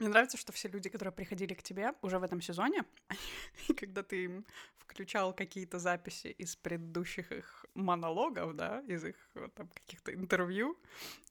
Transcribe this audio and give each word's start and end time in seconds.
Мне 0.00 0.08
нравится, 0.08 0.38
что 0.38 0.50
все 0.50 0.68
люди, 0.68 0.88
которые 0.88 1.12
приходили 1.12 1.52
к 1.52 1.62
тебе 1.62 1.92
уже 2.00 2.18
в 2.18 2.22
этом 2.22 2.40
сезоне, 2.40 2.84
когда 3.76 4.02
ты 4.02 4.24
им 4.24 4.46
включал 4.78 5.34
какие-то 5.34 5.78
записи 5.78 6.28
из 6.28 6.56
предыдущих 6.56 7.30
их 7.30 7.66
монологов, 7.74 8.56
да, 8.56 8.80
из 8.88 9.04
их 9.04 9.16
там 9.54 9.68
каких-то 9.68 10.14
интервью, 10.14 10.78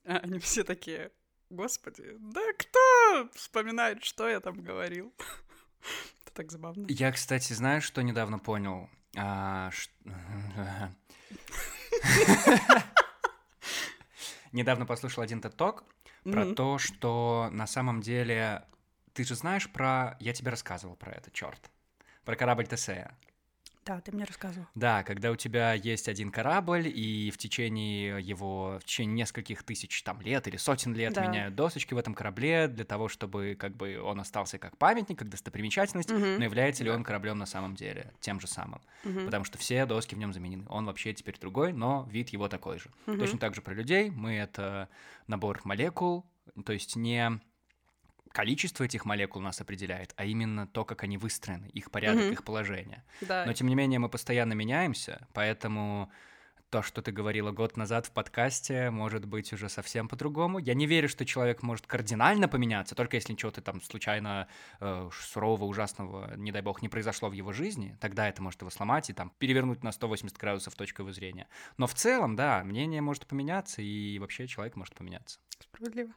а 0.06 0.18
они 0.18 0.38
все 0.38 0.64
такие, 0.64 1.12
господи, 1.50 2.16
да 2.20 2.42
кто 2.60 3.30
вспоминает, 3.34 4.04
что 4.04 4.30
я 4.30 4.40
там 4.40 4.62
говорил? 4.62 5.12
Это 6.26 6.36
так 6.36 6.52
забавно. 6.52 6.86
Я, 6.90 7.12
кстати, 7.12 7.54
знаю, 7.54 7.82
что 7.82 8.04
недавно 8.04 8.38
понял. 8.38 8.88
А, 9.18 9.72
Недавно 14.52 14.86
послушал 14.86 15.24
один 15.24 15.42
ток 15.42 15.86
про 16.24 16.54
то, 16.54 16.78
что 16.78 17.50
на 17.52 17.68
самом 17.68 18.02
деле 18.02 18.64
ты 19.14 19.24
же 19.24 19.36
знаешь 19.36 19.70
про... 19.70 20.18
Я 20.20 20.34
тебе 20.34 20.52
рассказывал 20.52 20.96
про 20.96 21.12
это, 21.12 21.32
черт. 21.32 21.70
Про 22.26 22.36
корабль 22.36 22.68
Тесея. 22.68 23.18
Да, 23.90 24.00
ты 24.02 24.12
мне 24.12 24.24
рассказывал. 24.24 24.68
Да, 24.76 25.02
когда 25.02 25.32
у 25.32 25.36
тебя 25.36 25.74
есть 25.74 26.08
один 26.08 26.30
корабль, 26.30 26.88
и 26.88 27.32
в 27.32 27.40
течение 27.40 28.22
его, 28.22 28.78
в 28.80 28.86
течение 28.86 29.16
нескольких 29.16 29.64
тысяч 29.64 30.04
там 30.04 30.22
лет 30.22 30.48
или 30.48 30.58
сотен 30.58 30.94
лет 30.94 31.16
Да. 31.16 31.24
меняют 31.24 31.56
досочки 31.56 31.96
в 31.96 31.98
этом 31.98 32.14
корабле 32.14 32.68
для 32.68 32.86
того, 32.86 33.08
чтобы 33.08 33.58
как 33.60 33.76
бы 33.76 34.00
он 34.00 34.20
остался 34.20 34.60
как 34.60 34.78
памятник, 34.78 35.18
как 35.18 35.30
достопримечательность, 35.30 36.12
Мгм. 36.12 36.38
но 36.38 36.44
является 36.44 36.84
ли 36.84 36.92
он 36.92 37.04
кораблем 37.04 37.40
на 37.40 37.48
самом 37.48 37.74
деле 37.76 38.14
тем 38.20 38.40
же 38.40 38.46
самым? 38.46 38.80
Мгм. 39.04 39.26
Потому 39.26 39.44
что 39.44 39.58
все 39.58 39.88
доски 39.88 40.14
в 40.14 40.20
нем 40.20 40.34
заменены. 40.34 40.68
Он 40.70 40.86
вообще 40.86 41.12
теперь 41.16 41.40
другой, 41.40 41.74
но 41.74 42.08
вид 42.12 42.30
его 42.30 42.48
такой 42.48 42.78
же. 42.78 42.92
Мгм. 43.08 43.18
Точно 43.18 43.40
так 43.40 43.56
же 43.56 43.64
про 43.64 43.74
людей. 43.74 44.12
Мы 44.12 44.36
это 44.36 44.88
набор 45.26 45.62
молекул, 45.64 46.28
то 46.64 46.74
есть 46.74 46.96
не 46.96 47.42
количество 48.32 48.84
этих 48.84 49.06
молекул 49.06 49.42
нас 49.42 49.62
определяет, 49.62 50.14
а 50.18 50.26
именно 50.26 50.68
то, 50.68 50.86
как 50.86 51.04
они 51.04 51.18
выстроены, 51.18 51.68
их 51.68 51.92
порядок, 51.92 52.24
Мгм. 52.26 52.34
их 52.34 52.44
положение. 52.44 53.04
Да. 53.22 53.46
Но 53.46 53.54
тем 53.54 53.68
не 53.68 53.76
менее 53.76 54.00
мы 54.00 54.10
постоянно 54.10 54.54
меняемся, 54.54 55.28
поэтому 55.34 56.12
то, 56.70 56.84
что 56.84 57.02
ты 57.02 57.12
говорила 57.12 57.52
год 57.52 57.78
назад 57.78 58.06
в 58.06 58.12
подкасте, 58.12 58.92
может 58.92 59.26
быть 59.26 59.52
уже 59.54 59.70
совсем 59.70 60.08
по-другому. 60.08 60.60
Я 60.60 60.76
не 60.76 60.86
верю, 60.86 61.10
что 61.10 61.26
человек 61.26 61.64
может 61.64 61.88
кардинально 61.88 62.48
поменяться, 62.48 62.94
только 62.94 63.18
если 63.18 63.34
чего-то 63.34 63.62
там 63.62 63.82
случайно 63.82 64.48
э, 64.80 65.10
сурового, 65.12 65.66
ужасного, 65.66 66.36
не 66.38 66.52
дай 66.52 66.62
бог, 66.62 66.84
не 66.84 66.90
произошло 66.90 67.28
в 67.30 67.34
его 67.34 67.54
жизни, 67.54 67.98
тогда 68.00 68.30
это 68.30 68.44
может 68.44 68.62
его 68.62 68.70
сломать 68.70 69.10
и 69.10 69.14
там 69.14 69.32
перевернуть 69.40 69.84
на 69.84 69.92
180 69.92 70.38
градусов 70.38 70.76
точку 70.76 71.02
его 71.02 71.12
зрения. 71.12 71.48
Но 71.78 71.88
в 71.88 71.96
целом, 71.96 72.36
да, 72.36 72.64
мнение 72.64 73.02
может 73.02 73.26
поменяться, 73.26 73.82
и 73.82 74.20
вообще 74.20 74.46
человек 74.48 74.76
может 74.76 74.94
поменяться. 74.94 75.40
Справедливо. 75.60 76.14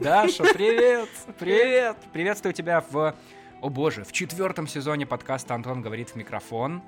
Даша, 0.00 0.44
привет! 0.54 1.08
Привет! 1.38 1.96
Приветствую 2.12 2.54
тебя 2.54 2.82
в... 2.88 3.14
О 3.60 3.68
боже, 3.68 4.04
в 4.04 4.12
четвертом 4.12 4.66
сезоне 4.66 5.04
подкаста 5.04 5.54
«Антон 5.54 5.82
говорит 5.82 6.10
в 6.10 6.16
микрофон». 6.16 6.82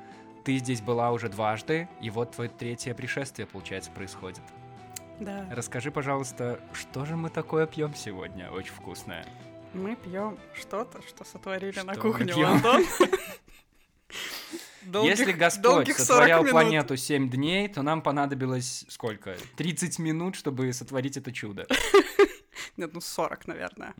Ты 0.44 0.56
здесь 0.56 0.80
была 0.80 1.10
уже 1.10 1.28
дважды, 1.28 1.88
и 2.00 2.08
вот 2.08 2.30
твое 2.30 2.48
третье 2.48 2.94
пришествие, 2.94 3.46
получается, 3.46 3.90
происходит. 3.90 4.40
Да. 5.18 5.44
Расскажи, 5.50 5.90
пожалуйста, 5.90 6.60
что 6.72 7.04
же 7.04 7.16
мы 7.16 7.28
такое 7.28 7.66
пьем 7.66 7.94
сегодня? 7.94 8.50
Очень 8.50 8.72
вкусное. 8.72 9.26
Мы 9.74 9.96
пьем 9.96 10.38
что-то, 10.54 11.02
что 11.06 11.24
сотворили 11.24 11.72
Что 11.72 11.84
на 11.84 11.96
кухне? 11.96 12.32
Антона. 12.32 12.82
Долгих- 14.82 15.10
Если 15.18 15.32
Господь 15.32 15.62
долгих 15.62 15.96
40 15.98 16.06
сотворял 16.06 16.40
минут. 16.40 16.52
планету 16.52 16.96
7 16.96 17.28
дней, 17.30 17.68
то 17.68 17.82
нам 17.82 18.02
понадобилось 18.02 18.84
сколько? 18.88 19.36
30 19.56 19.98
минут, 19.98 20.36
чтобы 20.36 20.72
сотворить 20.72 21.16
это 21.16 21.32
чудо. 21.32 21.66
Нет, 22.76 22.92
ну 22.94 23.00
40, 23.00 23.46
наверное. 23.46 23.94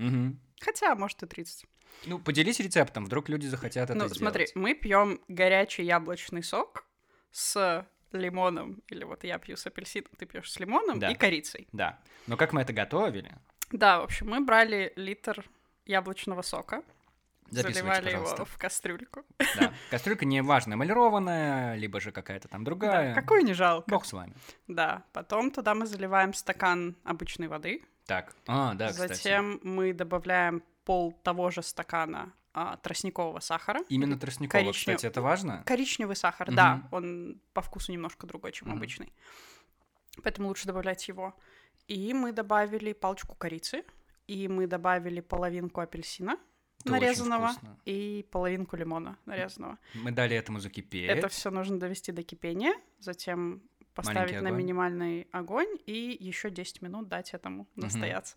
Хотя, 0.61 0.95
может, 0.95 1.23
и 1.23 1.27
30. 1.27 1.65
Ну, 2.07 2.19
поделись 2.19 2.61
рецептом, 2.61 3.05
вдруг 3.05 3.29
люди 3.29 3.47
захотят 3.47 3.91
это 3.91 3.95
Ну, 3.99 4.05
сделать. 4.07 4.19
смотри, 4.19 4.47
мы 4.55 4.75
пьем 4.75 5.21
горячий 5.29 5.83
яблочный 5.83 6.43
сок 6.43 6.85
с 7.31 7.87
лимоном, 8.13 8.83
или 8.89 9.05
вот 9.05 9.25
я 9.25 9.39
пью 9.39 9.57
с 9.57 9.67
апельсином, 9.67 10.11
ты 10.17 10.25
пьешь 10.27 10.51
с 10.51 10.59
лимоном 10.59 10.99
Да. 10.99 11.11
и 11.11 11.15
корицей. 11.15 11.69
Да. 11.73 11.99
Но 12.27 12.37
как 12.37 12.53
мы 12.53 12.63
это 12.63 12.73
готовили? 12.73 13.33
Да, 13.71 14.01
в 14.01 14.05
общем, 14.05 14.29
мы 14.31 14.41
брали 14.41 14.93
литр 14.97 15.45
яблочного 15.87 16.43
сока, 16.43 16.83
заливали 17.51 18.11
его 18.13 18.45
в 18.45 18.59
кастрюльку. 18.59 19.23
Да. 19.59 19.73
Кастрюлька 19.91 20.25
не 20.25 20.43
важно, 20.43 20.75
эмалированная, 20.75 21.77
либо 21.77 22.01
же 22.01 22.13
какая-то 22.13 22.49
там 22.49 22.65
другая. 22.65 23.15
Да, 23.15 23.21
какую 23.21 23.43
не 23.45 23.53
жалко. 23.55 23.91
Бог 23.91 24.05
с 24.05 24.13
вами. 24.13 24.35
Да, 24.69 25.05
потом 25.13 25.51
туда 25.51 25.75
мы 25.75 25.87
заливаем 25.87 26.33
стакан 26.35 26.97
обычной 27.05 27.49
воды. 27.49 27.83
Так. 28.07 28.35
А, 28.47 28.75
да, 28.75 28.89
кстати. 28.89 29.13
Затем 29.15 29.61
мы 29.63 29.93
добавляем 29.93 30.63
пол 30.85 31.13
того 31.23 31.51
же 31.51 31.63
стакана 31.63 32.33
а, 32.53 32.77
тростникового 32.79 33.39
сахара. 33.41 33.81
Именно 33.89 34.19
тростникового, 34.19 34.71
коричнев- 34.71 34.97
кстати, 34.97 35.07
это 35.07 35.23
важно? 35.23 35.63
Коричневый 35.67 36.17
сахар, 36.17 36.49
Мгм. 36.49 36.57
да, 36.57 36.89
он 36.91 37.41
по 37.53 37.63
вкусу 37.63 37.93
немножко 37.93 38.27
другой, 38.27 38.51
чем 38.53 38.69
Мгм. 38.69 38.79
обычный. 38.79 39.13
Поэтому 40.25 40.49
лучше 40.49 40.67
добавлять 40.67 41.07
его. 41.09 41.35
И 41.87 42.13
мы 42.13 42.33
добавили 42.33 42.93
палочку 42.93 43.35
корицы, 43.37 43.85
и 44.27 44.49
мы 44.49 44.67
добавили 44.67 45.21
половинку 45.21 45.81
апельсина 45.81 46.37
Это 46.81 46.93
нарезанного 46.93 47.53
и 47.85 48.27
половинку 48.31 48.77
лимона 48.77 49.19
нарезанного. 49.27 49.79
Мы 49.95 50.11
дали 50.13 50.37
этому 50.37 50.61
закипеть. 50.61 51.09
Это 51.09 51.29
все 51.29 51.51
нужно 51.51 51.79
довести 51.79 52.13
до 52.13 52.23
кипения, 52.23 52.75
затем 52.99 53.63
поставить 53.95 54.33
Маленький 54.33 54.41
на 54.41 54.49
огонь. 54.49 54.59
минимальный 54.59 55.29
огонь 55.33 55.79
и 55.87 56.17
еще 56.19 56.51
10 56.51 56.83
минут 56.83 57.09
дать 57.09 57.35
этому 57.35 57.67
настояться. 57.77 58.37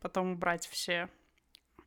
Потом 0.00 0.32
убрать 0.32 0.66
все 0.66 1.08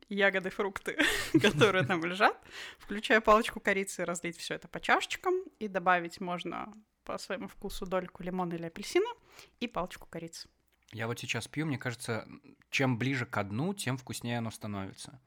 ягоды, 0.08 0.50
фрукты, 0.50 0.96
которые 1.40 1.84
там 1.84 2.04
лежат, 2.04 2.36
включая 2.78 3.20
палочку 3.20 3.60
корицы, 3.60 4.04
разлить 4.04 4.38
все 4.38 4.54
это 4.54 4.68
по 4.68 4.80
чашечкам 4.80 5.34
и 5.58 5.68
добавить 5.68 6.20
можно 6.20 6.72
по 7.04 7.18
своему 7.18 7.48
вкусу 7.48 7.86
дольку 7.86 8.22
лимона 8.22 8.54
или 8.54 8.66
апельсина 8.66 9.10
и 9.60 9.66
палочку 9.66 10.06
корицы. 10.08 10.48
Я 10.92 11.06
вот 11.06 11.18
сейчас 11.18 11.48
пью, 11.48 11.66
мне 11.66 11.78
кажется, 11.78 12.26
чем 12.70 12.98
ближе 12.98 13.26
к 13.26 13.42
дну, 13.44 13.74
тем 13.74 13.98
вкуснее 13.98 14.38
оно 14.38 14.50
становится. 14.50 15.20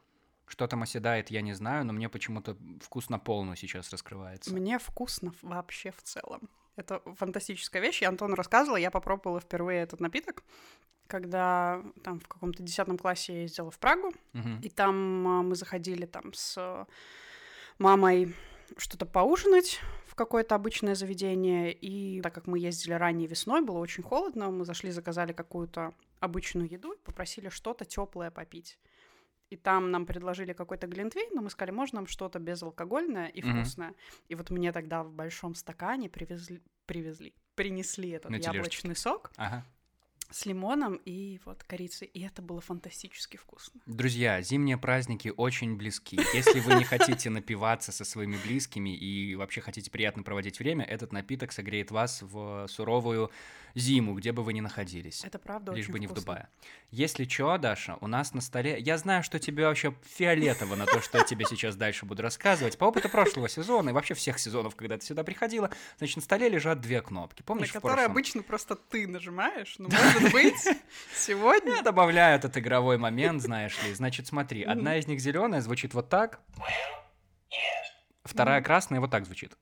Что 0.52 0.68
там 0.68 0.84
оседает, 0.84 1.32
я 1.32 1.42
не 1.42 1.54
знаю, 1.54 1.86
но 1.86 1.94
мне 1.94 2.10
почему-то 2.10 2.58
вкус 2.82 3.08
на 3.10 3.18
полную 3.20 3.56
сейчас 3.56 3.90
раскрывается. 3.90 4.54
Мне 4.54 4.80
вкусно 4.80 5.34
вообще 5.42 5.92
в 5.92 6.04
целом. 6.04 6.50
Это 6.76 7.02
фантастическая 7.16 7.82
вещь. 7.82 8.02
Я 8.02 8.10
Антону 8.10 8.36
рассказывала, 8.36 8.76
я 8.76 8.92
попробовала 8.92 9.40
впервые 9.40 9.82
этот 9.82 10.02
напиток, 10.02 10.44
когда 11.08 11.82
там 12.04 12.20
в 12.20 12.28
каком-то 12.28 12.64
десятом 12.64 12.98
классе 12.98 13.34
я 13.34 13.42
ездила 13.44 13.72
в 13.72 13.80
Прагу, 13.80 14.12
Мгм. 14.34 14.60
и 14.60 14.70
там 14.70 15.26
а, 15.26 15.42
мы 15.42 15.56
заходили 15.56 16.06
там 16.06 16.34
с 16.34 16.86
мамой 17.80 18.36
что-то 18.76 19.06
поужинать 19.06 19.80
в 20.06 20.16
какое-то 20.16 20.56
обычное 20.56 20.96
заведение, 20.96 21.72
и 21.72 22.20
так 22.22 22.36
как 22.36 22.46
мы 22.48 22.60
ездили 22.60 22.92
ранней 22.94 23.26
весной, 23.28 23.62
было 23.62 23.78
очень 23.78 24.04
холодно, 24.04 24.52
мы 24.52 24.66
зашли, 24.66 24.92
заказали 24.92 25.32
какую-то 25.32 25.94
обычную 26.20 26.70
еду 26.70 26.92
и 26.92 26.98
попросили 26.98 27.48
что-то 27.48 27.86
теплое 27.86 28.32
попить. 28.32 28.78
И 29.52 29.58
там 29.58 29.92
нам 29.92 30.06
предложили 30.06 30.54
какой-то 30.54 30.88
глинтвейн, 30.88 31.30
но 31.36 31.42
мы 31.42 31.50
сказали, 31.50 31.76
можно 31.76 31.98
нам 31.98 32.08
что-то 32.08 32.40
безалкогольное 32.40 33.28
и 33.28 33.42
вкусное. 33.42 33.94
И 34.30 34.36
вот 34.36 34.50
мне 34.50 34.72
тогда 34.72 35.04
в 35.04 35.12
большом 35.12 35.56
стакане 35.56 36.10
привезли, 36.10 36.62
привезли 36.86 37.34
принесли 37.56 38.10
этот 38.10 38.32
На 38.32 38.36
яблочный 38.36 38.96
сок 38.96 39.32
Ага. 39.36 39.66
С 40.32 40.46
лимоном 40.46 40.96
и 41.06 41.40
вот 41.46 41.64
корицей, 41.64 42.08
и 42.08 42.22
это 42.22 42.42
было 42.42 42.62
фантастически 42.62 43.38
вкусно. 43.38 43.82
Друзья, 43.86 44.42
зимние 44.42 44.78
праздники 44.78 45.34
очень 45.36 45.76
близки. 45.76 46.20
Если 46.34 46.60
вы 46.60 46.76
не 46.76 46.84
хотите 46.84 47.30
напиваться 47.30 47.92
со 47.92 48.06
своими 48.06 48.38
близкими 48.38 48.96
и 48.96 49.36
вообще 49.36 49.62
хотите 49.62 49.92
приятно 49.92 50.24
проводить 50.24 50.60
время, 50.60 50.86
этот 50.86 51.12
напиток 51.12 51.52
согреет 51.52 51.92
вас 51.92 52.22
в 52.22 52.68
суровую 52.68 53.32
зиму, 53.76 54.16
где 54.16 54.32
бы 54.32 54.44
вы 54.44 54.54
ни 54.54 54.60
находились. 54.60 55.24
Это 55.24 55.40
правда 55.40 55.72
Лишь 55.72 55.88
бы 55.88 56.00
не 56.00 56.08
в 56.08 56.12
вкусно. 56.12 56.26
Дубае. 56.26 56.50
Если 56.90 57.24
чё, 57.24 57.58
Даша, 57.58 57.98
у 58.02 58.08
нас 58.08 58.34
на 58.34 58.42
столе... 58.42 58.78
Я 58.80 58.98
знаю, 58.98 59.24
что 59.24 59.40
тебе 59.40 59.66
вообще 59.66 59.96
фиолетово 60.04 60.76
на 60.76 60.86
то, 60.86 61.02
что 61.02 61.20
я 61.20 61.24
тебе 61.24 61.46
сейчас 61.46 61.78
дальше 61.78 62.06
буду 62.06 62.22
рассказывать. 62.22 62.78
По 62.78 62.86
опыту 62.86 63.08
прошлого 63.08 63.48
сезона 63.48 63.92
и 63.92 63.94
вообще 63.94 64.14
всех 64.14 64.40
сезонов, 64.40 64.76
когда 64.76 64.98
ты 64.98 65.06
сюда 65.06 65.24
приходила, 65.24 65.72
значит, 65.98 66.18
на 66.18 66.22
столе 66.22 66.50
лежат 66.50 66.82
две 66.82 67.02
кнопки. 67.02 67.42
На 67.42 67.46
Помнишь, 67.46 67.70
в 67.70 67.74
которые 67.74 67.96
прошлом? 67.96 68.12
обычно 68.12 68.44
просто 68.44 68.76
ты 68.76 69.08
нажимаешь, 69.08 69.76
но 69.78 69.88
может 69.88 70.21
быть 70.32 70.68
сегодня... 71.16 71.76
Я 71.76 71.82
добавляю 71.82 72.36
этот 72.36 72.58
игровой 72.58 72.98
момент, 72.98 73.42
знаешь 73.42 73.82
ли. 73.84 73.94
Значит, 73.94 74.28
смотри, 74.28 74.64
одна 74.64 74.98
из 74.98 75.08
них 75.08 75.20
зеленая 75.20 75.62
звучит 75.62 75.94
вот 75.94 76.10
так. 76.10 76.40
Вторая 78.24 78.62
красная 78.62 79.00
вот 79.00 79.12
так 79.12 79.26
звучит. 79.26 79.54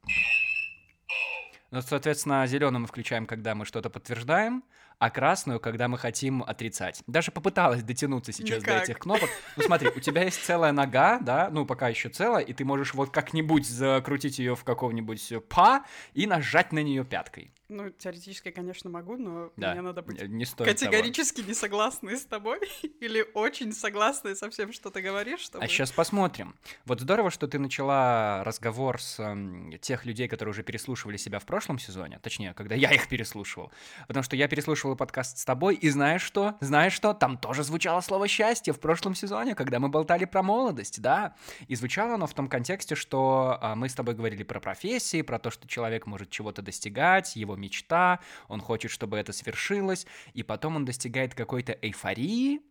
Ну, 1.71 1.81
соответственно, 1.81 2.45
зеленую 2.47 2.81
мы 2.81 2.87
включаем, 2.87 3.27
когда 3.27 3.53
мы 3.53 3.65
что-то 3.65 3.89
подтверждаем, 3.91 4.63
а 4.97 5.09
красную, 5.11 5.59
когда 5.59 5.87
мы 5.87 5.97
хотим 5.97 6.43
отрицать. 6.43 7.03
Даже 7.07 7.31
попыталась 7.31 7.83
дотянуться 7.83 8.31
сейчас 8.31 8.61
Никак. 8.61 8.77
до 8.77 8.83
этих 8.83 8.99
кнопок. 8.99 9.29
Ну, 9.55 9.63
смотри, 9.63 9.89
у 9.89 9.99
тебя 9.99 10.23
есть 10.23 10.43
целая 10.43 10.71
нога, 10.71 11.19
да, 11.19 11.49
ну, 11.51 11.65
пока 11.65 11.87
еще 11.87 12.09
целая, 12.09 12.43
и 12.43 12.53
ты 12.53 12.65
можешь 12.65 12.93
вот 12.93 13.11
как-нибудь 13.11 13.67
закрутить 13.67 14.39
ее 14.39 14.55
в 14.55 14.63
каком-нибудь 14.63 15.31
па 15.47 15.85
и 16.13 16.27
нажать 16.27 16.73
на 16.73 16.83
нее 16.83 17.05
пяткой. 17.05 17.53
Ну, 17.69 17.91
теоретически, 17.91 18.49
конечно, 18.49 18.89
могу, 18.89 19.15
но 19.15 19.51
Да. 19.55 19.73
мне 19.73 19.81
надо 19.81 20.01
быть 20.01 20.19
Не 20.21 20.45
стоит 20.45 20.57
того. 20.57 20.71
категорически 20.91 21.41
не 21.41 21.53
согласной 21.53 22.17
с 22.17 22.25
тобой 22.25 22.59
или 22.99 23.23
очень 23.35 23.71
согласной 23.73 24.35
со 24.35 24.49
всем, 24.49 24.73
что 24.73 24.89
ты 24.89 25.01
говоришь, 25.01 25.41
чтобы... 25.41 25.63
А 25.63 25.67
сейчас 25.67 25.91
посмотрим. 25.91 26.55
Вот 26.85 26.99
здорово, 26.99 27.29
что 27.29 27.47
ты 27.47 27.59
начала 27.59 28.43
разговор 28.43 28.99
с 28.99 29.19
эм, 29.19 29.77
тех 29.81 30.03
людей, 30.05 30.27
которые 30.27 30.51
уже 30.51 30.63
переслушивали 30.63 31.17
себя 31.17 31.37
в 31.37 31.45
прошлом 31.45 31.77
сезоне, 31.77 32.19
точнее, 32.23 32.55
когда 32.55 32.73
я 32.73 32.91
их 32.91 33.07
переслушивал. 33.07 33.71
Потому 34.07 34.23
что 34.23 34.35
я 34.35 34.47
переслушивал 34.47 34.95
подкаст 34.95 35.37
с 35.37 35.45
тобой, 35.45 35.75
и 35.75 35.89
знаешь 35.89 36.23
что? 36.23 36.57
Знаешь 36.61 36.93
что? 36.93 37.13
Там 37.13 37.37
тоже 37.37 37.63
звучало 37.63 38.01
слово 38.01 38.27
«счастье» 38.27 38.73
в 38.73 38.79
прошлом 38.79 39.13
сезоне, 39.13 39.53
когда 39.53 39.79
мы 39.79 39.89
болтали 39.89 40.25
про 40.25 40.41
молодость, 40.41 41.01
да. 41.01 41.35
И 41.67 41.75
звучало 41.75 42.15
оно 42.15 42.25
в 42.25 42.33
том 42.33 42.47
контексте, 42.47 42.95
что 42.95 43.59
а, 43.61 43.75
мы 43.75 43.89
с 43.89 43.93
тобой 43.93 44.15
говорили 44.15 44.41
про 44.41 44.59
профессии, 44.59 45.21
про 45.21 45.37
то, 45.37 45.51
что 45.51 45.67
человек 45.67 46.07
может 46.07 46.31
чего-то 46.31 46.63
достигать, 46.63 47.35
его 47.35 47.58
мечта, 47.59 48.19
он 48.47 48.61
хочет, 48.61 48.91
чтобы 48.91 49.17
это 49.17 49.33
свершилось, 49.33 50.07
и 50.33 50.43
потом 50.43 50.77
он 50.77 50.85
достигает 50.85 51.35
какой-то 51.35 51.73
эйфории, 51.73 52.61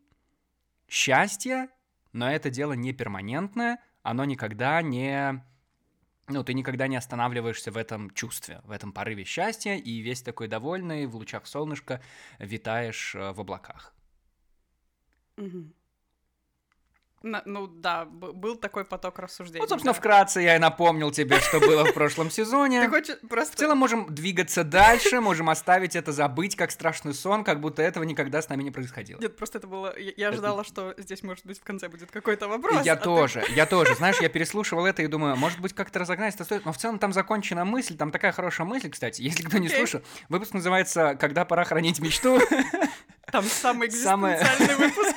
счастья, 0.89 1.69
но 2.13 2.31
это 2.31 2.51
дело 2.51 2.73
не 2.73 2.93
перманентное, 2.93 3.79
оно 4.03 4.25
никогда 4.25 4.83
не... 4.83 5.45
Ну, 6.29 6.45
ты 6.45 6.53
никогда 6.53 6.89
не 6.89 6.97
останавливаешься 6.97 7.71
в 7.71 7.77
этом 7.79 8.11
чувстве, 8.11 8.61
в 8.65 8.71
этом 8.71 8.93
порыве 8.93 9.25
счастья, 9.25 9.77
и 9.77 10.01
весь 10.01 10.21
такой 10.23 10.47
довольный, 10.49 11.07
в 11.07 11.17
лучах 11.17 11.47
солнышка 11.47 12.03
витаешь 12.39 13.15
э, 13.15 13.33
в 13.33 13.41
облаках. 13.41 13.95
Мгм. 15.39 15.73
На- 17.23 17.43
ну 17.47 17.67
да, 17.67 18.05
был 18.05 18.55
такой 18.55 18.85
поток 18.85 19.19
рассуждений. 19.19 19.61
Вот, 19.61 19.69
собственно, 19.69 19.93
да. 19.93 19.99
вкратце 19.99 20.41
я 20.41 20.55
и 20.55 20.59
напомнил 20.61 21.11
тебе, 21.11 21.41
что 21.41 21.59
было 21.59 21.85
в 21.85 21.93
прошлом 21.93 22.29
Ты 22.29 22.35
сезоне. 22.37 22.89
хочешь 22.89 23.19
просто... 23.29 23.57
В 23.57 23.59
целом 23.59 23.79
можем 23.79 24.15
двигаться 24.15 24.63
дальше, 24.63 25.21
можем 25.21 25.51
оставить 25.51 25.97
это, 25.97 26.13
забыть 26.13 26.55
как 26.55 26.71
страшный 26.71 27.15
сон, 27.15 27.43
как 27.43 27.61
будто 27.61 27.83
этого 27.83 28.05
никогда 28.05 28.41
с 28.41 28.49
нами 28.49 28.63
не 28.63 28.71
происходило. 28.71 29.19
Нет, 29.21 29.37
просто 29.37 29.59
это 29.59 29.67
было... 29.67 29.99
Я, 29.99 30.13
я 30.17 30.29
ожидала, 30.29 30.63
что 30.63 30.95
здесь, 30.97 31.23
может 31.25 31.45
быть, 31.45 31.59
в 31.59 31.65
конце 31.65 31.89
будет 31.89 32.11
какой-то 32.13 32.47
вопрос. 32.47 32.85
Я 32.87 32.93
а 32.93 32.97
ты- 32.97 33.03
тоже, 33.05 33.45
я 33.51 33.67
тоже. 33.67 33.97
Знаешь, 33.97 34.21
я 34.21 34.29
переслушивал 34.29 34.87
это 34.87 35.03
и 35.03 35.09
думаю, 35.09 35.37
может 35.37 35.59
быть, 35.61 35.73
как-то 35.75 35.99
разогнать 35.99 36.35
это 36.37 36.45
стоит. 36.45 36.65
Но 36.65 36.73
в 36.73 36.79
целом 36.79 37.01
там 37.01 37.13
закончена 37.13 37.65
мысль, 37.65 37.97
там 37.97 38.13
такая 38.13 38.31
хорошая 38.31 38.67
мысль, 38.67 38.91
кстати. 38.91 39.23
Если 39.23 39.43
кто 39.43 39.59
не 39.59 39.67
Окей. 39.67 39.79
слушал, 39.79 40.03
выпуск 40.29 40.55
называется 40.55 41.17
«Когда 41.19 41.45
пора 41.45 41.65
хранить 41.65 41.99
мечту». 41.99 42.39
Там 43.33 43.45
самый 43.45 43.91
Самое- 43.91 44.37
экзистенциальный 44.37 44.87
выпуск 44.89 45.15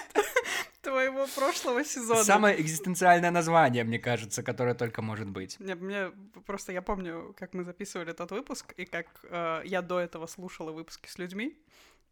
твоего 0.82 1.28
прошлого 1.36 1.84
сезона. 1.84 2.24
Самое 2.24 2.60
экзистенциальное 2.62 3.32
название, 3.32 3.84
мне 3.84 4.00
кажется, 4.00 4.44
которое 4.44 4.74
только 4.76 5.02
может 5.02 5.30
быть. 5.30 5.60
Не, 5.60 5.76
мне 5.76 6.12
просто 6.46 6.72
я 6.72 6.82
помню, 6.82 7.36
как 7.38 7.54
мы 7.54 7.64
записывали 7.64 8.12
тот 8.14 8.32
выпуск, 8.32 8.74
и 8.78 8.86
как 8.86 9.08
э, 9.24 9.62
я 9.66 9.82
до 9.82 10.00
этого 10.00 10.28
слушала 10.28 10.72
выпуски 10.72 11.08
с 11.08 11.18
людьми. 11.18 11.58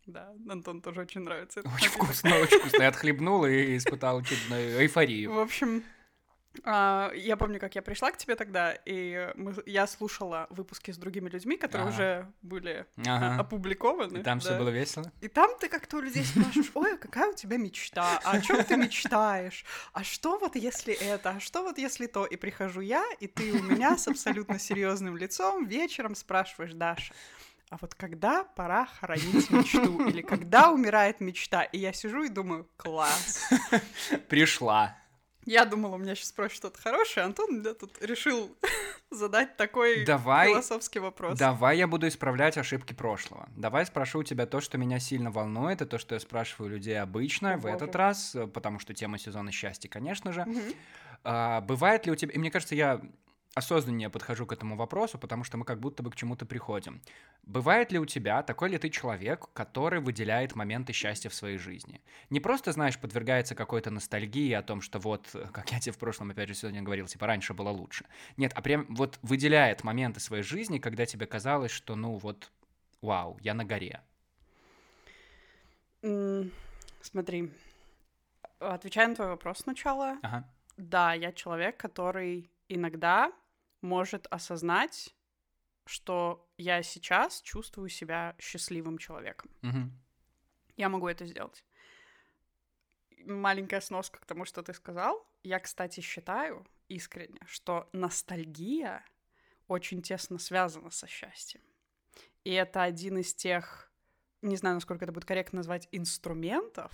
Да, 0.05 0.33
Антон 0.49 0.81
тоже 0.81 1.01
очень 1.01 1.21
нравится. 1.21 1.59
этот 1.59 1.73
Очень 1.73 1.87
напиток. 1.87 2.05
вкусно, 2.05 2.35
очень 2.37 2.59
вкусно. 2.59 2.81
Я 2.81 2.87
отхлебнул 2.89 3.45
и 3.45 3.77
испытал 3.77 4.19
очередную 4.19 4.79
эйфорию. 4.81 5.33
В 5.33 5.39
общем, 5.39 5.83
а, 6.63 7.11
я 7.15 7.37
помню, 7.37 7.59
как 7.59 7.75
я 7.75 7.81
пришла 7.81 8.11
к 8.11 8.17
тебе 8.17 8.35
тогда, 8.35 8.73
и 8.85 9.31
мы, 9.35 9.55
я 9.65 9.87
слушала 9.87 10.47
выпуски 10.49 10.91
с 10.91 10.97
другими 10.97 11.29
людьми, 11.29 11.57
которые 11.57 11.87
Ага. 11.87 11.93
уже 11.93 12.31
были 12.41 12.85
Ага. 13.05 13.39
опубликованы. 13.39 14.19
И 14.19 14.23
там 14.23 14.39
все 14.39 14.49
да. 14.49 14.59
было 14.59 14.69
весело. 14.69 15.11
И 15.21 15.27
там 15.27 15.51
ты 15.59 15.69
как-то 15.69 15.97
у 15.97 16.01
людей 16.01 16.23
спрашиваешь, 16.23 16.71
ой, 16.73 16.93
а 16.95 16.97
какая 16.97 17.31
у 17.31 17.33
тебя 17.33 17.57
мечта, 17.57 18.19
а 18.23 18.31
о 18.31 18.41
чем 18.41 18.63
ты 18.63 18.77
мечтаешь, 18.77 19.65
а 19.93 20.03
что 20.03 20.37
вот 20.39 20.55
если 20.55 20.93
это, 20.93 21.31
а 21.31 21.39
что 21.39 21.63
вот 21.63 21.77
если 21.77 22.07
то, 22.07 22.25
и 22.25 22.35
прихожу 22.35 22.81
я, 22.81 23.05
и 23.19 23.27
ты 23.27 23.51
у 23.53 23.61
меня 23.61 23.97
с 23.97 24.07
абсолютно 24.07 24.59
серьезным 24.59 25.17
лицом 25.17 25.65
вечером 25.65 26.15
спрашиваешь, 26.15 26.73
Даша, 26.73 27.13
а 27.69 27.77
вот 27.79 27.93
когда 27.93 28.43
пора 28.43 28.87
хоронить 28.99 29.49
мечту, 29.51 30.07
или 30.07 30.21
когда 30.23 30.71
умирает 30.71 31.19
мечта, 31.19 31.63
и 31.63 31.77
я 31.77 31.93
сижу 31.93 32.23
и 32.23 32.29
думаю, 32.29 32.67
класс. 32.77 33.47
Пришла. 34.27 34.97
Я 35.45 35.65
думала, 35.65 35.95
у 35.95 35.97
меня 35.97 36.15
сейчас 36.15 36.29
спросят 36.29 36.57
что-то 36.57 36.81
хорошее, 36.81 37.25
Антон 37.25 37.59
мне 37.59 37.73
тут 37.73 38.01
решил 38.01 38.55
задать 39.09 39.57
такой 39.57 40.05
Давай- 40.05 40.49
философский 40.49 40.99
вопрос. 40.99 41.37
Давай 41.39 41.77
я 41.77 41.87
буду 41.87 42.07
исправлять 42.07 42.57
ошибки 42.57 42.93
прошлого. 42.93 43.47
Давай 43.55 43.85
спрошу 43.85 44.19
у 44.19 44.23
тебя 44.23 44.45
то, 44.45 44.59
что 44.61 44.77
меня 44.77 44.99
сильно 44.99 45.31
волнует, 45.31 45.81
и 45.81 45.85
то, 45.85 45.97
что 45.97 46.15
я 46.15 46.19
спрашиваю 46.19 46.71
людей 46.71 46.99
обычно 47.01 47.53
О, 47.53 47.57
в 47.57 47.65
этот 47.65 47.87
боже. 47.87 47.97
раз, 47.97 48.35
э, 48.35 48.47
потому 48.47 48.79
что 48.79 48.93
тема 48.93 49.17
сезона 49.17 49.51
счастья, 49.51 49.89
конечно 49.89 50.33
же. 50.33 50.43
Мгм. 50.45 50.73
А, 51.23 51.61
бывает 51.61 52.05
ли 52.05 52.11
у 52.11 52.15
тебя... 52.15 52.33
И 52.33 52.37
мне 52.37 52.51
кажется, 52.51 52.75
я 52.75 53.01
осознаннее 53.55 54.09
подхожу 54.09 54.45
к 54.45 54.53
этому 54.53 54.75
вопросу, 54.75 55.17
потому 55.17 55.43
что 55.43 55.57
мы 55.57 55.65
как 55.65 55.79
будто 55.79 56.03
бы 56.03 56.11
к 56.11 56.15
чему-то 56.15 56.45
приходим. 56.45 57.01
Бывает 57.43 57.91
ли 57.91 57.99
у 57.99 58.05
тебя, 58.05 58.43
такой 58.43 58.69
ли 58.69 58.77
ты 58.77 58.89
человек, 58.89 59.47
который 59.53 59.99
выделяет 59.99 60.55
моменты 60.55 60.93
счастья 60.93 61.29
в 61.29 61.33
своей 61.33 61.57
жизни? 61.57 62.01
Не 62.29 62.39
просто, 62.39 62.71
знаешь, 62.71 62.99
подвергается 62.99 63.55
какой-то 63.55 63.89
ностальгии 63.89 64.53
о 64.53 64.61
том, 64.61 64.81
что 64.81 64.99
вот, 64.99 65.29
э, 65.33 65.47
как 65.51 65.71
я 65.71 65.79
тебе 65.79 65.93
в 65.93 65.97
прошлом, 65.97 66.29
опять 66.29 66.47
же, 66.47 66.55
сегодня 66.55 66.81
говорил, 66.81 67.07
типа, 67.07 67.25
раньше 67.27 67.53
было 67.53 67.69
лучше. 67.69 68.05
Нет, 68.37 68.51
а 68.55 68.61
прям 68.61 68.85
вот 68.89 69.19
выделяет 69.23 69.83
моменты 69.83 70.19
своей 70.19 70.43
жизни, 70.43 70.77
когда 70.77 71.05
тебе 71.05 71.25
казалось, 71.25 71.71
что, 71.71 71.95
ну, 71.95 72.17
вот, 72.17 72.51
вау, 73.01 73.37
я 73.41 73.53
на 73.53 73.65
горе. 73.65 74.01
Смотри, 77.01 77.51
отвечая 78.59 79.07
на 79.07 79.15
твой 79.15 79.27
вопрос 79.29 79.59
сначала, 79.59 80.17
Ага. 80.21 80.47
да, 80.77 81.13
я 81.13 81.31
человек, 81.31 81.77
который 81.77 82.49
иногда 82.69 83.33
может 83.81 84.27
осознать, 84.27 85.15
что 85.85 86.47
я 86.57 86.83
сейчас 86.83 87.41
чувствую 87.41 87.89
себя 87.89 88.35
счастливым 88.39 88.97
человеком. 88.97 89.51
Мгм. 89.61 89.99
Я 90.77 90.89
могу 90.89 91.07
это 91.07 91.25
сделать. 91.25 91.65
Маленькая 93.25 93.81
сноска 93.81 94.19
к 94.19 94.25
тому, 94.25 94.45
что 94.45 94.61
ты 94.61 94.73
сказал. 94.73 95.27
Я, 95.43 95.59
кстати, 95.59 95.99
считаю 95.99 96.65
искренне, 96.87 97.39
что 97.45 97.89
ностальгия 97.91 99.03
очень 99.67 100.01
тесно 100.01 100.37
связана 100.37 100.89
со 100.89 101.07
счастьем. 101.07 101.61
И 102.43 102.51
это 102.51 102.83
один 102.83 103.17
из 103.17 103.33
тех, 103.33 103.91
не 104.41 104.55
знаю, 104.55 104.75
насколько 104.75 105.05
это 105.05 105.11
будет 105.11 105.25
корректно 105.25 105.57
назвать, 105.57 105.87
инструментов, 105.91 106.91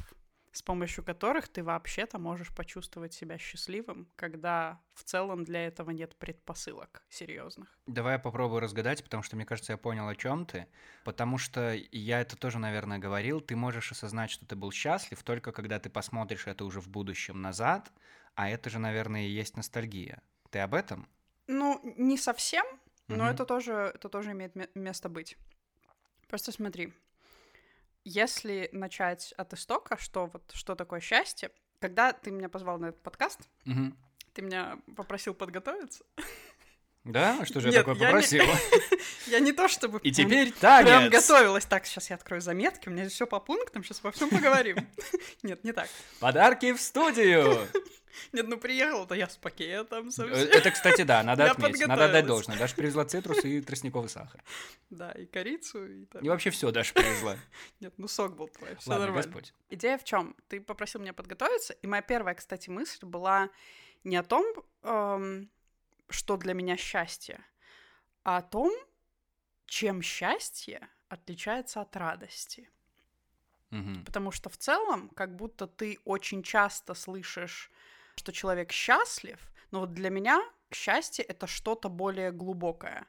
с 0.55 0.61
помощью 0.61 1.03
которых 1.03 1.49
ты 1.49 1.63
вообще-то 1.63 2.17
можешь 2.17 2.53
почувствовать 2.55 3.13
себя 3.13 3.37
счастливым, 3.37 4.07
когда 4.15 4.79
в 4.93 5.03
целом 5.03 5.43
для 5.43 5.67
этого 5.67 5.91
нет 5.91 6.15
предпосылок 6.15 7.03
серьезных. 7.09 7.77
Давай 7.87 8.13
я 8.13 8.19
попробую 8.19 8.61
разгадать, 8.61 9.03
потому 9.03 9.21
что 9.21 9.35
мне 9.35 9.45
кажется, 9.45 9.73
я 9.73 9.77
понял, 9.77 10.07
о 10.07 10.15
чем 10.15 10.45
ты. 10.45 10.67
Потому 11.03 11.37
что 11.37 11.73
я 11.91 12.21
это 12.21 12.37
тоже, 12.37 12.57
наверное, 12.57 12.99
говорил. 12.99 13.41
Ты 13.41 13.57
можешь 13.57 13.91
осознать, 13.91 14.31
что 14.31 14.45
ты 14.45 14.55
был 14.55 14.71
счастлив 14.71 15.21
только 15.23 15.51
когда 15.51 15.77
ты 15.77 15.89
посмотришь 15.89 16.47
это 16.47 16.63
уже 16.63 16.79
в 16.79 16.87
будущем 16.87 17.41
назад, 17.41 17.91
а 18.35 18.49
это 18.49 18.69
же, 18.69 18.79
наверное, 18.79 19.25
и 19.27 19.29
есть 19.29 19.57
ностальгия. 19.57 20.21
Ты 20.51 20.59
об 20.59 20.73
этом? 20.73 21.09
Ну, 21.47 21.81
не 21.97 22.17
совсем, 22.17 22.65
но 23.09 23.25
Мгм. 23.25 23.27
это 23.27 23.45
тоже, 23.45 23.91
это 23.93 24.07
тоже 24.07 24.31
имеет 24.31 24.55
ме- 24.55 24.69
место 24.73 25.09
быть. 25.09 25.37
Просто 26.29 26.51
смотри, 26.51 26.93
если 28.05 28.69
начать 28.71 29.33
от 29.37 29.53
истока, 29.53 29.97
что 29.99 30.27
вот 30.27 30.49
что 30.53 30.75
такое 30.75 31.01
счастье, 31.01 31.49
когда 31.81 32.13
ты 32.13 32.31
меня 32.31 32.47
позвал 32.47 32.77
на 32.79 32.87
этот 32.87 33.01
подкаст, 33.03 33.39
Мгм. 33.65 33.97
ты 34.33 34.41
меня 34.41 34.77
попросил 34.95 35.33
подготовиться. 35.33 36.05
Да? 37.03 37.45
Что 37.45 37.59
же 37.61 37.67
я 37.67 37.73
Нет, 37.73 37.81
такое 37.85 37.95
я 37.95 37.99
не- 37.99 38.05
попросил? 38.07 38.43
Я 39.27 39.39
не 39.39 39.53
то 39.53 39.67
чтобы 39.67 39.97
И 39.99 40.01
прям- 40.01 40.13
теперь 40.13 40.53
прям 40.53 40.85
танец! 40.85 41.11
готовилась. 41.11 41.65
Так, 41.65 41.85
сейчас 41.87 42.09
я 42.11 42.15
открою 42.15 42.41
заметки, 42.41 42.89
у 42.89 42.91
меня 42.91 43.09
все 43.09 43.25
по 43.25 43.39
пунктам, 43.39 43.83
сейчас 43.83 44.03
во 44.03 44.11
всем 44.11 44.29
поговорим. 44.29 44.77
Нет, 45.43 45.63
не 45.63 45.71
так. 45.71 45.89
Подарки 46.19 46.73
в 46.73 46.79
студию! 46.81 47.67
Нет, 48.31 48.47
ну 48.47 48.57
приехала-то 48.57 49.15
я 49.15 49.27
с 49.27 49.37
пакетом 49.37 50.07
Э, 50.07 50.11
совсем. 50.11 50.49
Это, 50.49 50.71
кстати, 50.71 51.03
да, 51.03 51.23
надо 51.23 51.51
отметить. 51.51 51.81
Надо 51.81 52.05
отдать 52.05 52.23
подготовилась. 52.23 52.27
должное. 52.27 52.57
Даша 52.57 52.75
привезла 52.75 53.05
цитрус 53.05 53.43
и 53.45 53.61
тростниковый 53.61 54.09
сахар. 54.09 54.43
Да, 54.89 55.11
и 55.11 55.25
корицу, 55.25 55.85
и 55.85 56.05
там. 56.05 56.23
И 56.23 56.29
вообще 56.29 56.49
все 56.49 56.71
Даша 56.71 56.93
привезла. 56.93 57.37
Нет, 57.79 57.93
ну 57.97 58.07
сок 58.07 58.35
был 58.35 58.47
твой, 58.47 58.75
все 58.75 58.89
Ладно, 58.89 59.05
нормально. 59.05 59.27
Господь. 59.27 59.53
Идея 59.69 59.97
в 59.97 60.03
чем? 60.03 60.35
Ты 60.47 60.61
попросил 60.61 61.01
меня 61.01 61.13
подготовиться, 61.13 61.73
и 61.73 61.87
моя 61.87 62.01
первая, 62.01 62.35
кстати, 62.35 62.69
мысль 62.69 63.05
была 63.05 63.49
не 64.03 64.17
о 64.17 64.23
том, 64.23 64.45
эм, 64.83 65.49
что 66.09 66.37
для 66.37 66.53
меня 66.53 66.77
счастье, 66.77 67.39
а 68.23 68.37
о 68.37 68.41
том, 68.41 68.73
чем 69.65 70.01
счастье 70.01 70.87
отличается 71.09 71.81
от 71.81 71.95
радости. 71.95 72.69
Мгм. 73.71 74.05
Потому 74.05 74.31
что 74.31 74.49
в 74.49 74.57
целом, 74.57 75.09
как 75.09 75.35
будто 75.35 75.67
ты 75.67 75.99
очень 76.05 76.43
часто 76.43 76.93
слышишь, 76.93 77.71
что 78.15 78.31
человек 78.31 78.71
счастлив, 78.71 79.39
но 79.71 79.81
вот 79.81 79.93
для 79.93 80.09
меня 80.09 80.41
счастье 80.73 81.23
это 81.25 81.47
что-то 81.47 81.89
более 81.89 82.31
глубокое. 82.31 83.07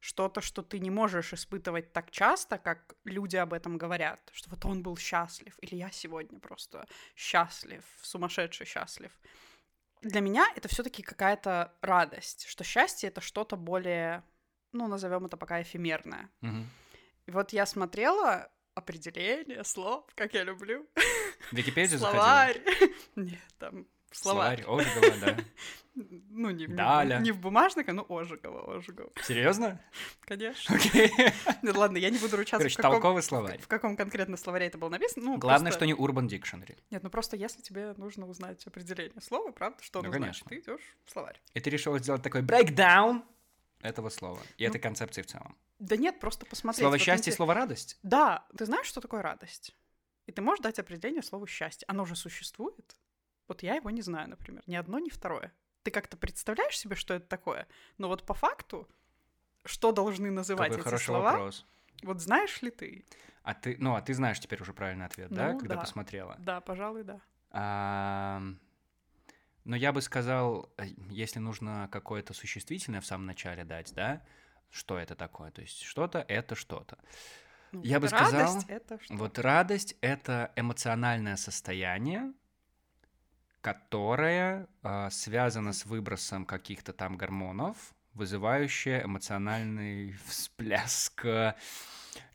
что-то, 0.00 0.40
что 0.40 0.62
ты 0.62 0.80
не 0.80 0.90
можешь 0.90 1.32
испытывать 1.32 1.92
так 1.92 2.10
часто, 2.10 2.58
как 2.58 2.96
люди 3.04 3.36
об 3.36 3.52
этом 3.52 3.78
говорят, 3.78 4.18
что 4.32 4.50
вот 4.50 4.64
он 4.64 4.82
был 4.82 4.96
счастлив, 4.96 5.56
или 5.60 5.76
я 5.76 5.92
сегодня 5.92 6.40
просто 6.40 6.88
счастлив, 7.14 7.84
сумасшедший 8.02 8.66
счастлив. 8.66 9.12
Для 10.00 10.20
меня 10.20 10.44
это 10.56 10.66
все-таки 10.66 11.04
какая-то 11.04 11.72
радость, 11.82 12.46
что 12.48 12.64
счастье 12.64 13.10
это 13.10 13.20
что-то 13.20 13.56
более, 13.56 14.24
ну, 14.72 14.88
назовем 14.88 15.26
это 15.26 15.36
пока 15.36 15.62
эфемерное. 15.62 16.28
Мгм. 16.40 16.68
И 17.26 17.30
вот 17.30 17.52
я 17.52 17.64
смотрела 17.64 18.50
определение 18.74 19.62
слов, 19.62 20.04
как 20.16 20.34
я 20.34 20.42
люблю. 20.42 20.84
Википедию? 21.52 21.98
Словарь. 22.00 22.60
Нет, 23.14 23.54
там 23.58 23.86
словарь. 24.14 24.62
Словарь, 24.62 24.86
Ожегова, 24.86 25.16
да. 25.36 25.44
Ну, 25.94 26.48
не, 26.48 26.64
не 26.64 26.72
в- 26.72 26.74
Даля. 26.74 27.18
не 27.18 27.32
в 27.32 27.38
бумажных, 27.38 27.86
а 27.86 27.92
ну, 27.92 28.06
Ожегова, 28.08 28.78
Ожегова. 28.78 29.10
Серьезно? 29.22 29.78
Конечно. 30.22 30.74
Окей. 30.74 31.12
Ну, 31.62 31.72
ладно, 31.78 31.98
я 31.98 32.08
не 32.08 32.16
буду 32.16 32.38
ручаться, 32.38 32.58
Короче, 32.58 32.74
в 32.74 32.76
каком, 32.78 32.92
толковый 32.92 33.22
словарь. 33.22 33.60
в 33.60 33.68
каком 33.68 33.94
конкретно 33.96 34.38
словаре 34.38 34.66
это 34.68 34.78
было 34.78 34.88
написано. 34.88 35.24
Ну, 35.26 35.36
Главное, 35.38 35.70
просто- 35.70 35.80
что 35.80 35.86
не 35.86 35.92
Urban 35.92 36.28
Dictionary. 36.28 36.78
Нет, 36.90 37.02
ну 37.02 37.10
просто 37.10 37.36
если 37.36 37.60
тебе 37.60 37.92
нужно 37.98 38.26
узнать 38.26 38.66
определение 38.66 39.20
слова, 39.20 39.52
правда, 39.52 39.82
что 39.82 40.00
Ну, 40.00 40.08
оно 40.08 40.16
значит, 40.16 40.44
конечно. 40.44 40.48
ты 40.48 40.58
идешь 40.72 40.96
в 41.04 41.10
словарь. 41.10 41.38
И 41.52 41.60
ты 41.60 41.68
решила 41.68 41.98
сделать 41.98 42.22
такой 42.22 42.40
breakdown 42.40 43.22
этого 43.82 44.08
слова 44.08 44.40
и 44.56 44.64
Ну, 44.64 44.70
этой 44.70 44.78
концепции 44.80 45.20
в 45.20 45.26
целом. 45.26 45.58
Да 45.78 45.98
нет, 45.98 46.20
просто 46.20 46.46
посмотреть. 46.46 46.80
Слово 46.80 46.92
Вот 46.92 47.00
счастье 47.02 47.32
и 47.32 47.36
слово 47.36 47.52
радость? 47.52 47.98
Да, 48.02 48.46
ты 48.56 48.64
знаешь, 48.64 48.86
что 48.86 49.02
такое 49.02 49.20
радость? 49.20 49.74
И 50.26 50.32
ты 50.32 50.40
можешь 50.40 50.62
дать 50.62 50.78
определение 50.78 51.22
слову 51.22 51.46
счастье. 51.46 51.84
Оно 51.86 52.06
же 52.06 52.16
существует. 52.16 52.96
Вот 53.52 53.62
я 53.62 53.74
его 53.74 53.90
не 53.90 54.00
знаю, 54.00 54.30
например. 54.30 54.62
Ни 54.66 54.76
одно, 54.76 54.98
ни 54.98 55.10
второе. 55.10 55.52
Ты 55.82 55.90
как-то 55.90 56.16
представляешь 56.16 56.78
себе, 56.78 56.96
что 56.96 57.12
это 57.12 57.26
такое? 57.26 57.66
Но 57.98 58.08
вот 58.08 58.24
по 58.24 58.32
факту, 58.32 58.88
что 59.66 59.92
должны 59.92 60.30
называть 60.30 60.68
Какой 60.70 60.78
эти 60.80 60.84
хороший 60.84 61.04
слова, 61.04 61.32
вопрос. 61.32 61.66
вот 62.02 62.18
знаешь 62.22 62.62
ли 62.62 62.70
ты? 62.70 63.04
А 63.42 63.52
ты, 63.52 63.76
ну, 63.78 63.94
а 63.94 64.00
ты 64.00 64.14
знаешь 64.14 64.40
теперь 64.40 64.62
уже 64.62 64.72
правильный 64.72 65.04
ответ, 65.04 65.28
да, 65.30 65.52
Ну, 65.52 65.58
когда 65.58 65.74
да. 65.74 65.80
посмотрела? 65.82 66.36
Да, 66.38 66.62
пожалуй, 66.62 67.02
да. 67.04 67.20
Ам, 67.50 68.58
Но 69.64 69.76
я 69.76 69.92
бы 69.92 70.00
сказал, 70.00 70.72
э, 70.78 70.86
если 71.10 71.38
нужно 71.38 71.90
какое-то 71.92 72.32
существительное 72.32 73.02
в 73.02 73.06
самом 73.06 73.26
начале 73.26 73.64
дать, 73.64 73.92
да, 73.94 74.22
что 74.70 74.96
это 74.98 75.14
такое? 75.14 75.50
То 75.50 75.60
есть 75.60 75.82
что-то— 75.82 76.24
это 76.28 76.54
что-то. 76.54 76.96
Ну, 77.72 77.82
Я 77.82 78.00
бы 78.00 78.06
вот 78.08 78.16
сказал, 78.16 78.40
радость 78.46 78.66
это 78.70 78.98
что? 79.02 79.14
Вот 79.14 79.38
радость— 79.38 79.96
это 80.00 80.52
эмоциональное 80.56 81.36
состояние, 81.36 82.32
которое 83.62 84.66
а, 84.82 85.08
связано 85.10 85.72
с 85.72 85.86
выбросом 85.86 86.44
каких-то 86.44 86.92
там 86.92 87.16
гормонов, 87.16 87.76
вызывающее 88.12 89.04
эмоциональный 89.04 90.14
всплеск 90.26 91.24
э, 91.24 91.54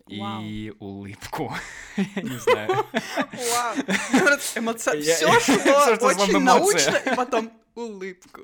и 0.08 0.74
улыбку. 0.80 1.54
Я 1.98 2.22
не 2.24 2.38
знаю. 2.40 2.70
Вау. 2.94 3.76
Эмоци... 4.56 4.92
Я- 4.98 5.16
Все 5.16 5.40
шло 5.40 6.08
очень 6.08 6.40
научно, 6.40 6.96
и 6.96 7.16
потом 7.16 7.52
улыбку. 7.76 8.42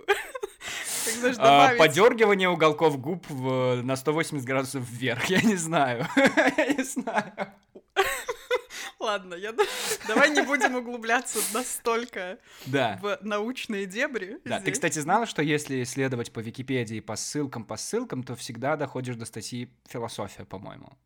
А, 1.37 1.75
Подергивание 1.75 2.49
уголков 2.49 2.99
губ 2.99 3.25
в- 3.29 3.81
на 3.81 3.95
180 3.95 4.45
градусов 4.45 4.83
вверх. 4.83 5.25
Я 5.25 5.41
не 5.41 5.55
знаю. 5.55 6.05
Я 6.15 6.67
не 6.77 6.83
знаю. 6.83 7.33
Ладно, 9.03 9.33
я... 9.35 9.53
давай 10.07 10.29
не 10.29 10.41
будем 10.43 10.75
углубляться 10.75 11.39
настолько 11.53 12.39
Да. 12.65 12.97
в 13.01 13.19
научные 13.21 13.85
дебри. 13.85 14.39
Да, 14.45 14.57
ты, 14.57 14.63
здесь. 14.63 14.73
кстати, 14.75 14.99
знала, 14.99 15.25
что 15.25 15.41
если 15.41 15.83
исследовать 15.83 16.31
по 16.31 16.39
Википедии 16.39 17.01
по 17.01 17.17
ссылкам, 17.17 17.65
по 17.65 17.75
ссылкам, 17.75 18.23
то 18.23 18.35
всегда 18.37 18.77
доходишь 18.77 19.17
до 19.17 19.25
статьи 19.25 19.69
«Философия», 19.89 20.45
по-моему. 20.45 20.97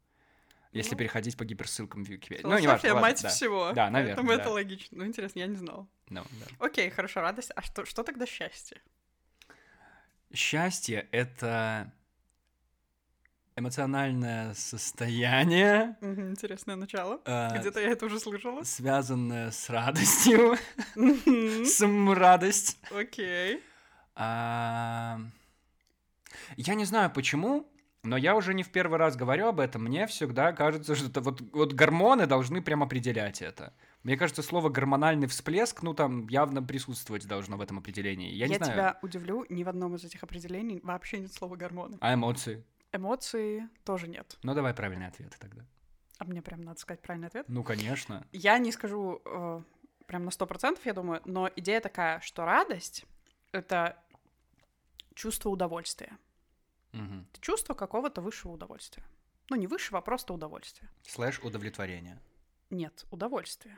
Если 0.73 0.91
Ну, 0.91 0.99
переходить 0.99 1.37
по 1.37 1.43
гиперссылкам 1.43 2.03
в 2.03 2.07
Википедии. 2.07 2.41
Философия, 2.43 2.61
ну, 2.61 2.63
неважно, 2.63 2.89
ладно, 2.89 3.01
мать 3.01 3.21
да. 3.23 3.29
всего. 3.29 3.71
Да, 3.73 3.89
наверное, 3.89 4.15
Поэтому 4.15 4.35
да. 4.35 4.41
это 4.43 4.51
логично. 4.51 4.97
Ну, 4.99 5.05
интересно, 5.05 5.39
я 5.39 5.47
не 5.47 5.55
знала. 5.55 5.87
Ну, 6.09 6.23
да. 6.39 6.65
Окей, 6.65 6.91
хорошо, 6.91 7.21
радость. 7.21 7.51
А 7.55 7.63
что, 7.63 7.83
что 7.85 8.03
тогда 8.03 8.27
счастье? 8.27 8.79
Счастье— 10.31 11.07
это 11.11 11.91
эмоциональное 13.57 14.53
состояние, 14.53 15.97
Интересное 16.01 16.75
начало. 16.75 17.19
э, 17.25 17.59
Где-то 17.59 17.79
я 17.81 17.89
это 17.89 18.05
уже 18.05 18.19
слышала. 18.19 18.63
связанное 18.63 19.51
с 19.51 19.69
радостью, 19.69 20.55
с 20.95 21.81
радость. 22.15 22.77
Окей. 22.95 23.61
А, 24.15 25.19
Я 26.55 26.75
не 26.75 26.85
знаю 26.85 27.11
почему, 27.11 27.67
но 28.03 28.15
я 28.15 28.35
уже 28.35 28.53
не 28.53 28.61
в 28.63 28.69
первый 28.69 28.99
раз 28.99 29.15
говорю 29.15 29.47
об 29.47 29.59
этом. 29.59 29.83
Мне 29.85 30.05
всегда 30.07 30.53
кажется, 30.53 30.95
что 30.95 31.07
это 31.07 31.21
вот, 31.21 31.41
вот 31.51 31.73
гормоны 31.73 32.27
должны 32.27 32.61
прям 32.61 32.83
определять 32.83 33.41
это. 33.41 33.73
Мне 34.03 34.15
кажется, 34.17 34.43
слово 34.43 34.69
гормональный 34.69 35.27
всплеск, 35.27 35.81
ну 35.81 35.93
там 35.93 36.27
явно 36.29 36.61
присутствовать 36.63 37.27
должно 37.27 37.57
в 37.57 37.61
этом 37.61 37.79
определении. 37.79 38.31
Я, 38.31 38.45
Я, 38.45 38.49
не 38.49 38.55
знаю. 38.57 38.71
тебя 38.73 38.99
удивлю, 39.01 39.45
ни 39.49 39.63
в 39.63 39.69
одном 39.69 39.95
из 39.95 40.03
этих 40.05 40.23
определений 40.23 40.79
вообще 40.83 41.17
нет 41.19 41.33
слова 41.33 41.55
гормоны. 41.55 41.97
А 41.99 42.13
эмоции? 42.13 42.63
Эмоции 42.97 43.69
тоже 43.83 44.07
нет. 44.07 44.37
Ну 44.43 44.53
давай 44.53 44.73
правильный 44.73 45.07
ответ 45.07 45.35
тогда. 45.39 45.63
А 46.19 46.25
мне 46.25 46.41
прям 46.41 46.61
надо 46.61 46.79
сказать 46.79 47.01
правильный 47.01 47.27
ответ. 47.27 47.45
Ну 47.47 47.63
конечно. 47.63 48.27
Я 48.31 48.57
не 48.57 48.71
скажу 48.71 49.21
э, 49.23 49.61
прям 50.07 50.25
на 50.25 50.31
сто 50.31 50.45
процентов, 50.45 50.85
я 50.85 50.93
думаю, 50.93 51.21
но 51.25 51.49
идея 51.55 51.79
такая, 51.79 52.19
что 52.21 52.45
радость— 52.45 53.05
это 53.51 53.97
чувство 55.13 55.49
удовольствия. 55.49 56.17
Это 56.93 57.41
чувство 57.41 57.75
какого-то 57.75 58.21
высшего 58.21 58.53
удовольствия. 58.53 59.03
Ну, 59.49 59.55
не 59.55 59.67
высшего, 59.67 59.99
а 59.99 60.01
просто 60.01 60.33
удовольствия. 60.33 60.89
Слэш 61.03 61.39
удовлетворение. 61.39 62.19
Нет, 62.71 63.05
удовольствия. 63.11 63.77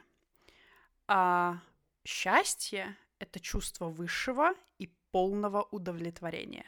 А 1.07 1.59
счастье— 2.05 2.95
это 3.19 3.39
чувство 3.39 3.89
высшего 3.89 4.53
и 4.77 4.87
полного 5.11 5.63
удовлетворения. 5.63 6.65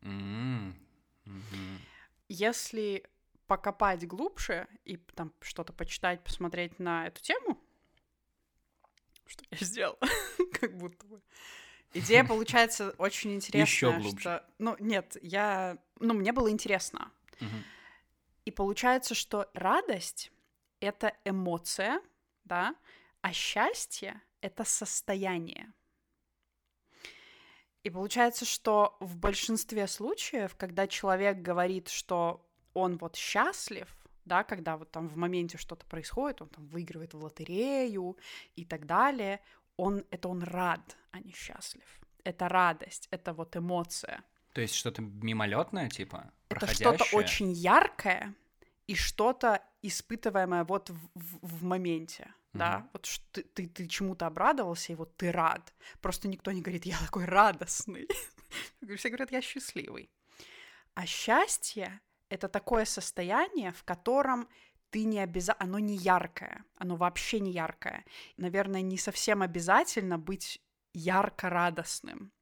Мгм. 0.00 0.59
Если 2.40 3.04
покопать 3.46 4.06
глубже 4.06 4.66
и 4.86 4.96
там 4.96 5.34
что-то 5.42 5.72
почитать, 5.74 6.24
посмотреть 6.24 6.78
на 6.78 7.06
эту 7.06 7.20
тему, 7.20 7.62
что 9.26 9.44
я 9.50 9.58
сделала, 9.58 9.98
как 10.60 10.74
будто 10.78 11.06
бы. 11.06 11.20
Идея 11.92 12.24
получается 12.28 12.94
очень 12.98 13.34
интересная. 13.34 13.66
Ещё 13.66 13.92
глубже. 14.00 14.20
что- 14.20 14.46
Ну, 14.58 14.74
нет, 14.78 15.16
я... 15.22 15.76
Ну, 15.98 16.14
мне 16.14 16.32
было 16.32 16.50
интересно. 16.50 17.10
Мгм. 17.40 17.62
И 18.46 18.50
получается, 18.50 19.14
что 19.14 19.50
радость— 19.52 20.32
это 20.80 21.12
эмоция, 21.26 22.00
да, 22.44 22.74
а 23.20 23.32
счастье— 23.34 24.18
это 24.40 24.64
состояние. 24.64 25.72
И 27.82 27.90
получается, 27.90 28.44
что 28.44 28.96
в 29.00 29.16
большинстве 29.16 29.86
случаев, 29.86 30.54
когда 30.56 30.86
человек 30.86 31.38
говорит, 31.38 31.88
что 31.88 32.46
он 32.74 32.98
вот 32.98 33.16
счастлив, 33.16 33.88
да, 34.24 34.44
когда 34.44 34.76
вот 34.76 34.90
там 34.90 35.08
в 35.08 35.16
моменте 35.16 35.56
что-то 35.58 35.86
происходит, 35.86 36.42
он 36.42 36.48
там 36.48 36.66
выигрывает 36.66 37.14
в 37.14 37.22
лотерею 37.24 38.16
и 38.54 38.64
так 38.64 38.86
далее, 38.86 39.40
он, 39.76 40.04
это 40.10 40.28
он 40.28 40.42
рад, 40.42 40.96
а 41.10 41.20
не 41.20 41.32
счастлив. 41.32 42.00
Это 42.22 42.48
радость, 42.48 43.08
это 43.10 43.32
вот 43.32 43.56
эмоция. 43.56 44.22
То 44.52 44.60
есть 44.60 44.74
что-то 44.74 45.00
мимолетное, 45.00 45.88
типа? 45.88 46.32
Это 46.50 46.60
проходящее? 46.60 46.98
что-то 46.98 47.16
очень 47.16 47.52
яркое 47.52 48.34
и 48.86 48.94
что-то 48.94 49.62
испытываемое 49.82 50.64
вот 50.64 50.90
в, 50.90 50.98
в- 51.14 51.38
в 51.58 51.64
моменте, 51.64 52.34
да, 52.52 52.88
вот 52.92 53.08
ты, 53.32 53.42
ты, 53.42 53.68
ты 53.68 53.86
чему-то 53.86 54.26
обрадовался, 54.26 54.92
и 54.92 54.96
вот 54.96 55.16
ты 55.16 55.30
рад. 55.30 55.72
Просто 56.00 56.28
никто 56.28 56.50
не 56.50 56.62
говорит, 56.62 56.84
я 56.84 56.98
такой 56.98 57.24
радостный. 57.24 58.08
Все 58.96 59.08
говорят, 59.08 59.30
я 59.30 59.40
счастливый. 59.40 60.10
А 60.94 61.06
счастье— 61.06 62.00
это 62.28 62.48
такое 62.48 62.84
состояние, 62.84 63.72
в 63.72 63.84
котором 63.84 64.48
ты 64.90 65.04
не 65.04 65.20
обязательно... 65.20 65.64
Оно 65.64 65.78
не 65.78 65.96
яркое, 65.96 66.64
оно 66.76 66.96
вообще 66.96 67.38
не 67.40 67.52
яркое. 67.52 68.04
Наверное, 68.36 68.82
не 68.82 68.98
совсем 68.98 69.42
обязательно 69.42 70.18
быть 70.18 70.60
ярко 70.92 71.48
радостным 71.48 72.32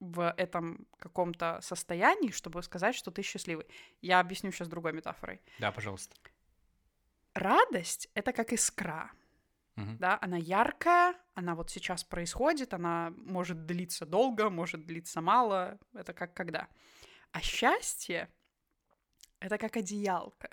в 0.00 0.32
этом 0.36 0.86
каком-то 0.98 1.58
состоянии, 1.60 2.30
чтобы 2.30 2.62
сказать, 2.62 2.94
что 2.94 3.10
ты 3.10 3.22
счастливый. 3.22 3.66
Я 4.00 4.20
объясню 4.20 4.52
сейчас 4.52 4.68
другой 4.68 4.92
метафорой. 4.92 5.40
Да, 5.58 5.72
пожалуйста. 5.72 6.16
Радость— 7.34 8.08
это 8.14 8.32
как 8.32 8.52
искра, 8.52 9.10
Мгм. 9.78 9.96
да, 9.98 10.18
она 10.20 10.36
яркая, 10.36 11.14
она 11.34 11.54
вот 11.54 11.70
сейчас 11.70 12.02
происходит, 12.02 12.74
она 12.74 13.12
может 13.16 13.64
длиться 13.66 14.06
долго, 14.06 14.50
может 14.50 14.84
длиться 14.86 15.20
мало, 15.20 15.78
это 15.94 16.12
как 16.12 16.34
когда. 16.34 16.68
А 17.30 17.40
счастье— 17.40 18.28
это 19.40 19.56
как 19.56 19.76
одеялка, 19.76 20.50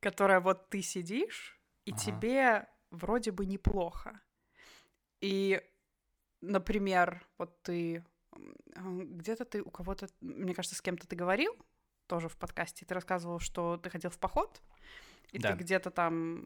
которая 0.00 0.40
вот 0.40 0.68
ты 0.68 0.82
сидишь, 0.82 1.58
и 1.86 1.92
Ага. 1.92 2.00
тебе 2.00 2.68
вроде 2.90 3.30
бы 3.30 3.46
неплохо. 3.46 4.20
И, 5.22 5.62
например, 6.42 7.26
вот 7.38 7.62
ты 7.62 8.04
м, 8.76 9.16
где-то 9.16 9.44
ты 9.46 9.62
у 9.62 9.70
кого-то, 9.70 10.08
мне 10.20 10.54
кажется, 10.54 10.76
с 10.76 10.82
кем-то 10.82 11.06
ты 11.06 11.16
говорил, 11.16 11.56
тоже 12.06 12.28
в 12.28 12.36
подкасте. 12.36 12.84
Ты 12.84 12.92
рассказывал, 12.94 13.38
что 13.38 13.78
ты 13.78 13.88
ходил 13.88 14.10
в 14.10 14.18
поход, 14.18 14.60
и 15.32 15.38
Да. 15.38 15.52
ты 15.52 15.54
где-то 15.64 15.90
там... 15.90 16.44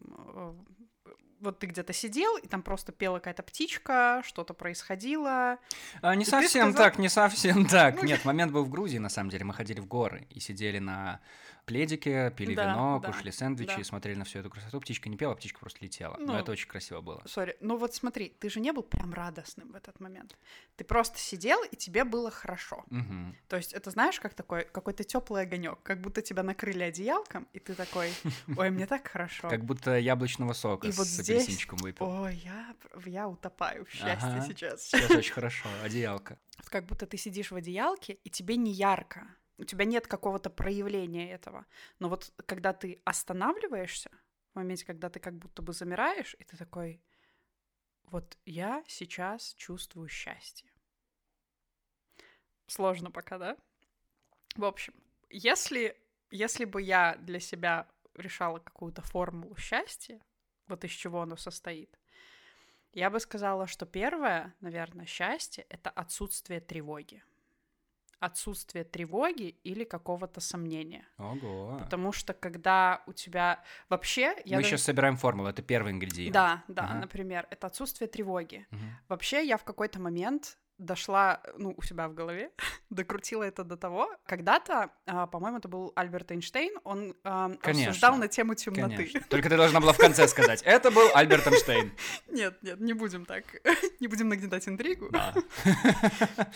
Вот 1.44 1.58
ты 1.58 1.66
где-то 1.66 1.92
сидел, 1.92 2.36
и 2.38 2.46
там 2.48 2.62
просто 2.62 2.90
пела 2.90 3.18
какая-то 3.18 3.42
птичка, 3.42 4.22
что-то 4.24 4.54
происходило. 4.54 5.58
А, 6.02 6.14
не 6.14 6.22
И 6.24 6.26
совсем 6.26 6.70
сказал- 6.72 6.90
так, 6.90 6.98
не 6.98 7.08
совсем 7.08 7.66
так. 7.68 7.96
Ну, 7.96 8.04
Нет, 8.04 8.24
момент 8.24 8.50
был 8.52 8.64
в 8.64 8.70
Грузии, 8.70 8.98
на 8.98 9.08
самом 9.10 9.30
деле. 9.30 9.44
Мы 9.44 9.52
ходили 9.54 9.80
в 9.80 9.86
горы 9.86 10.26
и 10.30 10.40
сидели 10.40 10.78
на 10.78 11.20
пледике, 11.64 12.32
пили 12.36 12.54
Да, 12.54 12.72
вино, 12.72 13.00
да, 13.00 13.08
кушали 13.08 13.30
сэндвичи 13.30 13.78
да. 13.78 13.84
смотрели 13.84 14.18
на 14.18 14.24
всю 14.24 14.40
эту 14.40 14.50
красоту. 14.50 14.80
Птичка 14.80 15.08
не 15.08 15.16
пела, 15.16 15.34
птичка 15.34 15.60
просто 15.60 15.84
летела. 15.84 16.16
Ну, 16.18 16.26
Но 16.26 16.38
это 16.38 16.52
очень 16.52 16.68
красиво 16.68 17.00
было. 17.00 17.22
Сори, 17.26 17.56
ну 17.60 17.76
вот 17.76 17.94
смотри, 17.94 18.28
ты 18.28 18.48
же 18.48 18.60
не 18.60 18.72
был 18.72 18.82
прям 18.82 19.12
радостным 19.12 19.72
в 19.72 19.74
этот 19.74 20.00
момент. 20.00 20.36
Ты 20.76 20.84
просто 20.84 21.18
сидел, 21.18 21.62
и 21.64 21.76
тебе 21.76 22.04
было 22.04 22.30
хорошо. 22.30 22.84
Мгм. 22.90 23.36
То 23.48 23.56
есть 23.56 23.72
это 23.72 23.90
знаешь, 23.90 24.20
как 24.20 24.34
такой 24.34 24.64
какой-то 24.64 25.04
теплый 25.04 25.42
огонек, 25.42 25.82
как 25.82 26.00
будто 26.00 26.22
тебя 26.22 26.42
накрыли 26.42 26.82
одеялком, 26.82 27.48
и 27.52 27.58
ты 27.58 27.74
такой, 27.74 28.12
ой, 28.56 28.70
мне 28.70 28.86
так 28.86 29.08
хорошо. 29.08 29.48
Как 29.48 29.64
будто 29.64 29.98
яблочного 29.98 30.52
сока 30.52 30.90
с 30.90 31.20
апельсинчиком 31.20 31.78
выпил. 31.78 32.06
Ой, 32.06 32.42
я, 33.06 33.28
утопаю 33.28 33.84
в 33.84 33.90
счастье 33.90 34.42
сейчас. 34.46 34.82
Сейчас 34.82 35.10
очень 35.10 35.32
хорошо. 35.32 35.68
Одеялка. 35.82 36.38
Как 36.66 36.86
будто 36.86 37.06
ты 37.06 37.16
сидишь 37.16 37.50
в 37.50 37.56
одеялке, 37.56 38.14
и 38.24 38.30
тебе 38.30 38.56
не 38.56 38.72
ярко. 38.72 39.26
У 39.58 39.64
тебя 39.64 39.84
нет 39.84 40.06
какого-то 40.06 40.50
проявления 40.50 41.32
этого. 41.32 41.66
Но 41.98 42.08
вот 42.08 42.32
когда 42.46 42.72
ты 42.72 43.00
останавливаешься, 43.04 44.10
в 44.52 44.56
моменте, 44.56 44.84
когда 44.84 45.10
ты 45.10 45.20
как 45.20 45.34
будто 45.34 45.62
бы 45.62 45.72
замираешь, 45.72 46.36
и 46.38 46.44
ты 46.44 46.56
такой, 46.56 47.00
вот 48.04 48.38
я 48.44 48.84
сейчас 48.86 49.54
чувствую 49.54 50.08
счастье. 50.08 50.70
Сложно 52.66 53.10
пока, 53.10 53.38
да? 53.38 53.56
В 54.56 54.64
общем, 54.64 54.94
если, 55.30 55.96
если 56.30 56.64
бы 56.64 56.80
я 56.80 57.16
для 57.16 57.40
себя 57.40 57.88
решала 58.14 58.58
какую-то 58.58 59.02
формулу 59.02 59.56
счастья, 59.56 60.20
вот 60.68 60.84
из 60.84 60.92
чего 60.92 61.22
оно 61.22 61.36
состоит, 61.36 61.98
я 62.92 63.10
бы 63.10 63.18
сказала, 63.18 63.66
что 63.66 63.86
первое, 63.86 64.54
наверное, 64.60 65.06
счастье— 65.06 65.66
это 65.68 65.90
отсутствие 65.90 66.60
тревоги. 66.60 67.24
Отсутствие 68.24 68.84
тревоги 68.84 69.56
или 69.64 69.84
какого-то 69.84 70.40
сомнения. 70.40 71.04
Ого. 71.18 71.78
Потому 71.78 72.12
что 72.12 72.32
когда 72.32 73.02
у 73.06 73.12
тебя 73.12 73.62
вообще... 73.90 74.34
Я 74.46 74.56
Мы 74.56 74.62
даже- 74.62 74.76
сейчас 74.76 74.82
собираем 74.82 75.16
формулу, 75.16 75.48
это 75.48 75.60
первый 75.62 75.92
ингредиент. 75.92 76.32
Да, 76.32 76.64
да, 76.68 76.84
Ага. 76.84 76.94
например, 77.00 77.46
это 77.50 77.66
отсутствие 77.66 78.08
тревоги. 78.08 78.66
Мгм. 78.70 78.96
Вообще, 79.08 79.46
я 79.46 79.56
в 79.58 79.64
какой-то 79.64 80.00
момент 80.00 80.56
дошла, 80.78 81.40
ну, 81.56 81.74
у 81.76 81.82
себя 81.82 82.08
в 82.08 82.14
голове, 82.14 82.50
докрутила 82.90 83.42
это 83.44 83.64
до 83.64 83.76
того. 83.76 84.10
Когда-то, 84.26 84.90
а, 85.06 85.26
по-моему, 85.26 85.58
это 85.58 85.68
был 85.68 85.92
Альберт 85.96 86.32
Эйнштейн, 86.32 86.78
он 86.84 87.14
а, 87.24 87.50
Конечно. 87.60 87.88
рассуждал 87.90 88.16
на 88.16 88.28
тему 88.28 88.54
темноты. 88.54 88.96
Конечно. 88.96 89.20
Только 89.28 89.48
ты 89.48 89.56
должна 89.56 89.80
была 89.80 89.92
в 89.92 89.98
конце 89.98 90.26
сказать. 90.28 90.62
Это 90.64 90.90
был 90.90 91.08
Альберт 91.14 91.46
Эйнштейн. 91.46 91.92
Нет, 92.28 92.62
нет, 92.62 92.80
не 92.80 92.92
будем 92.92 93.24
так. 93.24 93.44
не 94.00 94.08
будем 94.08 94.28
нагнетать 94.28 94.66
интригу. 94.68 95.08
Да. 95.10 95.32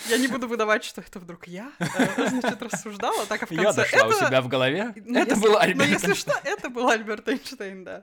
Я 0.08 0.18
не 0.18 0.28
буду 0.28 0.48
выдавать, 0.48 0.84
что 0.84 1.00
это 1.00 1.18
вдруг 1.18 1.46
я, 1.46 1.70
э, 1.78 2.28
значит, 2.28 2.60
рассуждала, 2.62 3.26
так 3.26 3.42
а 3.42 3.46
в 3.46 3.50
Я 3.52 3.64
конце 3.64 3.82
дошла 3.82 4.06
у 4.06 4.10
этого- 4.10 4.26
себя 4.28 4.42
в 4.42 4.48
голове. 4.48 4.92
Ну, 4.96 5.18
Это 5.18 5.30
если- 5.30 5.42
был 5.42 5.52
Но 5.52 5.58
Альберт 5.58 5.88
если 5.90 6.08
Эйнштейн. 6.08 6.36
что, 6.36 6.48
это 6.48 6.70
был 6.70 6.88
Альберт 6.88 7.28
Эйнштейн, 7.28 7.84
да. 7.84 8.02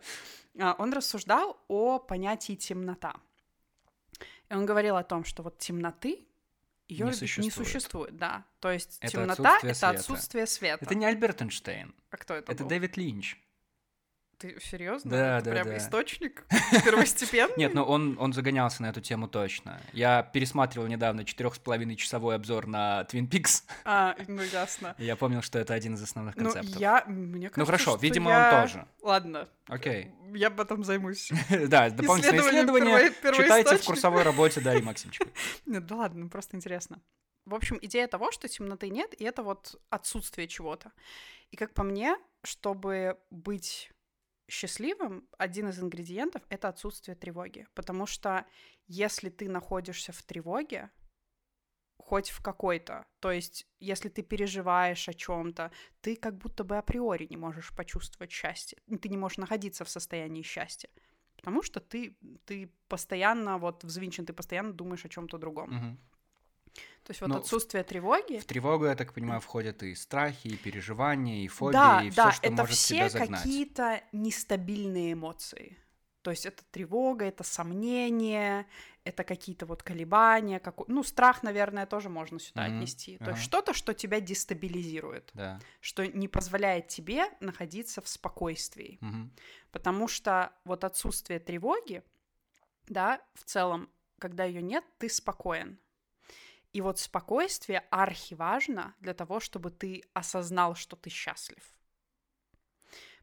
А, 0.60 0.76
Он 0.78 0.94
рассуждал 0.94 1.58
о 1.68 2.00
понятии 2.00 2.56
темнота. 2.56 3.16
И 4.50 4.54
он 4.54 4.66
говорил 4.66 4.96
о 4.96 5.04
том, 5.04 5.24
что 5.24 5.44
вот 5.44 5.58
темноты 5.58 6.26
ее 6.88 7.06
Не 7.06 7.12
не 7.12 7.18
существует. 7.18 7.54
существует, 7.54 8.18
да. 8.18 8.46
То 8.60 8.72
есть 8.72 8.98
Это 9.02 9.12
темнота— 9.14 9.58
это 9.64 9.74
света. 9.74 9.90
отсутствие 9.90 10.46
света. 10.48 10.86
Это 10.86 10.94
не 10.96 11.06
Альберт 11.06 11.42
Эйнштейн. 11.42 11.96
А 12.12 12.18
кто 12.18 12.36
это 12.36 12.52
Это 12.52 12.64
был? 12.64 12.70
Дэвид 12.70 12.96
Линч. 12.98 13.38
Ты 14.38 14.60
серьезно? 14.60 15.12
Да, 15.12 15.38
это 15.38 15.46
да, 15.46 15.52
прям 15.52 15.68
да. 15.68 15.78
источник 15.78 16.46
первостепенный? 16.84 17.54
Нет, 17.58 17.74
но 17.74 17.86
он, 17.86 18.18
он 18.20 18.34
загонялся 18.34 18.82
на 18.82 18.88
эту 18.88 19.00
тему 19.02 19.28
точно. 19.28 19.80
Я 19.94 20.24
пересматривал 20.24 20.88
недавно 20.88 21.24
четырех 21.24 21.56
с 21.56 21.60
половиной 21.60 21.96
часовой 21.96 22.36
обзор 22.36 22.68
на 22.68 23.02
Twin 23.10 23.30
Peaks, 23.30 23.64
А, 23.86 24.16
ну 24.28 24.42
ясно. 24.44 24.94
и 24.98 25.06
я 25.06 25.16
помнил, 25.16 25.42
что 25.42 25.58
это 25.60 25.74
один 25.74 25.94
из 25.96 26.04
основных 26.04 26.36
Ну, 26.36 26.44
концептов. 26.52 26.80
я, 26.82 27.06
мне 27.08 27.50
кажется, 27.50 27.60
Ну 27.60 27.66
хорошо, 27.66 27.96
видимо, 28.02 28.32
я- 28.32 28.56
он 28.56 28.62
тоже. 28.68 28.88
Ладно, 29.02 29.48
Окей. 29.68 30.12
я 30.34 30.50
потом 30.52 30.84
займусь. 30.84 31.32
Да, 31.68 31.90
дополнительные 31.90 32.42
исследования 32.42 33.12
читайте 33.34 33.78
в 33.78 33.86
курсовой 33.86 34.24
работе 34.24 34.60
Дарьи 34.60 34.82
Максимчиковой. 34.84 35.34
Нет, 35.66 35.86
да 35.86 35.96
ладно, 35.96 36.26
ну 36.26 36.30
просто 36.30 36.58
интересно. 36.58 37.02
В 37.46 37.54
общем, 37.54 37.78
идея 37.82 38.08
того, 38.08 38.32
что 38.32 38.48
темноты 38.48 38.90
нет, 38.90 39.14
и 39.20 39.24
это 39.24 39.44
вот 39.44 39.80
отсутствие 39.92 40.48
чего-то. 40.48 40.92
И 41.52 41.56
как 41.56 41.74
по 41.76 41.84
мне, 41.84 42.18
чтобы 42.44 43.18
быть 43.30 43.92
счастливым, 44.48 45.28
один 45.38 45.70
из 45.70 45.80
ингредиентов— 45.80 46.42
это 46.50 46.68
отсутствие 46.68 47.16
тревоги. 47.16 47.68
Потому 47.74 48.06
что 48.06 48.46
если 48.88 49.30
ты 49.30 49.50
находишься 49.50 50.12
в 50.12 50.22
тревоге, 50.24 50.92
хоть 51.98 52.30
в 52.30 52.42
какой-то, 52.42 53.06
то 53.20 53.32
есть 53.32 53.68
если 53.80 54.10
ты 54.10 54.22
переживаешь 54.22 55.10
о 55.10 55.14
чем-то, 55.14 55.72
ты 56.02 56.16
как 56.16 56.38
будто 56.38 56.64
бы 56.64 56.78
априори 56.78 57.26
не 57.30 57.38
можешь 57.38 57.74
почувствовать 57.76 58.32
счастье, 58.32 58.78
ты 59.02 59.10
не 59.10 59.18
можешь 59.18 59.38
находиться 59.40 59.86
в 59.86 59.90
состоянии 59.90 60.44
счастья, 60.44 60.90
потому 61.36 61.64
что 61.64 61.80
ты, 61.80 62.16
ты 62.46 62.72
постоянно 62.88 63.58
вот 63.58 63.84
взвинчен, 63.84 64.26
ты 64.26 64.34
постоянно 64.34 64.74
думаешь 64.74 65.06
о 65.06 65.10
чем-то 65.10 65.38
другом. 65.38 65.70
Мгм. 65.72 66.00
То 67.04 67.12
есть 67.12 67.22
вот 67.22 67.28
Ну, 67.28 67.36
в- 67.36 67.38
отсутствие 67.40 67.84
тревоги. 67.84 68.40
В 68.40 68.46
тревогу, 68.46 68.86
я 68.86 68.96
так 68.96 69.14
понимаю, 69.14 69.40
входят 69.40 69.84
и 69.84 69.94
страхи, 69.96 70.48
и 70.48 70.58
переживания, 70.58 71.44
и 71.44 71.48
фобии, 71.48 71.74
да, 71.74 72.02
и 72.04 72.10
все, 72.10 72.16
да, 72.24 72.32
что 72.32 72.48
это 72.48 72.56
может 72.56 72.76
все 72.76 72.96
тебя 72.96 73.10
загнать. 73.10 73.44
какие-то 73.44 74.04
нестабильные 74.12 75.14
эмоции. 75.14 75.78
То 76.24 76.32
есть 76.32 76.48
это 76.48 76.64
тревога, 76.72 77.26
это 77.26 77.44
сомнение, 77.44 78.66
это 79.04 79.24
какие-то 79.24 79.68
вот 79.68 79.84
колебания, 79.84 80.60
како- 80.60 80.86
ну 80.88 81.04
страх, 81.04 81.44
наверное, 81.44 81.86
тоже 81.86 82.10
можно 82.10 82.40
сюда 82.40 82.64
Мгм, 82.68 82.78
отнести. 82.78 83.18
То 83.20 83.26
ага. 83.26 83.32
есть 83.34 83.44
что-то, 83.44 83.76
что 83.76 83.94
тебя 83.94 84.20
дестабилизирует, 84.20 85.30
Да. 85.36 85.60
что 85.82 86.08
не 86.08 86.28
позволяет 86.28 86.88
тебе 86.88 87.26
находиться 87.42 88.02
в 88.02 88.08
спокойствии. 88.08 88.98
Мгм. 89.02 89.32
Потому 89.72 90.08
что 90.08 90.52
вот 90.64 90.84
отсутствие 90.84 91.40
тревоги, 91.40 92.02
да, 92.88 93.22
в 93.36 93.44
целом, 93.44 93.88
когда 94.18 94.46
ее 94.46 94.64
нет, 94.64 94.84
ты 94.98 95.10
спокоен. 95.10 95.78
И 96.76 96.82
вот 96.82 97.00
спокойствие 97.00 97.80
архиважно 97.90 98.96
для 99.00 99.14
того, 99.14 99.40
чтобы 99.40 99.72
ты 99.72 100.04
осознал, 100.14 100.76
что 100.76 100.98
ты 100.98 101.10
счастлив. 101.10 101.64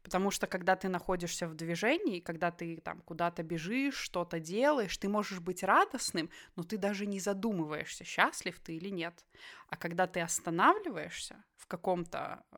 Потому 0.01 0.31
что 0.31 0.47
когда 0.47 0.75
ты 0.75 0.89
находишься 0.89 1.47
в 1.47 1.53
движении, 1.53 2.19
когда 2.19 2.49
ты 2.49 2.77
там 2.77 3.01
куда-то 3.01 3.43
бежишь, 3.43 3.93
что-то 3.97 4.39
делаешь, 4.39 4.97
ты 4.97 5.07
можешь 5.07 5.39
быть 5.39 5.61
радостным, 5.61 6.31
но 6.55 6.63
ты 6.63 6.79
даже 6.79 7.05
не 7.05 7.19
задумываешься, 7.19 8.03
счастлив 8.03 8.59
ты 8.59 8.75
или 8.75 8.89
нет. 8.89 9.23
А 9.67 9.75
когда 9.77 10.07
ты 10.07 10.21
останавливаешься 10.21 11.43
в 11.55 11.67
каком-то, 11.67 12.43
э, 12.51 12.57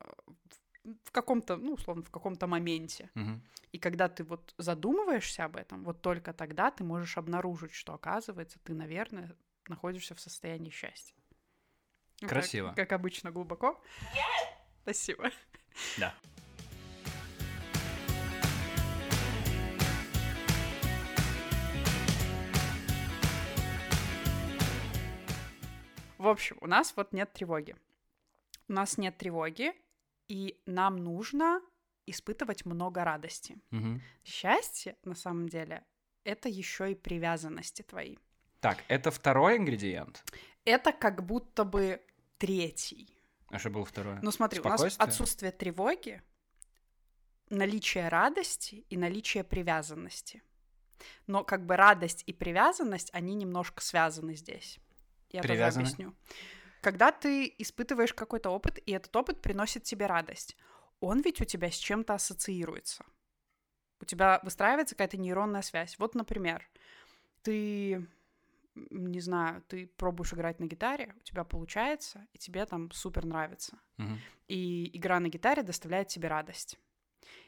в 1.04 1.12
каком-то, 1.12 1.58
ну, 1.58 1.74
условно, 1.74 2.04
в 2.04 2.10
каком-то 2.10 2.48
моменте, 2.48 3.12
Мгм. 3.16 3.42
и 3.74 3.80
когда 3.80 4.08
ты 4.08 4.24
вот 4.24 4.54
задумываешься 4.58 5.46
об 5.46 5.58
этом, 5.58 5.84
вот 5.84 6.02
только 6.02 6.34
тогда 6.34 6.72
ты 6.72 6.86
можешь 6.86 7.18
обнаружить, 7.18 7.74
что, 7.74 7.94
оказывается, 7.94 8.60
ты, 8.64 8.74
наверное, 8.74 9.36
находишься 9.70 10.16
в 10.16 10.20
состоянии 10.20 10.70
счастья. 10.70 11.16
Ну, 12.22 12.28
как- 12.28 12.40
Красиво. 12.40 12.74
Как, 12.76 12.92
обычно, 12.92 13.32
глубоко. 13.32 13.82
Спасибо. 14.84 15.32
Да. 15.98 16.14
В 26.18 26.28
общем, 26.28 26.58
у 26.62 26.68
нас 26.68 26.94
вот 26.96 27.14
нет 27.14 27.34
тревоги. 27.34 27.76
У 28.68 28.74
нас 28.74 28.98
нет 28.98 29.18
тревоги, 29.18 29.74
и 30.28 30.60
нам 30.66 30.98
нужно 30.98 31.62
испытывать 32.08 32.66
много 32.66 33.04
радости. 33.04 33.58
Мгм. 33.72 34.02
Счастье, 34.24 34.96
на 35.04 35.14
самом 35.16 35.50
деле, 35.50 35.84
это 36.24 36.50
еще 36.50 36.92
и 36.92 36.96
привязанности 36.96 37.82
твои. 37.82 38.18
Так, 38.66 38.84
это 38.88 39.12
второй 39.12 39.58
ингредиент. 39.58 40.24
Это 40.66 40.92
как 40.92 41.24
будто 41.24 41.66
бы 41.66 42.02
третий. 42.40 43.16
А 43.50 43.60
что 43.60 43.70
было 43.70 43.86
второе? 43.86 44.18
Ну 44.24 44.32
смотри, 44.32 44.60
у 44.60 44.64
нас 44.64 44.96
отсутствие 44.98 45.52
тревоги, 45.52 46.24
наличие 47.52 48.10
радости 48.10 48.84
и 48.90 48.98
наличие 48.98 49.44
привязанности. 49.44 50.42
Но 51.28 51.44
как 51.44 51.64
бы 51.68 51.76
радость 51.76 52.24
и 52.26 52.34
привязанность, 52.34 53.12
они 53.14 53.36
немножко 53.36 53.84
связаны 53.84 54.34
здесь. 54.34 54.80
Я 55.30 55.44
тоже 55.44 55.54
Привязаны? 55.54 55.84
объясню. 55.84 56.16
Когда 56.82 57.12
ты 57.12 57.54
испытываешь 57.60 58.16
какой-то 58.16 58.50
опыт, 58.50 58.80
и 58.84 58.94
этот 58.94 59.16
опыт 59.16 59.44
приносит 59.44 59.84
тебе 59.84 60.08
радость, 60.08 60.58
он 61.02 61.22
ведь 61.22 61.40
у 61.40 61.46
тебя 61.46 61.70
с 61.70 61.76
чем-то 61.76 62.16
ассоциируется. 62.16 63.06
У 64.02 64.06
тебя 64.06 64.40
выстраивается 64.42 64.96
какая-то 64.96 65.18
нейронная 65.18 65.62
связь. 65.62 66.00
Вот, 66.00 66.16
например, 66.16 66.68
ты 67.44 68.08
не 68.76 69.20
знаю, 69.20 69.62
ты 69.68 69.88
пробуешь 69.88 70.34
играть 70.34 70.60
на 70.60 70.66
гитаре, 70.66 71.16
у 71.18 71.24
тебя 71.24 71.44
получается, 71.44 72.28
и 72.34 72.38
тебе 72.38 72.66
там 72.66 72.92
супер 72.92 73.26
нравится. 73.26 73.80
Мгм. 73.98 74.20
И 74.48 74.96
игра 74.98 75.20
на 75.20 75.28
гитаре 75.28 75.64
доставляет 75.64 76.08
тебе 76.10 76.28
радость. 76.28 76.78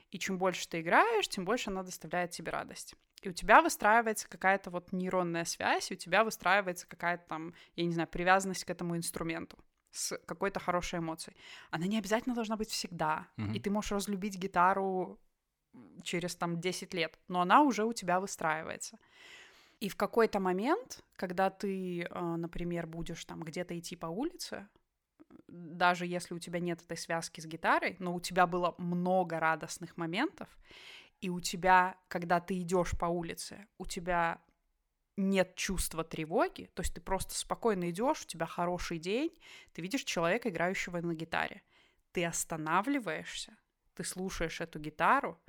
И 0.10 0.20
чем 0.20 0.38
больше 0.38 0.68
ты 0.68 0.82
играешь, 0.82 1.28
тем 1.28 1.46
больше 1.46 1.70
она 1.70 1.84
доставляет 1.84 2.32
тебе 2.32 2.52
радость. 2.52 2.96
И 3.22 3.30
у 3.30 3.34
тебя 3.34 3.62
выстраивается 3.62 4.30
какая-то 4.30 4.70
вот 4.70 4.92
нейронная 4.92 5.44
связь, 5.44 5.92
и 5.92 5.96
у 5.96 5.98
тебя 5.98 6.24
выстраивается 6.24 6.88
какая-то 6.88 7.28
там, 7.28 7.54
я 7.76 7.86
не 7.86 7.94
знаю, 7.94 8.08
привязанность 8.08 8.64
к 8.64 8.70
этому 8.70 8.96
инструменту 8.96 9.58
с 9.92 10.18
какой-то 10.20 10.60
хорошей 10.60 11.00
эмоцией. 11.00 11.36
Она 11.72 11.88
не 11.88 11.98
обязательно 11.98 12.36
должна 12.36 12.56
быть 12.56 12.70
всегда. 12.70 13.28
Мгм. 13.38 13.54
И 13.54 13.60
ты 13.60 13.70
можешь 13.70 13.92
разлюбить 13.92 14.38
гитару 14.38 15.20
через 16.04 16.36
там 16.36 16.60
10 16.62 16.94
лет, 16.94 17.20
но 17.28 17.42
она 17.42 17.62
уже 17.62 17.84
у 17.84 17.94
тебя 17.94 18.20
выстраивается. 18.20 18.98
И 19.80 19.90
в 19.90 19.96
какой-то 19.96 20.40
момент, 20.40 21.04
когда 21.16 21.50
ты, 21.50 22.02
э, 22.02 22.36
например, 22.36 22.88
будешь 22.88 23.24
там 23.26 23.42
где-то 23.42 23.78
идти 23.78 23.96
по 23.96 24.08
улице, 24.08 24.68
даже 25.48 26.06
если 26.06 26.34
у 26.34 26.40
тебя 26.40 26.60
нет 26.60 26.82
этой 26.82 26.98
связки 26.98 27.42
с 27.42 27.46
гитарой, 27.46 27.96
но 28.00 28.16
у 28.16 28.20
тебя 28.20 28.48
было 28.48 28.74
много 28.78 29.40
радостных 29.40 29.96
моментов, 29.98 30.50
и 31.22 31.30
у 31.30 31.40
тебя, 31.40 31.96
когда 32.08 32.40
ты 32.40 32.60
идешь 32.60 32.98
по 32.98 33.06
улице, 33.06 33.68
у 33.78 33.86
тебя 33.86 34.42
нет 35.16 35.56
чувства 35.56 36.04
тревоги, 36.04 36.70
то 36.74 36.82
есть 36.82 36.94
ты 36.94 37.02
просто 37.02 37.36
спокойно 37.36 37.90
идешь, 37.90 38.24
у 38.24 38.28
тебя 38.28 38.46
хороший 38.46 39.00
день, 39.00 39.32
ты 39.74 39.82
видишь 39.82 40.04
человека, 40.04 40.50
играющего 40.50 41.02
на 41.02 41.14
гитаре, 41.14 41.64
ты 42.12 42.26
останавливаешься, 42.26 43.58
ты 43.96 44.04
слушаешь 44.04 44.62
эту 44.62 44.80
гитару, 44.80 45.40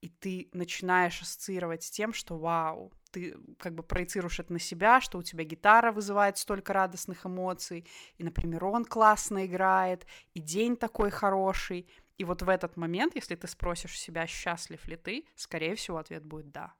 и 0.00 0.08
ты 0.08 0.48
начинаешь 0.52 1.20
ассоциировать 1.20 1.82
с 1.82 1.90
тем, 1.90 2.12
что 2.12 2.38
вау, 2.38 2.92
ты 3.10 3.36
как 3.58 3.74
бы 3.74 3.82
проецируешь 3.82 4.40
это 4.40 4.52
на 4.52 4.58
себя, 4.58 5.00
что 5.00 5.18
у 5.18 5.22
тебя 5.22 5.44
гитара 5.44 5.92
вызывает 5.92 6.38
столько 6.38 6.72
радостных 6.72 7.26
эмоций, 7.26 7.86
и, 8.16 8.24
например, 8.24 8.64
он 8.64 8.84
классно 8.84 9.46
играет, 9.46 10.06
и 10.34 10.40
день 10.40 10.76
такой 10.76 11.10
хороший. 11.10 11.88
И 12.18 12.24
вот 12.24 12.42
в 12.42 12.48
этот 12.48 12.76
момент, 12.76 13.14
если 13.14 13.36
ты 13.36 13.46
спросишь 13.46 13.98
себя, 13.98 14.26
счастлив 14.26 14.86
ли 14.88 14.96
ты, 14.96 15.24
скорее 15.36 15.74
всего, 15.74 15.98
ответ 15.98 16.24
будет 16.24 16.50
«да». 16.50 16.74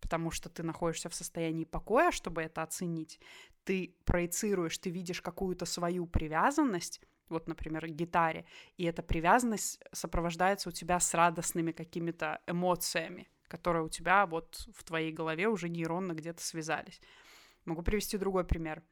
Потому 0.00 0.30
что 0.30 0.50
ты 0.50 0.62
находишься 0.62 1.08
в 1.08 1.14
состоянии 1.14 1.64
покоя, 1.64 2.10
чтобы 2.10 2.42
это 2.42 2.62
оценить. 2.62 3.20
Ты 3.64 3.96
проецируешь, 4.04 4.76
ты 4.76 4.90
видишь 4.90 5.22
какую-то 5.22 5.64
свою 5.64 6.06
привязанность, 6.06 7.00
вот, 7.28 7.48
например, 7.48 7.86
к 7.86 7.90
гитаре, 7.90 8.44
и 8.76 8.84
эта 8.84 9.02
привязанность 9.02 9.80
сопровождается 9.92 10.68
у 10.68 10.72
тебя 10.72 11.00
с 11.00 11.14
радостными 11.14 11.72
какими-то 11.72 12.40
эмоциями, 12.46 13.28
которые 13.48 13.84
у 13.84 13.88
тебя 13.88 14.26
вот 14.26 14.68
в 14.74 14.84
твоей 14.84 15.12
голове 15.12 15.48
уже 15.48 15.68
нейронно 15.68 16.12
где-то 16.12 16.42
связались. 16.42 17.00
Могу 17.64 17.82
привести 17.82 18.18
другой 18.18 18.44
пример. 18.44 18.82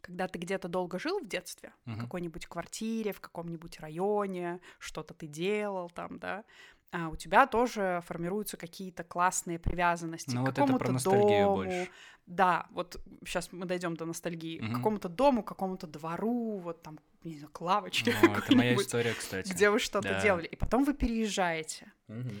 Когда 0.00 0.28
ты 0.28 0.38
где-то 0.38 0.68
долго 0.68 0.98
жил 0.98 1.18
в 1.20 1.26
детстве, 1.26 1.72
в 1.84 1.90
Мгм. 1.90 2.00
какой-нибудь 2.00 2.46
квартире, 2.46 3.12
в 3.12 3.20
каком-нибудь 3.20 3.80
районе, 3.80 4.60
что-то 4.78 5.14
ты 5.14 5.26
делал 5.26 5.90
там, 5.90 6.18
да, 6.18 6.44
а 6.92 7.08
у 7.08 7.16
тебя 7.16 7.46
тоже 7.46 8.00
формируются 8.06 8.56
какие-то 8.56 9.02
классные 9.04 9.58
привязанности 9.58 10.30
Ну 10.34 10.42
к 10.42 10.44
вот 10.44 10.50
это 10.52 10.60
какому-то 10.60 10.84
про 10.84 10.92
ностальгию 10.92 11.44
дому. 11.48 11.56
больше. 11.56 11.88
Да, 12.26 12.66
вот 12.70 13.00
сейчас 13.24 13.52
мы 13.52 13.66
дойдем 13.66 13.96
до 13.96 14.04
ностальгии. 14.06 14.60
Мгм. 14.60 14.72
К 14.72 14.76
какому-то 14.76 15.08
дому, 15.08 15.42
к 15.42 15.48
какому-то 15.48 15.86
двору, 15.86 16.58
вот 16.58 16.82
там, 16.82 16.98
не 17.24 17.38
знаю, 17.38 17.52
к 17.52 17.60
лавочке 17.60 18.12
О, 18.22 18.36
это 18.38 18.54
моя 18.54 18.74
история, 18.76 19.14
кстати. 19.14 19.52
где 19.52 19.70
вы 19.70 19.78
что-то 19.78 20.08
Да. 20.08 20.22
делали. 20.22 20.46
И 20.46 20.56
потом 20.56 20.84
вы 20.84 20.94
переезжаете. 20.94 21.92
Мгм. 22.08 22.38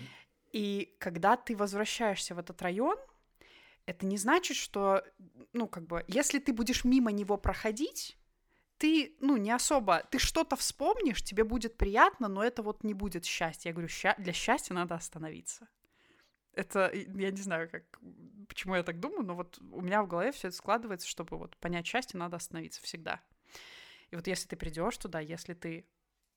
И 0.56 0.96
когда 0.98 1.36
ты 1.36 1.54
возвращаешься 1.54 2.34
в 2.34 2.38
этот 2.38 2.62
район, 2.62 2.96
это 3.84 4.06
не 4.06 4.16
значит, 4.16 4.56
что, 4.56 5.04
ну, 5.52 5.68
как 5.68 5.86
бы, 5.86 6.02
если 6.08 6.38
ты 6.38 6.54
будешь 6.54 6.82
мимо 6.82 7.12
него 7.12 7.36
проходить, 7.36 8.16
ты, 8.78 9.14
ну, 9.20 9.36
не 9.36 9.50
особо, 9.50 10.02
ты 10.10 10.18
что-то 10.18 10.56
вспомнишь, 10.56 11.22
тебе 11.22 11.44
будет 11.44 11.76
приятно, 11.76 12.28
но 12.28 12.42
это 12.42 12.62
вот 12.62 12.84
не 12.84 12.94
будет 12.94 13.26
счастье. 13.26 13.68
Я 13.68 13.74
говорю, 13.74 13.88
ща- 13.88 14.14
для 14.16 14.32
счастья 14.32 14.72
надо 14.72 14.94
остановиться. 14.94 15.68
Это, 16.54 16.90
я 16.94 17.30
не 17.30 17.42
знаю, 17.42 17.68
как, 17.68 18.00
почему 18.48 18.76
я 18.76 18.82
так 18.82 18.98
думаю, 18.98 19.26
но 19.26 19.34
вот 19.34 19.58
у 19.58 19.82
меня 19.82 20.02
в 20.02 20.08
голове 20.08 20.32
все 20.32 20.48
это 20.48 20.56
складывается, 20.56 21.06
чтобы 21.06 21.36
вот 21.36 21.54
понять 21.58 21.86
счастье, 21.86 22.18
надо 22.18 22.36
остановиться 22.36 22.80
всегда. 22.80 23.20
И 24.10 24.16
вот 24.16 24.26
если 24.26 24.48
ты 24.48 24.56
придешь 24.56 24.96
туда, 24.96 25.20
если 25.20 25.52
ты 25.52 25.86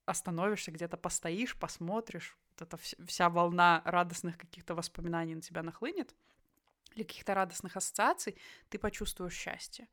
остановишься, 0.09 0.71
где-то 0.71 0.97
постоишь, 0.97 1.55
посмотришь, 1.55 2.37
вот 2.51 2.61
эта 2.67 2.77
вс- 2.77 3.05
вся 3.05 3.29
волна 3.29 3.81
радостных 3.85 4.37
каких-то 4.37 4.75
воспоминаний 4.75 5.35
на 5.35 5.41
тебя 5.41 5.63
нахлынет, 5.63 6.15
или 6.95 7.03
каких-то 7.03 7.33
радостных 7.33 7.77
ассоциаций, 7.77 8.35
ты 8.69 8.79
почувствуешь 8.79 9.33
счастье. 9.33 9.87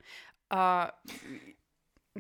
А, 0.49 0.99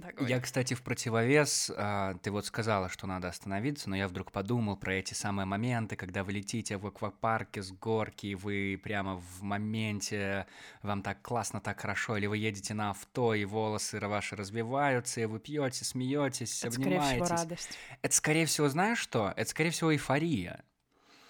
говори. 0.00 0.32
Я, 0.32 0.40
кстати, 0.40 0.74
в 0.74 0.82
противовес, 0.82 1.70
а, 1.76 2.14
ты 2.22 2.30
вот 2.30 2.46
сказала, 2.46 2.88
что 2.88 3.06
надо 3.06 3.28
остановиться, 3.28 3.88
но 3.90 3.96
я 3.96 4.08
вдруг 4.08 4.32
подумал 4.32 4.76
про 4.76 4.94
эти 4.94 5.14
самые 5.14 5.46
моменты, 5.46 5.96
когда 5.96 6.24
вы 6.24 6.32
летите 6.32 6.76
в 6.76 6.86
аквапарке 6.86 7.62
с 7.62 7.70
горки, 7.72 8.26
и 8.26 8.34
вы 8.34 8.80
прямо 8.82 9.16
в 9.16 9.42
моменте, 9.42 10.46
вам 10.82 11.02
так 11.02 11.22
классно, 11.22 11.60
так 11.60 11.80
хорошо, 11.80 12.16
или 12.16 12.26
вы 12.26 12.38
едете 12.38 12.74
на 12.74 12.90
авто, 12.90 13.34
и 13.34 13.44
волосы 13.44 14.00
ваши 14.00 14.36
развиваются, 14.36 15.20
и 15.20 15.24
вы 15.24 15.38
пьете, 15.40 15.84
смеетесь, 15.84 16.62
Это, 16.64 16.72
скорее 16.72 17.00
всего, 17.00 17.12
обнимаетесь. 17.24 17.30
радость. 17.30 17.78
Это, 18.02 18.14
скорее 18.14 18.46
всего, 18.46 18.68
знаешь 18.68 18.98
что? 18.98 19.32
Это, 19.36 19.50
скорее 19.50 19.70
всего, 19.70 19.92
эйфория. 19.92 20.64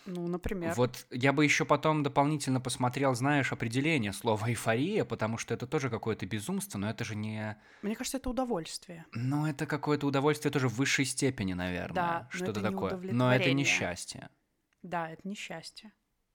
Ну, 0.07 0.27
например. 0.29 0.75
Вот 0.75 1.07
я 1.11 1.33
бы 1.33 1.45
еще 1.45 1.65
потом 1.65 2.03
дополнительно 2.03 2.61
посмотрел, 2.61 3.15
знаешь, 3.15 3.53
определение 3.53 4.13
слова 4.13 4.49
эйфория, 4.49 5.05
потому 5.05 5.37
что 5.37 5.53
это 5.53 5.67
тоже 5.67 5.91
какое-то 5.91 6.27
безумство, 6.27 6.79
но 6.79 6.89
это 6.89 7.05
же 7.05 7.17
не... 7.17 7.61
Мне 7.83 7.97
кажется, 7.97 8.19
это 8.19 8.31
удовольствие. 8.31 9.05
Ну, 9.13 9.47
это 9.47 9.67
какое-то 9.67 10.07
удовольствие 10.07 10.53
тоже 10.53 10.69
в 10.69 10.75
высшей 10.75 11.05
степени, 11.05 11.55
наверное. 11.55 11.95
Да, 11.95 12.29
но 12.33 12.37
что-то 12.37 12.61
это 12.61 12.61
не 12.61 12.75
такое. 12.75 13.13
Но 13.13 13.35
это 13.35 13.53
не 13.53 13.65
счастье. 13.65 14.31
Да, 14.83 15.11
это 15.11 15.27
не 15.27 15.35
счастье. 15.35 15.93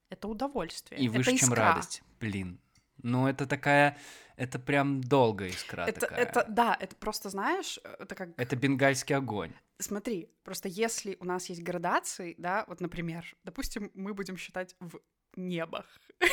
Это 0.10 0.27
удовольствие. 0.27 0.99
И 0.99 1.07
это 1.07 1.17
выше, 1.17 1.38
чем 1.38 1.49
искра. 1.49 1.55
радость. 1.55 2.03
Блин. 2.19 2.60
Ну, 3.03 3.27
это 3.27 3.45
такая... 3.45 3.97
Это 4.37 4.57
прям 4.57 5.01
долгая 5.01 5.49
искра 5.49 5.83
Это, 5.83 5.99
такая. 5.99 6.19
это, 6.19 6.45
да, 6.47 6.75
это 6.79 6.95
просто, 6.95 7.29
знаешь, 7.29 7.79
это 7.99 8.15
как... 8.15 8.29
Это 8.37 8.55
бенгальский 8.55 9.15
огонь. 9.15 9.51
Смотри, 9.77 10.29
просто 10.43 10.67
если 10.67 11.15
у 11.19 11.25
нас 11.25 11.47
есть 11.47 11.61
градации, 11.61 12.33
да, 12.39 12.65
вот, 12.67 12.81
например, 12.81 13.23
допустим, 13.43 13.91
мы 13.93 14.13
будем 14.13 14.37
считать 14.37 14.75
в 14.79 14.99
небах. 15.35 15.85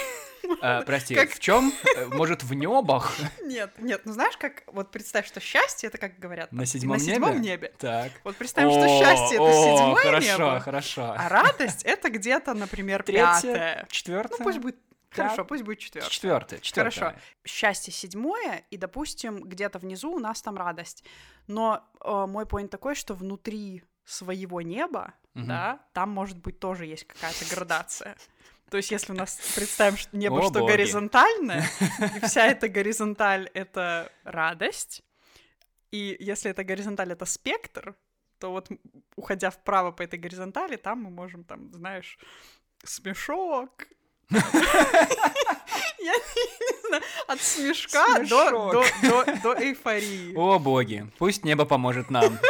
А, 0.62 0.82
прости, 0.82 1.14
Как- 1.14 1.30
в 1.30 1.40
чем? 1.40 1.72
Может, 2.06 2.42
в 2.42 2.54
небах? 2.54 3.14
Нет, 3.42 3.72
нет, 3.78 4.02
ну 4.04 4.12
знаешь, 4.12 4.36
как, 4.36 4.62
вот 4.68 4.90
представь, 4.90 5.26
что 5.26 5.40
счастье, 5.40 5.88
это 5.88 5.98
как 5.98 6.18
говорят, 6.18 6.52
На 6.52 6.64
седьмом 6.64 6.96
на 6.96 7.02
седьмом 7.02 7.34
небе? 7.42 7.48
небе. 7.68 7.72
Так. 7.78 8.12
Вот 8.24 8.36
представим, 8.36 8.70
что 8.70 8.84
О, 8.84 8.88
счастье 8.98 9.36
это 9.36 9.52
седьмое 9.52 10.02
хорошо, 10.02 10.32
небо, 10.32 10.60
хорошо. 10.60 11.14
а 11.18 11.28
радость 11.28 11.82
это 11.82 12.08
где-то, 12.08 12.54
например, 12.54 13.02
Третье, 13.02 13.24
пятое. 13.42 13.86
четвертое? 13.90 14.36
Ну 14.38 14.44
пусть 14.44 14.58
будет, 14.58 14.76
хорошо, 15.10 15.44
пусть 15.44 15.62
будет 15.64 15.78
четвертое. 15.78 16.10
Четвертое, 16.10 16.58
четвертое. 16.60 17.00
Хорошо. 17.00 17.18
Счастье 17.44 17.92
седьмое, 17.92 18.64
и, 18.70 18.76
допустим, 18.76 19.42
где-то 19.42 19.78
внизу 19.78 20.12
у 20.12 20.18
нас 20.18 20.42
там 20.42 20.56
радость. 20.56 21.04
Но 21.46 21.84
э, 22.04 22.26
мой 22.26 22.44
point 22.44 22.68
такой, 22.68 22.94
что 22.94 23.14
внутри 23.14 23.82
своего 24.04 24.60
неба, 24.62 25.14
Мгм. 25.34 25.46
да, 25.46 25.80
там, 25.92 26.10
может 26.10 26.38
быть, 26.38 26.58
тоже 26.58 26.86
есть 26.86 27.06
какая-то 27.06 27.44
градация. 27.54 28.16
То 28.70 28.76
есть, 28.76 28.90
если 28.90 29.12
у 29.12 29.16
нас 29.16 29.38
представим 29.54 29.96
что 29.96 30.16
небо, 30.16 30.38
О, 30.38 30.42
что 30.42 30.60
боги. 30.60 30.72
горизонтальное, 30.72 31.64
и 32.16 32.26
вся 32.26 32.46
эта 32.46 32.68
горизонталь— 32.68 33.50
это 33.54 34.12
радость, 34.24 35.02
и 35.90 36.16
если 36.20 36.50
эта 36.50 36.64
горизонталь— 36.64 37.12
это 37.12 37.24
спектр, 37.24 37.94
то 38.38 38.50
вот 38.52 38.68
уходя 39.16 39.50
вправо 39.50 39.90
по 39.90 40.02
этой 40.02 40.18
горизонтали, 40.18 40.76
там 40.76 41.02
мы 41.02 41.10
можем, 41.10 41.44
там, 41.44 41.72
знаешь, 41.72 42.18
смешок. 42.84 43.88
Я 44.30 46.12
не 46.12 46.88
знаю, 46.88 47.02
от 47.26 47.40
смешка 47.42 48.18
до, 48.20 48.50
до, 48.72 48.84
до, 49.02 49.24
до 49.42 49.54
эйфории. 49.62 50.34
О, 50.36 50.58
боги, 50.58 51.06
пусть 51.18 51.44
небо 51.44 51.64
поможет 51.64 52.10
нам. 52.10 52.38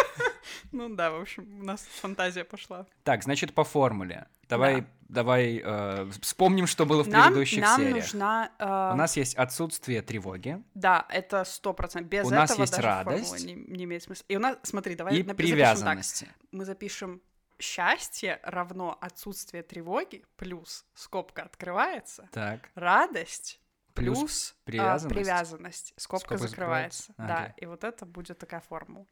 Ну 0.71 0.91
да, 0.95 1.11
в 1.11 1.21
общем, 1.23 1.61
у 1.61 1.64
нас 1.64 1.81
фантазия 2.03 2.45
пошла. 2.45 2.87
Так, 3.03 3.23
значит, 3.23 3.55
по 3.55 3.64
формуле. 3.64 4.27
Давай, 4.51 4.85
давай 5.09 5.62
э, 5.64 6.11
вспомним, 6.21 6.67
что 6.67 6.85
было 6.85 7.03
в 7.03 7.09
Нам, 7.09 7.29
предыдущих 7.29 7.62
нам 7.62 7.81
сериях. 7.81 8.05
нужна... 8.05 8.51
э, 8.59 8.64
У 8.93 8.97
нас 8.97 9.17
есть 9.17 9.35
отсутствие 9.37 10.03
тревоги 10.03 10.62
Да, 10.75 11.07
это 11.09 11.45
сто 11.45 11.73
процентов. 11.73 12.11
Без 12.11 12.25
У 12.25 12.29
этого 12.29 12.41
нас 12.41 12.59
есть 12.59 12.73
даже 12.73 12.87
радость. 12.87 13.47
не, 13.47 13.55
не 13.55 13.85
имеет 13.85 14.03
смысла. 14.03 14.25
И 14.29 14.37
у 14.37 14.41
нас, 14.41 14.57
смотри, 14.62 14.95
давай 14.95 15.14
и 15.17 15.23
напи- 15.23 15.27
запишем 15.29 15.37
так. 15.37 15.57
привязанности. 15.57 16.29
Мы 16.53 16.64
запишем 16.67 17.23
счастье 17.59 18.40
равно 18.42 18.97
отсутствие 19.01 19.62
тревоги 19.62 20.25
плюс 20.37 20.87
скобка 20.94 21.42
открывается, 21.42 22.29
Так, 22.33 22.71
радость 22.75 23.61
Плюс 23.94 24.18
плюс, 24.18 24.53
а, 24.53 24.64
привязанность. 24.64 25.14
привязанность. 25.16 25.94
Скобка, 25.97 26.27
Скобка 26.37 26.49
закрывается. 26.49 27.07
закрывается. 27.09 27.14
Да, 27.44 27.51
Окей. 27.51 27.64
и 27.64 27.66
вот 27.66 27.83
это 27.85 28.07
будет 28.07 28.38
такая 28.38 28.61
формула. 28.61 29.07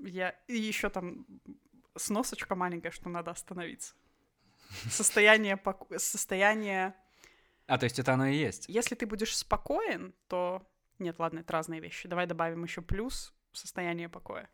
Я 0.00 0.30
и 0.46 0.56
еще 0.56 0.88
там 0.88 1.26
сносочка 1.96 2.54
маленькая, 2.54 2.92
что 2.92 3.08
надо 3.08 3.32
остановиться. 3.32 3.94
Состояние 4.88 5.56
поку- 5.56 5.98
состояние 5.98 6.94
А, 7.66 7.76
то 7.76 7.84
есть 7.84 7.98
это 7.98 8.12
оно 8.14 8.26
и 8.26 8.36
есть? 8.36 8.66
Если 8.68 8.94
ты 8.94 9.04
будешь 9.06 9.36
спокоен, 9.36 10.14
то... 10.28 10.64
Нет, 11.00 11.18
ладно, 11.18 11.40
это 11.40 11.52
разные 11.52 11.80
вещи. 11.80 12.06
Давай 12.08 12.26
добавим 12.26 12.62
еще 12.64 12.82
плюс 12.82 13.34
состояние 13.52 14.08
покоя. 14.08 14.48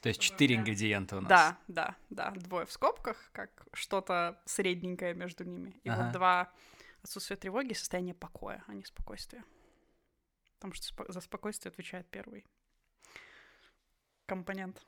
То 0.00 0.08
есть 0.08 0.20
четыре 0.20 0.54
ингредиента 0.56 1.16
у 1.16 1.20
нас. 1.20 1.28
Да, 1.28 1.58
да, 1.66 1.96
да. 2.10 2.30
Двое 2.30 2.66
в 2.66 2.72
скобках, 2.72 3.16
как 3.32 3.50
что-то 3.72 4.40
средненькое 4.46 5.14
между 5.14 5.44
ними. 5.44 5.80
И 5.82 5.88
Ага. 5.88 6.04
вот 6.04 6.12
два 6.12 6.52
отсутствие 7.02 7.36
тревоги 7.36 7.72
и 7.72 7.74
состояние 7.74 8.14
покоя, 8.14 8.62
а 8.68 8.74
не 8.74 8.84
спокойствия. 8.84 9.44
Потому 10.58 10.74
что 10.74 10.92
спо- 10.94 11.10
за 11.12 11.20
спокойствие 11.20 11.70
отвечает 11.70 12.06
первый 12.10 12.44
компонент. 14.26 14.82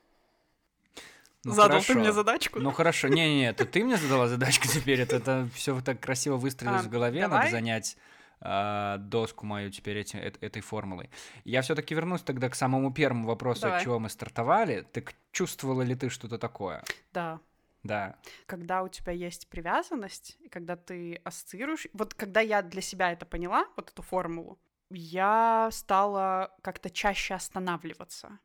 Ну, 1.43 1.53
Задал 1.53 1.79
ты 1.79 1.87
хорошо. 1.87 1.99
мне 1.99 2.11
задачку? 2.11 2.59
Ну 2.59 2.71
хорошо, 2.71 3.07
не-не, 3.07 3.49
это 3.49 3.65
ты 3.65 3.83
мне 3.83 3.97
задала 3.97 4.27
задачку 4.27 4.67
теперь, 4.67 5.01
это, 5.01 5.15
это 5.15 5.49
все 5.55 5.79
так 5.81 5.99
красиво 5.99 6.37
выстроилось 6.37 6.81
А, 6.85 6.87
в 6.87 6.89
голове, 6.89 7.21
давай. 7.21 7.39
надо 7.39 7.51
занять 7.51 7.97
а, 8.41 8.97
доску 8.97 9.45
мою 9.45 9.69
теперь 9.71 9.97
эти, 9.97 10.15
эт- 10.15 10.37
этой 10.41 10.61
формулой. 10.61 11.09
Я 11.43 11.61
все-таки 11.61 11.95
вернусь 11.95 12.21
тогда 12.21 12.49
к 12.49 12.55
самому 12.55 12.93
первому 12.93 13.27
вопросу, 13.27 13.61
Давай. 13.61 13.77
от 13.77 13.83
чего 13.83 13.99
мы 13.99 14.09
стартовали. 14.09 14.81
Так 14.91 15.13
чувствовала 15.31 15.83
ли 15.83 15.95
ты 15.95 16.09
что-то 16.09 16.37
такое? 16.37 16.83
Да. 17.13 17.39
Да. 17.83 18.15
Когда 18.45 18.83
у 18.83 18.87
тебя 18.87 19.11
есть 19.11 19.47
привязанность, 19.47 20.37
и 20.39 20.49
когда 20.49 20.75
ты 20.75 21.15
ассоциируешь... 21.23 21.87
Вот 21.93 22.13
когда 22.13 22.41
я 22.41 22.61
для 22.61 22.81
себя 22.81 23.11
это 23.11 23.25
поняла, 23.25 23.65
вот 23.75 23.89
эту 23.89 24.01
формулу, 24.01 24.59
я 24.89 25.69
стала 25.71 26.53
как-то 26.61 26.89
чаще 26.89 27.33
останавливаться, 27.33 28.39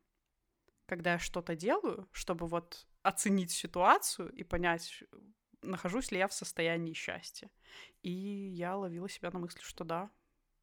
когда 0.85 1.13
я 1.13 1.19
что-то 1.19 1.55
делаю, 1.55 2.07
чтобы 2.11 2.47
вот 2.47 2.87
оценить 3.03 3.51
ситуацию 3.51 4.31
и 4.31 4.43
понять, 4.43 5.03
нахожусь 5.61 6.11
ли 6.11 6.17
я 6.17 6.27
в 6.27 6.33
состоянии 6.33 6.93
счастья. 6.93 7.49
И 8.03 8.09
я 8.09 8.75
ловила 8.75 9.09
себя 9.09 9.31
на 9.31 9.39
мысли, 9.39 9.61
что 9.61 9.83
да, 9.83 10.09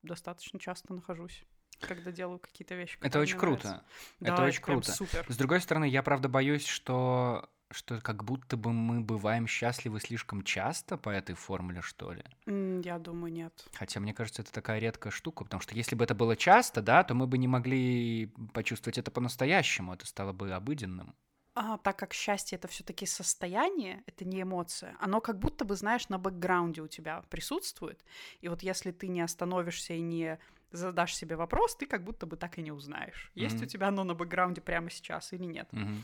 достаточно 0.02 0.58
часто 0.58 0.94
нахожусь, 0.94 1.44
когда 1.80 2.12
делаю 2.12 2.38
какие-то 2.38 2.74
вещи. 2.74 2.98
Это 3.00 3.18
очень 3.20 3.38
круто. 3.38 3.68
нравятся. 3.68 3.86
Это 4.20 4.36
Да, 4.36 4.44
очень 4.44 4.62
круто. 4.62 4.92
Супер. 4.92 5.26
С 5.28 5.36
другой 5.36 5.60
стороны, 5.60 5.88
я 5.88 6.02
правда 6.02 6.28
боюсь, 6.28 6.66
что 6.66 7.48
что 7.70 8.00
как 8.00 8.24
будто 8.24 8.56
бы 8.56 8.72
мы 8.72 9.00
бываем 9.00 9.46
счастливы 9.46 9.98
слишком 9.98 10.42
часто 10.44 10.96
по 10.96 11.08
этой 11.10 11.34
формуле, 11.34 11.80
что 11.82 12.12
ли. 12.12 12.22
Я 12.46 12.98
думаю, 12.98 13.32
нет. 13.32 13.66
Хотя, 13.74 14.00
мне 14.00 14.14
кажется, 14.14 14.42
это 14.42 14.52
такая 14.52 14.78
редкая 14.78 15.10
штука, 15.10 15.44
потому 15.44 15.60
что 15.60 15.74
если 15.74 15.96
бы 15.96 16.04
это 16.04 16.14
было 16.14 16.36
часто, 16.36 16.82
да, 16.82 17.02
то 17.02 17.14
мы 17.14 17.26
бы 17.26 17.36
не 17.36 17.48
могли 17.48 18.32
почувствовать 18.52 18.98
это 18.98 19.10
по-настоящему, 19.10 19.92
это 19.94 20.06
стало 20.06 20.32
бы 20.32 20.52
обыденным. 20.52 21.14
А, 21.56 21.78
так 21.78 21.96
как 21.96 22.12
счастье 22.12 22.56
это 22.56 22.66
все-таки 22.66 23.06
состояние, 23.06 24.02
это 24.06 24.24
не 24.24 24.42
эмоция, 24.42 24.96
оно 24.98 25.20
как 25.20 25.38
будто 25.38 25.64
бы, 25.64 25.76
знаешь, 25.76 26.08
на 26.08 26.18
бэкграунде 26.18 26.82
у 26.82 26.88
тебя 26.88 27.22
присутствует. 27.30 28.04
И 28.40 28.48
вот 28.48 28.62
если 28.64 28.90
ты 28.90 29.06
не 29.06 29.20
остановишься 29.20 29.94
и 29.94 30.00
не 30.00 30.38
задашь 30.72 31.14
себе 31.14 31.36
вопрос, 31.36 31.76
ты 31.76 31.86
как 31.86 32.02
будто 32.02 32.26
бы 32.26 32.36
так 32.36 32.58
и 32.58 32.62
не 32.62 32.72
узнаешь, 32.72 33.30
есть 33.36 33.56
Мгм. 33.56 33.64
у 33.64 33.68
тебя 33.68 33.88
оно 33.88 34.02
на 34.02 34.14
бэкграунде 34.14 34.60
прямо 34.60 34.90
сейчас 34.90 35.32
или 35.32 35.44
нет. 35.44 35.72
Мгм. 35.72 36.02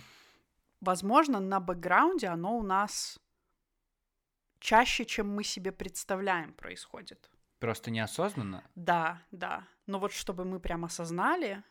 Возможно, 0.81 1.41
на 1.41 1.59
бэкграунде 1.59 2.29
оно 2.29 2.57
у 2.57 2.63
нас 2.63 3.19
чаще, 4.61 5.05
чем 5.05 5.35
мы 5.35 5.43
себе 5.43 5.73
представляем, 5.73 6.53
происходит. 6.53 7.29
Просто 7.59 7.91
неосознанно. 7.91 8.63
Да, 8.77 9.21
да. 9.33 9.67
Но 9.87 9.99
вот 9.99 10.13
чтобы 10.13 10.45
мы 10.45 10.61
прям 10.61 10.85
осознали 10.85 11.65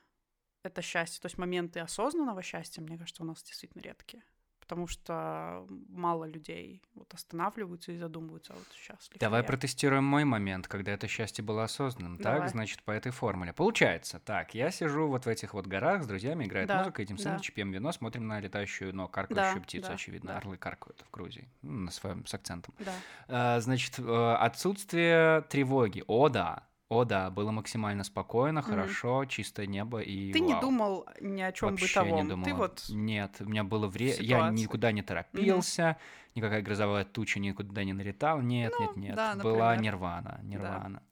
это 0.63 0.81
счастье, 0.81 1.21
то 1.21 1.27
есть 1.27 1.37
моменты 1.37 1.79
осознанного 1.79 2.41
счастья, 2.41 2.81
мне 2.81 2.97
кажется, 2.97 3.23
у 3.23 3.25
нас 3.25 3.41
действительно 3.43 3.81
редкие. 3.81 4.23
Потому 4.59 4.85
что 4.85 5.65
мало 5.89 6.25
людей 6.25 6.83
вот 6.93 7.11
останавливаются 7.11 7.91
и 7.91 7.97
задумываются, 7.97 8.53
а 8.53 8.55
вот 8.55 8.67
счастлив. 8.75 9.13
ли 9.13 9.17
Давай 9.19 9.41
я? 9.41 9.47
протестируем 9.47 10.03
мой 10.03 10.25
момент, 10.25 10.67
когда 10.67 10.91
это 10.91 11.07
счастье 11.07 11.43
было 11.43 11.63
осознанным. 11.63 12.17
Давай. 12.17 12.41
Так, 12.41 12.49
значит, 12.51 12.83
по 12.83 12.91
этой 12.91 13.11
формуле. 13.11 13.51
Получается, 13.51 14.19
так, 14.19 14.53
я 14.53 14.69
сижу 14.69 15.07
вот 15.07 15.25
в 15.25 15.27
этих 15.27 15.55
вот 15.55 15.65
горах 15.65 16.03
с 16.03 16.05
друзьями, 16.05 16.43
играет 16.45 16.67
Да, 16.67 16.79
музыка, 16.79 17.01
едим 17.01 17.17
да. 17.17 17.23
сэндвичи, 17.23 17.51
пьем 17.51 17.71
вино, 17.71 17.91
смотрим 17.91 18.27
на 18.27 18.39
летающую, 18.39 18.93
но 18.93 19.07
каркающую 19.07 19.55
Да, 19.55 19.63
птицу, 19.63 19.87
да, 19.87 19.93
очевидно. 19.95 20.33
да. 20.33 20.37
Орлы 20.37 20.57
каркают 20.57 21.01
в 21.01 21.09
Грузии, 21.09 21.49
на 21.63 21.89
своем 21.89 22.27
с 22.27 22.33
акцентом. 22.35 22.75
Да. 22.77 22.93
А, 23.27 23.59
Значит, 23.61 23.97
э, 23.97 24.35
отсутствие 24.39 25.41
тревоги. 25.49 26.03
О, 26.05 26.29
да. 26.29 26.67
О, 26.89 27.05
да, 27.05 27.29
было 27.29 27.51
максимально 27.51 28.03
спокойно, 28.03 28.63
хорошо, 28.63 29.23
чистое 29.25 29.67
небо 29.67 29.99
и 29.99 30.33
Ты 30.33 30.39
не 30.39 30.53
вау. 30.53 30.61
думал 30.61 31.05
ни 31.21 31.39
о 31.39 31.51
чем 31.51 31.69
Вообще 31.69 31.85
бытовом. 32.01 32.23
не 32.23 32.29
думала. 32.29 32.45
Ты 32.45 32.53
вот 32.55 32.85
Нет, 32.89 33.35
у 33.41 33.45
меня 33.45 33.63
было 33.63 33.87
время, 33.87 34.15
я 34.21 34.49
никуда 34.49 34.91
не 34.91 35.03
торопился, 35.03 35.97
никакая 36.33 36.63
грозовая 36.63 37.05
туча 37.05 37.39
никуда 37.39 37.83
не 37.83 37.93
налетал. 37.93 38.41
Нет, 38.41 38.73
нет, 38.79 38.95
нет. 38.95 39.11
Ну, 39.11 39.15
да, 39.15 39.35
Была 39.35 39.75
нирвана, 39.77 40.39
нирвана. 40.41 41.03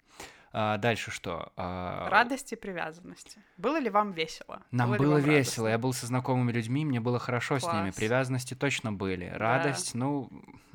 А, 0.54 0.78
дальше 0.78 1.12
что? 1.12 1.52
А, 1.56 2.10
радости 2.10 2.54
и 2.54 2.58
привязанности. 2.58 3.44
Было 3.58 3.80
ли 3.80 3.90
вам 3.90 4.12
весело? 4.14 4.64
Нам 4.72 4.96
было 4.98 5.14
вам 5.16 5.22
весело, 5.22 5.66
радостно? 5.66 5.68
я 5.68 5.78
был 5.78 5.94
со 5.94 6.06
знакомыми 6.08 6.52
людьми, 6.52 6.86
мне 6.86 7.00
было 7.00 7.20
хорошо 7.20 7.60
с 7.60 7.64
ними, 7.64 7.86
Класс. 7.90 7.96
привязанности 7.96 8.54
точно 8.54 8.92
были, 8.94 9.26
радость, 9.26 9.94
ну, 9.94 10.30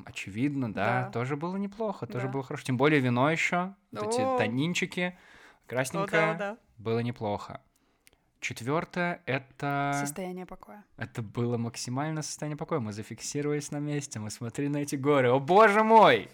очевидно, 0.05 0.71
да, 0.71 1.03
Да. 1.05 1.09
тоже 1.11 1.35
было 1.37 1.57
неплохо, 1.57 2.05
тоже 2.07 2.27
Да. 2.27 2.33
было 2.33 2.43
хорошо, 2.43 2.63
тем 2.65 2.77
более 2.77 2.99
вино 2.99 3.29
еще, 3.29 3.73
вот 3.91 4.13
эти 4.13 4.21
О. 4.21 4.37
танинчики, 4.37 5.17
О, 5.65 5.69
красненькое, 5.69 6.33
да, 6.33 6.35
да. 6.35 6.57
было 6.77 6.99
неплохо. 6.99 7.61
Четвертое 8.39 9.21
это 9.25 9.97
Состояние 9.99 10.45
покоя. 10.45 10.83
это 10.97 11.21
было 11.21 11.57
максимально 11.57 12.21
состояние 12.21 12.57
покоя. 12.57 12.81
Мы 12.81 12.91
зафиксировались 12.91 13.71
на 13.71 13.77
месте, 13.77 14.19
мы 14.19 14.29
смотрели 14.29 14.67
на 14.67 14.77
эти 14.77 14.97
горы. 14.97 15.31
О 15.31 15.39
боже 15.39 15.81
мой! 15.81 16.29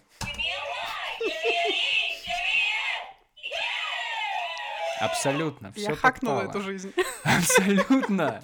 Абсолютно, 5.00 5.72
все 5.72 5.90
Я 5.90 5.96
хакнула 5.96 6.42
эту 6.42 6.62
жизнь. 6.62 6.94
Абсолютно. 7.24 8.42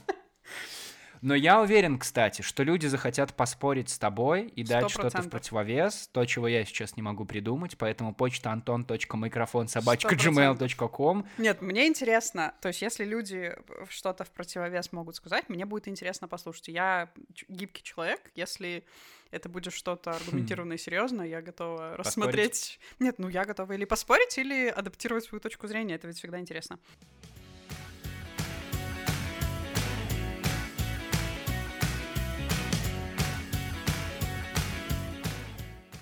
Но 1.25 1.33
я 1.33 1.59
уверен, 1.59 1.97
кстати, 1.97 2.43
что 2.43 2.61
люди 2.61 2.85
захотят 2.85 3.33
поспорить 3.33 3.89
с 3.89 3.97
тобой 3.97 4.43
и 4.45 4.63
дать 4.63 4.91
Сто 4.91 5.01
что-то 5.01 5.23
в 5.23 5.29
противовес, 5.31 6.07
то, 6.13 6.23
чего 6.25 6.47
я 6.47 6.63
сейчас 6.65 6.97
не 6.97 7.01
могу 7.01 7.25
придумать, 7.25 7.79
поэтому 7.79 8.13
почта 8.13 8.51
антон.микрофон 8.51 9.67
собачка 9.67 10.13
gmail.com. 10.13 11.27
Нет, 11.39 11.63
мне 11.63 11.87
интересно, 11.87 12.53
то 12.61 12.67
есть 12.67 12.83
если 12.83 13.05
люди 13.05 13.55
что-то 13.89 14.23
в 14.23 14.29
противовес 14.29 14.91
могут 14.91 15.15
сказать, 15.15 15.49
мне 15.49 15.65
будет 15.65 15.87
интересно 15.87 16.27
послушать. 16.27 16.67
Я 16.67 17.09
гибкий 17.49 17.81
человек, 17.81 18.21
если 18.35 18.83
это 19.31 19.49
будет 19.49 19.73
что-то 19.73 20.11
аргументированное 20.11 20.77
и 20.77 20.79
серьезное, 20.79 21.25
я 21.25 21.41
готова 21.41 21.97
рассмотреть. 21.97 22.79
Нет, 22.99 23.17
ну 23.17 23.29
я 23.29 23.45
готова 23.45 23.71
или 23.71 23.85
поспорить, 23.85 24.37
или 24.37 24.67
адаптировать 24.67 25.23
свою 25.23 25.39
точку 25.39 25.65
зрения. 25.65 25.95
Это 25.95 26.05
ведь 26.05 26.19
всегда 26.19 26.39
интересно. 26.39 26.77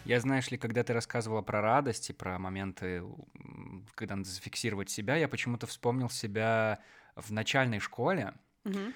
Я, 0.05 0.19
знаешь 0.19 0.51
ли, 0.51 0.57
когда 0.57 0.83
ты 0.83 0.93
рассказывала 0.93 1.41
про 1.41 1.61
радость 1.61 2.09
и 2.09 2.13
про 2.13 2.37
моменты, 2.37 3.03
когда 3.95 4.15
надо 4.15 4.29
зафиксировать 4.29 4.89
себя, 4.89 5.15
я 5.15 5.27
почему-то 5.27 5.67
вспомнил 5.67 6.09
себя 6.09 6.79
в 7.15 7.31
начальной 7.31 7.79
школе. 7.79 8.33
Мгм. 8.63 8.93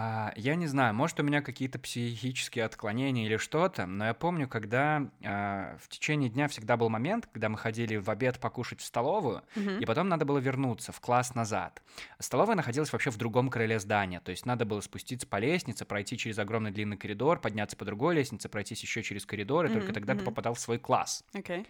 А, 0.00 0.32
я 0.36 0.54
не 0.54 0.68
знаю, 0.68 0.94
может, 0.94 1.18
у 1.18 1.24
меня 1.24 1.42
какие-то 1.42 1.80
психические 1.80 2.64
отклонения 2.64 3.26
или 3.26 3.36
что-то, 3.36 3.84
но 3.84 4.06
я 4.06 4.14
помню, 4.14 4.46
когда 4.46 5.10
а, 5.24 5.76
в 5.80 5.88
течение 5.88 6.30
дня 6.30 6.46
всегда 6.46 6.76
был 6.76 6.88
момент, 6.88 7.26
когда 7.26 7.48
мы 7.48 7.58
ходили 7.58 7.96
в 7.96 8.08
обед 8.08 8.38
покушать 8.38 8.80
в 8.80 8.84
столовую, 8.84 9.42
Мгм. 9.56 9.80
и 9.80 9.84
потом 9.84 10.08
надо 10.08 10.24
было 10.24 10.38
вернуться 10.38 10.92
в 10.92 11.00
класс 11.00 11.34
назад. 11.34 11.82
Столовая 12.20 12.54
находилась 12.54 12.92
вообще 12.92 13.10
в 13.10 13.16
другом 13.16 13.50
крыле 13.50 13.80
здания, 13.80 14.20
то 14.20 14.30
есть 14.30 14.46
надо 14.46 14.64
было 14.64 14.80
спуститься 14.82 15.26
по 15.26 15.40
лестнице, 15.40 15.84
пройти 15.84 16.16
через 16.16 16.38
огромный 16.38 16.70
длинный 16.70 16.96
коридор, 16.96 17.40
подняться 17.40 17.76
по 17.76 17.84
другой 17.84 18.14
лестнице, 18.14 18.48
пройтись 18.48 18.80
еще 18.82 19.02
через 19.02 19.26
коридор, 19.26 19.66
и 19.66 19.68
только 19.68 19.86
Мгм, 19.86 19.94
тогда 19.94 20.12
ты 20.12 20.18
мгм. 20.18 20.26
попадал 20.26 20.54
в 20.54 20.60
свой 20.60 20.78
класс. 20.78 21.24
Окей. 21.34 21.66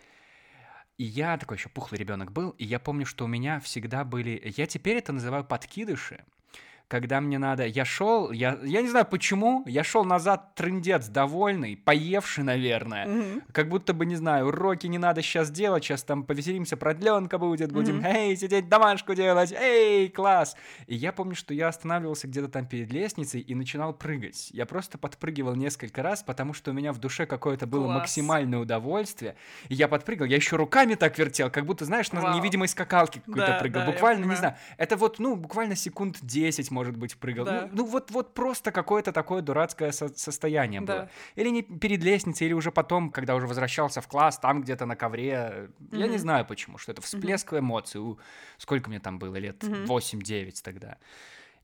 И 0.99 1.05
я 1.05 1.39
такой 1.39 1.57
еще 1.57 1.71
пухлый 1.71 1.99
ребенок 1.99 2.31
был, 2.31 2.51
и 2.51 2.67
я 2.67 2.79
помню, 2.79 3.07
что 3.07 3.25
у 3.25 3.29
меня 3.29 3.59
всегда 3.61 4.05
были... 4.05 4.53
Я 4.55 4.67
теперь 4.67 4.99
это 4.99 5.15
называю 5.15 5.45
подкидыши. 5.45 6.27
Когда 6.89 7.21
мне 7.21 7.39
надо... 7.39 7.67
Я 7.67 7.85
шел, 7.85 8.31
я, 8.33 8.59
я 8.63 8.81
не 8.81 8.89
знаю 8.89 9.05
почему, 9.05 9.63
я 9.67 9.85
шел 9.85 10.07
назад 10.07 10.55
трындец, 10.55 11.09
довольный, 11.09 11.77
поевший, 11.77 12.45
наверное. 12.45 13.07
Мгм. 13.07 13.43
Как 13.53 13.69
будто 13.69 13.93
бы, 13.93 14.07
не 14.07 14.17
знаю, 14.17 14.47
уроки 14.47 14.87
не 14.87 14.97
надо 14.97 15.21
сейчас 15.21 15.51
делать, 15.51 15.85
сейчас 15.85 16.03
там 16.03 16.25
повеселимся, 16.25 16.79
продленка 16.79 17.37
будет, 17.37 17.73
будем, 17.73 17.97
Мгм. 17.99 18.07
эй, 18.07 18.37
сидеть 18.39 18.71
домашку 18.71 19.15
делать, 19.15 19.53
эй, 19.53 20.09
класс. 20.09 20.57
И 20.87 20.95
я 20.95 21.13
помню, 21.13 21.35
что 21.35 21.53
я 21.53 21.69
останавливался 21.69 22.27
где-то 22.27 22.49
там 22.49 22.65
перед 22.67 22.91
лестницей 22.91 23.43
и 23.43 23.55
начинал 23.55 23.93
прыгать. 23.93 24.49
Я 24.53 24.65
просто 24.65 24.97
подпрыгивал 24.97 25.55
несколько 25.57 26.03
раз, 26.03 26.23
потому 26.23 26.55
что 26.55 26.71
у 26.71 26.75
меня 26.75 26.95
в 26.95 26.99
душе 26.99 27.27
какое-то 27.27 27.67
было 27.67 27.85
Класс. 27.85 27.99
максимальное 27.99 28.61
удовольствие. 28.61 29.37
И 29.69 29.75
я 29.75 29.89
подпрыгал, 29.89 30.27
я 30.27 30.37
еще 30.37 30.57
руками 30.57 30.95
так 30.95 31.19
вертел, 31.19 31.51
как 31.51 31.67
будто, 31.67 31.85
знаешь, 31.85 32.11
на 32.13 32.23
Вау. 32.23 32.35
невидимой 32.39 32.67
скакалке 32.69 33.21
какой-то 33.21 33.47
Да, 33.47 33.59
прыгал. 33.59 33.85
да, 33.85 33.93
буквально, 33.93 34.25
не 34.25 34.37
знаю, 34.37 34.55
это 34.79 34.97
вот, 34.97 35.19
ну, 35.19 35.37
буквально 35.37 35.77
секунд 35.77 36.17
10, 36.23 36.71
может 36.79 36.97
быть, 36.97 37.17
прыгал. 37.19 37.45
Да. 37.45 37.69
Ну, 37.73 37.79
ну 37.79 37.85
вот, 37.91 38.11
вот 38.11 38.35
просто 38.35 38.71
какое-то 38.73 39.13
такое 39.13 39.43
дурацкое 39.43 39.91
со- 39.93 40.09
состояние 40.17 40.81
Да. 40.81 40.93
было. 40.95 41.09
Или 41.37 41.51
не 41.51 41.63
перед 41.63 42.03
лестницей, 42.05 42.47
или 42.47 42.55
уже 42.55 42.71
потом, 42.71 43.11
когда 43.11 43.35
уже 43.35 43.47
возвращался 43.47 44.01
в 44.01 44.07
класс, 44.09 44.39
там 44.39 44.63
где-то 44.63 44.87
на 44.87 44.97
ковре. 44.97 45.71
Я 45.93 46.07
не 46.07 46.19
знаю 46.19 46.45
почему, 46.47 46.79
что 46.79 46.93
это 46.93 47.03
всплеск 47.03 47.53
эмоций. 47.55 48.01
У- 48.01 48.19
Сколько 48.59 48.89
мне 48.91 49.01
там 49.01 49.19
было? 49.19 49.37
Лет 49.37 49.63
Мгм. 49.63 49.87
8-9 49.87 50.63
тогда. 50.63 50.97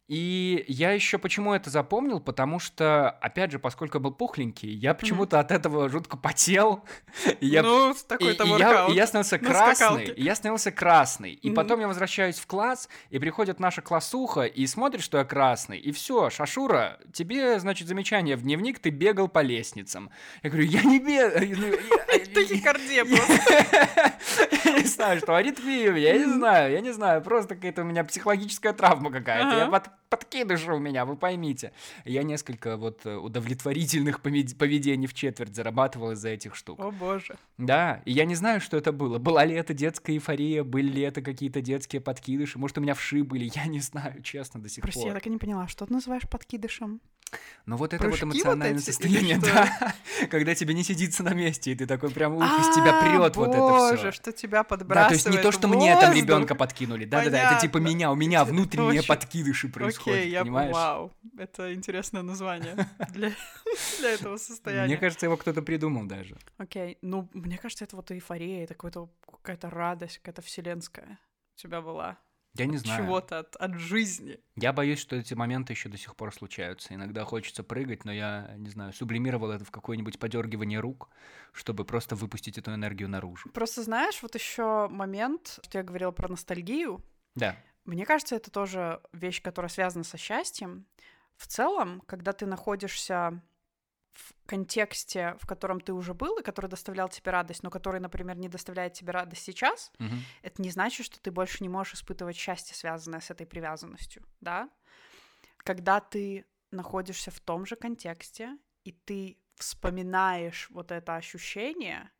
И 0.07 0.67
я 0.69 0.93
еще 0.93 1.17
почему 1.17 1.55
это 1.55 1.71
запомнил, 1.71 2.21
потому 2.21 2.59
что, 2.59 3.09
опять 3.09 3.53
же, 3.53 3.59
поскольку 3.59 3.97
я 3.97 4.01
был 4.03 4.13
пухленький, 4.13 4.69
я 4.71 4.93
почему-то 4.93 5.41
от 5.41 5.51
этого 5.51 5.89
жутко 5.89 6.19
потел. 6.19 6.85
И 7.41 7.47
я 7.47 7.63
Ну, 7.63 7.93
и, 7.93 7.95
такой-то 8.07 8.45
и 8.45 8.49
я, 8.59 8.87
и 8.87 8.93
я 8.93 9.07
становился 9.07 9.39
красный, 9.39 10.05
и 10.05 10.23
я 10.23 10.35
становился 10.35 10.71
красный. 10.71 11.33
И 11.33 11.51
потом 11.51 11.81
я 11.81 11.89
возвращаюсь 11.89 12.39
в 12.39 12.47
класс, 12.47 12.89
и 13.11 13.19
приходит 13.19 13.61
наша 13.61 13.81
классуха, 13.81 14.43
и 14.43 14.67
смотрит, 14.67 15.03
что 15.03 15.19
я 15.19 15.25
красный, 15.25 15.79
и 15.79 15.91
все, 15.93 16.29
Шашура, 16.29 16.99
тебе, 17.13 17.59
значит, 17.59 17.89
замечание 17.89 18.37
в 18.37 18.43
дневник, 18.43 18.81
ты 18.81 18.91
бегал 18.91 19.29
по 19.29 19.41
лестницам. 19.41 20.11
Я 20.43 20.51
говорю, 20.51 20.67
я 20.67 20.83
не 20.83 20.99
бегал. 20.99 21.79
Тахикардия 22.35 23.05
просто. 23.05 24.15
Я 24.65 24.79
не 24.79 24.85
знаю, 24.85 25.21
что 25.21 25.37
аритмия 25.37 25.95
я 25.95 26.19
не 26.19 26.25
знаю, 26.25 26.73
я 26.73 26.81
не 26.81 26.93
знаю, 26.93 27.23
просто 27.23 27.55
какая-то 27.55 27.83
у 27.83 27.85
меня 27.85 28.03
психологическая 28.05 28.73
травма 28.73 29.11
какая-то. 29.11 29.57
Я 29.57 29.67
подкидыш 30.09 30.67
у 30.69 30.79
меня, 30.79 31.05
вы 31.05 31.17
поймите. 31.17 31.73
Я 32.05 32.23
несколько 32.23 32.77
вот 32.77 33.05
э, 33.05 33.17
удовлетворительных 33.17 34.21
повед- 34.21 34.57
поведений 34.57 35.07
в 35.07 35.15
четверть 35.15 35.55
зарабатывал 35.55 36.13
из-за 36.13 36.29
этих 36.31 36.55
штук. 36.55 36.81
О 36.81 36.91
боже. 36.91 37.37
Да, 37.59 38.03
и 38.05 38.13
я 38.13 38.25
не 38.25 38.35
знаю, 38.35 38.61
что 38.61 38.77
это 38.77 38.93
было. 38.93 39.19
Была 39.19 39.45
ли 39.45 39.55
это 39.55 39.75
детская 39.75 40.13
эйфория, 40.15 40.65
были 40.65 40.89
ли 40.89 41.03
это 41.03 41.23
какие-то 41.23 41.61
детские 41.61 42.01
подкидыши, 42.01 42.59
может, 42.59 42.79
у 42.79 42.81
меня 42.81 42.95
вши 42.95 43.25
были, 43.25 43.51
я 43.55 43.67
не 43.67 43.81
знаю, 43.81 44.23
честно, 44.23 44.61
до 44.61 44.69
сих 44.69 44.83
Прости, 44.83 45.01
я 45.01 45.07
пор. 45.07 45.15
так 45.15 45.27
и 45.27 45.31
не 45.31 45.39
поняла, 45.39 45.69
что 45.69 45.87
ты 45.87 45.93
называешь 45.93 46.29
подкидышем? 46.29 47.01
Но 47.67 47.77
вот 47.77 47.95
это 47.95 48.05
вот 48.05 48.11
прыжки 48.11 48.25
вот 48.27 48.35
эмоциональное 48.35 48.79
эти 48.79 48.85
или 48.85 48.93
состояние, 48.93 49.39
да, 49.39 49.95
когда 50.31 50.55
тебе 50.55 50.75
не 50.75 50.85
сидится 50.85 51.23
на 51.23 51.33
месте, 51.33 51.73
и 51.73 51.75
ты 51.75 51.87
такой 51.87 52.11
прям, 52.11 52.35
ух, 52.35 52.45
из 52.45 52.75
тебя 52.75 53.01
прет 53.01 53.37
вот 53.37 53.49
это 53.49 53.59
А, 53.59 53.71
Боже, 53.71 53.97
все. 53.97 54.13
что 54.13 54.33
тебя 54.33 54.59
Да, 54.59 54.65
подбрасывает 54.65 55.09
то 55.09 55.15
есть 55.15 55.39
не 55.39 55.43
то, 55.43 55.53
что 55.53 55.69
мне 55.69 55.99
там 55.99 56.13
ребенка 56.13 56.55
подкинули, 56.55 57.05
да-да-да, 57.05 57.53
это 57.53 57.61
типа 57.61 57.79
меня, 57.79 58.13
у 58.13 58.15
меня 58.15 58.45
внутренние 58.45 59.03
подкидыши 59.03 59.69
происходят, 59.69 60.21
Окей, 60.21 60.31
я 60.31 60.43
понимаешь? 60.43 60.75
вау, 60.75 61.13
это 61.39 61.73
интересное 61.73 62.23
название 62.23 62.77
для, 63.11 63.33
этого 64.03 64.37
состояния. 64.37 64.87
Мне 64.87 64.97
кажется, 64.97 65.27
его 65.27 65.37
кто-то 65.37 65.63
придумал 65.63 66.05
даже. 66.05 66.37
Окей, 66.59 66.99
ну, 67.01 67.29
мне 67.33 67.57
кажется, 67.57 67.85
это 67.85 67.97
вот 67.97 68.11
эйфория, 68.11 68.65
это 68.65 68.75
какая-то 68.75 69.71
радость, 69.71 70.19
какая-то 70.19 70.43
вселенская 70.43 71.19
у 71.55 71.61
тебя 71.61 71.81
была. 71.81 72.19
Я 72.55 72.67
не 72.67 72.77
От 72.77 72.83
знаю. 72.83 73.05
Чего-то, 73.05 73.41
от, 73.41 73.57
от 73.57 73.75
жизни. 73.75 74.39
Я 74.57 74.73
боюсь, 74.73 75.01
что 75.01 75.17
эти 75.17 75.35
моменты 75.35 75.73
еще 75.73 75.89
до 75.89 75.99
сих 75.99 76.15
пор 76.15 76.33
случаются. 76.33 76.95
Иногда 76.95 77.25
хочется 77.25 77.65
прыгать, 77.65 78.05
но 78.05 78.13
я, 78.13 78.55
не 78.57 78.71
знаю, 78.71 78.93
сублимировал 78.93 79.51
это 79.51 79.65
в 79.65 79.73
какое-нибудь 79.73 80.19
подергивание 80.21 80.79
рук, 80.79 81.09
чтобы 81.53 81.85
просто 81.85 82.15
выпустить 82.15 82.57
эту 82.57 82.73
энергию 82.73 83.09
наружу. 83.09 83.51
Просто 83.51 83.83
знаешь, 83.83 84.23
вот 84.23 84.35
еще 84.37 84.89
момент, 84.89 85.59
что 85.63 85.79
я 85.79 85.85
говорила 85.85 86.13
про 86.13 86.29
ностальгию. 86.29 87.05
Да. 87.35 87.57
Мне 87.85 88.07
кажется, 88.07 88.37
это 88.37 88.51
тоже 88.51 89.01
вещь, 89.13 89.43
которая 89.43 89.69
связана 89.69 90.05
со 90.05 90.17
счастьем. 90.17 90.87
В 91.37 91.49
целом, 91.49 92.03
когда 92.07 92.33
ты 92.33 92.47
находишься 92.47 93.43
в 94.15 94.35
контексте, 94.47 95.37
в 95.41 95.47
котором 95.47 95.81
ты 95.81 95.93
уже 95.93 96.15
был, 96.15 96.39
и 96.39 96.43
который 96.43 96.69
доставлял 96.71 97.09
тебе 97.09 97.33
радость, 97.33 97.63
но 97.63 97.71
который, 97.71 98.01
например, 98.01 98.37
не 98.37 98.49
доставляет 98.49 98.93
тебе 98.95 99.13
радость 99.13 99.43
сейчас, 99.43 99.93
Мгм. 99.99 100.25
это 100.43 100.63
не 100.63 100.71
значит, 100.71 101.07
что 101.07 101.21
ты 101.21 101.31
больше 101.31 101.63
не 101.63 101.69
можешь 101.69 101.95
испытывать 101.95 102.37
счастье, 102.37 102.75
связанное 102.77 103.21
с 103.21 103.31
этой 103.31 103.47
привязанностью, 103.47 104.25
да? 104.41 104.71
Когда 105.59 106.01
ты 106.01 106.47
находишься 106.71 107.31
в 107.31 107.41
том 107.41 107.67
же 107.67 107.77
контексте, 107.77 108.59
и 108.85 108.93
ты 108.93 109.39
вспоминаешь 109.57 110.69
вот 110.71 110.93
это 110.93 111.17
ощущение 111.17 112.11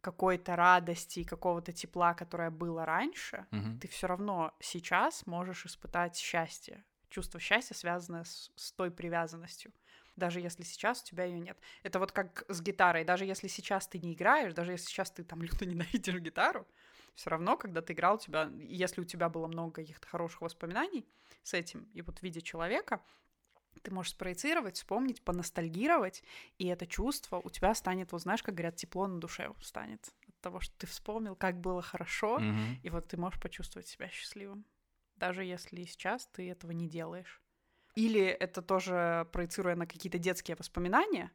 какой-то 0.00 0.56
радости 0.56 1.20
и 1.20 1.24
какого-то 1.24 1.72
тепла, 1.72 2.14
которое 2.14 2.50
было 2.50 2.84
раньше, 2.86 3.46
Мгм. 3.50 3.78
ты 3.80 3.88
все 3.88 4.06
равно 4.06 4.56
сейчас 4.60 5.26
можешь 5.26 5.66
испытать 5.66 6.16
счастье. 6.16 6.84
Чувство 7.10 7.40
счастья, 7.40 7.74
связанное 7.74 8.24
с, 8.24 8.50
с 8.56 8.72
той 8.72 8.90
привязанностью. 8.90 9.72
Даже 10.18 10.40
если 10.40 10.64
сейчас 10.64 11.02
у 11.02 11.06
тебя 11.06 11.24
ее 11.24 11.38
нет. 11.40 11.58
Это 11.82 11.98
вот 11.98 12.12
как 12.12 12.44
с 12.48 12.60
гитарой. 12.60 13.04
Даже 13.04 13.24
если 13.24 13.48
сейчас 13.48 13.86
ты 13.86 13.98
не 13.98 14.14
играешь, 14.14 14.52
даже 14.52 14.72
если 14.72 14.86
сейчас 14.86 15.10
ты 15.10 15.24
там 15.24 15.42
люто 15.42 15.64
ненавидишь 15.64 16.16
гитару, 16.20 16.66
все 17.14 17.30
равно, 17.30 17.56
когда 17.56 17.82
ты 17.82 17.92
играл, 17.92 18.16
у 18.16 18.18
тебя, 18.18 18.50
если 18.60 19.00
у 19.00 19.04
тебя 19.04 19.28
было 19.28 19.46
много 19.46 19.72
каких-то 19.82 20.06
хороших 20.06 20.40
воспоминаний 20.42 21.06
с 21.42 21.54
этим, 21.54 21.84
и 21.94 22.02
вот 22.02 22.18
в 22.18 22.22
виде 22.22 22.40
человека, 22.40 23.02
ты 23.82 23.92
можешь 23.92 24.12
спроецировать, 24.12 24.76
вспомнить, 24.76 25.22
поностальгировать, 25.22 26.22
и 26.58 26.66
это 26.66 26.86
чувство 26.86 27.38
у 27.38 27.50
тебя 27.50 27.74
станет, 27.74 28.12
вот 28.12 28.22
знаешь, 28.22 28.42
как 28.42 28.54
говорят, 28.54 28.76
тепло 28.76 29.06
на 29.06 29.20
душе 29.20 29.52
станет 29.60 30.08
от 30.28 30.40
того, 30.40 30.60
что 30.60 30.74
ты 30.78 30.86
вспомнил, 30.86 31.36
как 31.36 31.60
было 31.60 31.82
хорошо, 31.82 32.44
Мгм. 32.44 32.78
и 32.82 32.90
вот 32.90 33.08
ты 33.08 33.16
можешь 33.16 33.40
почувствовать 33.40 33.86
себя 33.86 34.08
счастливым, 34.08 34.66
даже 35.16 35.44
если 35.44 35.84
сейчас 35.84 36.26
ты 36.26 36.50
этого 36.50 36.72
не 36.72 36.88
делаешь. 36.88 37.42
Или 37.98 38.20
это 38.20 38.62
тоже 38.62 39.26
проецируя 39.32 39.74
на 39.74 39.84
какие-то 39.84 40.18
детские 40.18 40.56
воспоминания, 40.56 41.32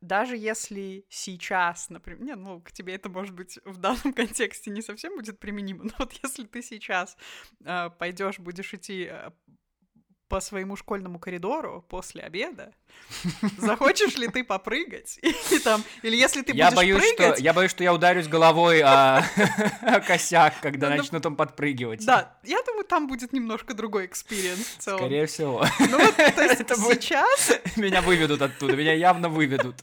даже 0.00 0.36
если 0.36 1.04
сейчас, 1.08 1.90
например, 1.90 2.20
не, 2.22 2.34
ну, 2.36 2.60
к 2.60 2.70
тебе 2.70 2.94
это, 2.94 3.08
может 3.08 3.34
быть, 3.34 3.58
в 3.64 3.78
данном 3.78 4.12
контексте 4.14 4.70
не 4.70 4.80
совсем 4.80 5.16
будет 5.16 5.40
применимо, 5.40 5.84
но 5.84 5.90
вот 5.98 6.12
если 6.22 6.44
ты 6.44 6.62
сейчас 6.62 7.16
пойдешь, 7.98 8.38
будешь 8.38 8.72
идти 8.74 9.08
э, 9.10 9.30
по 10.28 10.40
своему 10.40 10.76
школьному 10.76 11.18
коридору 11.18 11.84
после 11.88 12.22
обеда, 12.22 12.72
захочешь 13.56 14.16
ли 14.16 14.28
ты 14.28 14.44
попрыгать? 14.44 15.18
Или, 15.22 15.58
там, 15.60 15.82
или 16.02 16.16
если 16.16 16.42
ты 16.42 16.52
я 16.52 16.66
будешь 16.66 16.76
боюсь, 16.76 17.14
прыгать... 17.16 17.34
что 17.36 17.42
я 17.42 17.52
боюсь, 17.52 17.70
что 17.70 17.82
я 17.82 17.94
ударюсь 17.94 18.28
головой 18.28 18.82
о, 18.84 19.22
косяк, 20.06 20.60
когда 20.60 20.88
Ну, 20.88 20.96
ну, 20.96 21.02
начну 21.02 21.20
там 21.20 21.36
подпрыгивать. 21.36 22.04
Да, 22.04 22.36
я 22.44 22.62
думаю, 22.62 22.84
там 22.84 23.06
будет 23.06 23.32
немножко 23.32 23.74
другой 23.74 24.06
experience 24.06 24.60
в 24.60 24.78
целом. 24.78 25.00
Скорее 25.00 25.26
всего. 25.26 25.64
Ну 25.78 25.98
вот, 25.98 26.16
то 26.16 26.42
есть 26.42 26.68
сейчас, 26.68 27.60
Меня 27.76 28.02
выведут 28.02 28.42
оттуда, 28.42 28.76
меня 28.76 28.92
явно 28.92 29.28
выведут. 29.28 29.76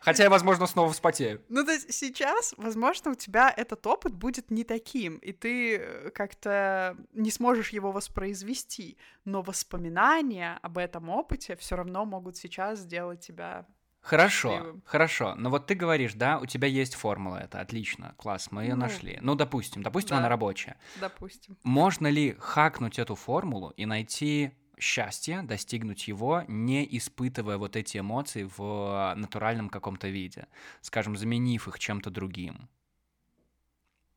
Хотя 0.00 0.24
я, 0.24 0.30
возможно, 0.30 0.66
снова 0.66 0.92
вспотею. 0.92 1.42
ну 1.48 1.64
то 1.64 1.72
есть 1.72 1.92
сейчас, 1.92 2.54
возможно, 2.56 3.12
у 3.12 3.14
тебя 3.14 3.52
этот 3.54 3.86
опыт 3.86 4.14
будет 4.14 4.50
не 4.50 4.64
таким, 4.64 5.16
и 5.16 5.32
ты 5.32 5.76
э, 5.76 6.10
как-то 6.10 6.96
не 7.12 7.30
сможешь 7.30 7.70
его 7.70 7.92
воспроизвести, 7.92 8.96
но 9.24 9.42
воспоминания 9.42 10.58
об 10.62 10.78
этом 10.78 11.08
опыте 11.08 11.56
все 11.56 11.76
равно 11.76 12.04
могут 12.04 12.36
сейчас 12.36 12.80
сделать 12.80 13.20
тебя 13.20 13.66
Хорошо, 14.00 14.50
счастливым. 14.50 14.82
хорошо. 14.84 15.34
Но 15.36 15.48
вот 15.50 15.66
ты 15.68 15.74
говоришь, 15.76 16.14
да, 16.14 16.38
у 16.40 16.46
тебя 16.46 16.66
есть 16.66 16.94
формула, 16.96 17.36
это 17.36 17.60
отлично, 17.60 18.14
класс, 18.16 18.50
мы 18.50 18.62
ее 18.64 18.74
Ну, 18.74 18.80
нашли. 18.80 19.18
Ну, 19.22 19.34
допустим, 19.36 19.82
допустим, 19.82 20.10
да. 20.10 20.18
она 20.18 20.28
рабочая. 20.28 20.76
допустим. 21.00 21.56
Можно 21.62 22.08
ли 22.08 22.34
хакнуть 22.40 22.98
эту 22.98 23.14
формулу 23.14 23.70
и 23.76 23.86
найти 23.86 24.52
счастье, 24.76 25.42
достигнуть 25.42 26.08
его, 26.08 26.42
не 26.48 26.84
испытывая 26.98 27.58
вот 27.58 27.76
эти 27.76 27.98
эмоции 27.98 28.50
в 28.56 29.14
натуральном 29.16 29.68
каком-то 29.68 30.08
виде, 30.08 30.48
скажем, 30.80 31.16
заменив 31.16 31.68
их 31.68 31.78
чем-то 31.78 32.10
другим? 32.10 32.68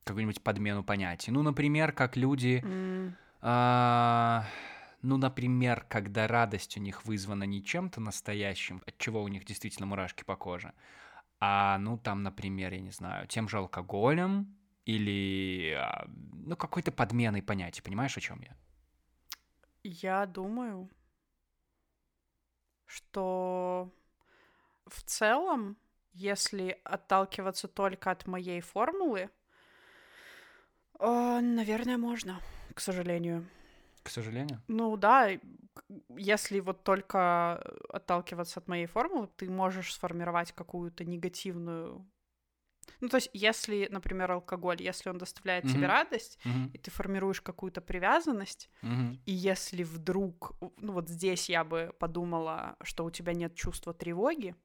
Какую-нибудь 0.03 0.41
подмену 0.41 0.83
понятий. 0.83 1.29
Ну, 1.31 1.43
например, 1.43 1.91
как 1.91 2.15
люди 2.17 2.63
а, 3.41 4.45
ну, 5.05 5.17
например, 5.17 5.85
когда 5.87 6.27
радость 6.27 6.77
у 6.77 6.79
них 6.79 7.05
вызвана 7.05 7.43
не 7.43 7.63
чем-то 7.63 8.01
настоящим, 8.01 8.81
от 8.87 8.97
чего 8.97 9.21
у 9.21 9.27
них 9.27 9.45
действительно 9.45 9.85
мурашки 9.85 10.23
по 10.23 10.35
коже, 10.35 10.73
а, 11.39 11.77
ну, 11.77 11.97
там, 11.97 12.23
например, 12.23 12.73
я 12.73 12.81
не 12.81 12.91
знаю, 12.91 13.27
тем 13.27 13.47
же 13.47 13.57
алкоголем 13.57 14.57
или, 14.85 15.73
а, 15.77 16.07
ну, 16.07 16.55
какой-то 16.55 16.91
подменой 16.91 17.43
понятий, 17.43 17.83
понимаешь, 17.83 18.17
о 18.17 18.21
чем 18.21 18.41
я? 18.41 18.55
Я 19.83 20.25
думаю, 20.25 20.89
что 22.87 23.91
в 24.87 25.03
целом, 25.03 25.77
если 26.13 26.79
отталкиваться 26.83 27.67
только 27.67 28.09
от 28.09 28.25
моей 28.25 28.61
формулы, 28.61 29.29
э, 30.99 31.39
наверное, 31.41 31.97
можно, 31.97 32.41
к 32.73 32.79
сожалению. 32.79 33.45
К 34.05 34.09
сожалению. 34.09 34.61
Ну 34.67 34.95
да, 34.97 35.31
если 36.15 36.59
вот 36.59 36.83
только 36.83 37.55
отталкиваться 37.89 38.59
от 38.59 38.67
моей 38.67 38.85
формулы, 38.85 39.27
ты 39.35 39.49
можешь 39.49 39.93
сформировать 39.95 40.51
какую-то 40.51 41.03
негативную... 41.05 42.05
Ну, 43.01 43.09
то 43.09 43.17
есть, 43.17 43.31
если, 43.33 43.87
например, 43.91 44.31
алкоголь, 44.31 44.81
если 44.81 45.09
он 45.09 45.17
доставляет 45.17 45.65
тебе 45.65 45.87
Мгм. 45.87 45.87
радость, 45.87 46.39
Мгм, 46.45 46.71
и 46.73 46.77
ты 46.77 46.91
формируешь 46.91 47.41
какую-то 47.41 47.81
привязанность, 47.81 48.69
мгм, 48.83 49.19
и 49.25 49.33
если 49.33 49.83
вдруг, 49.83 50.53
ну 50.77 50.93
вот 50.93 51.09
здесь 51.09 51.49
я 51.49 51.63
бы 51.63 51.95
подумала, 51.99 52.75
что 52.83 53.05
у 53.05 53.11
тебя 53.11 53.33
нет 53.33 53.55
чувства 53.55 53.93
тревоги, 53.93 54.55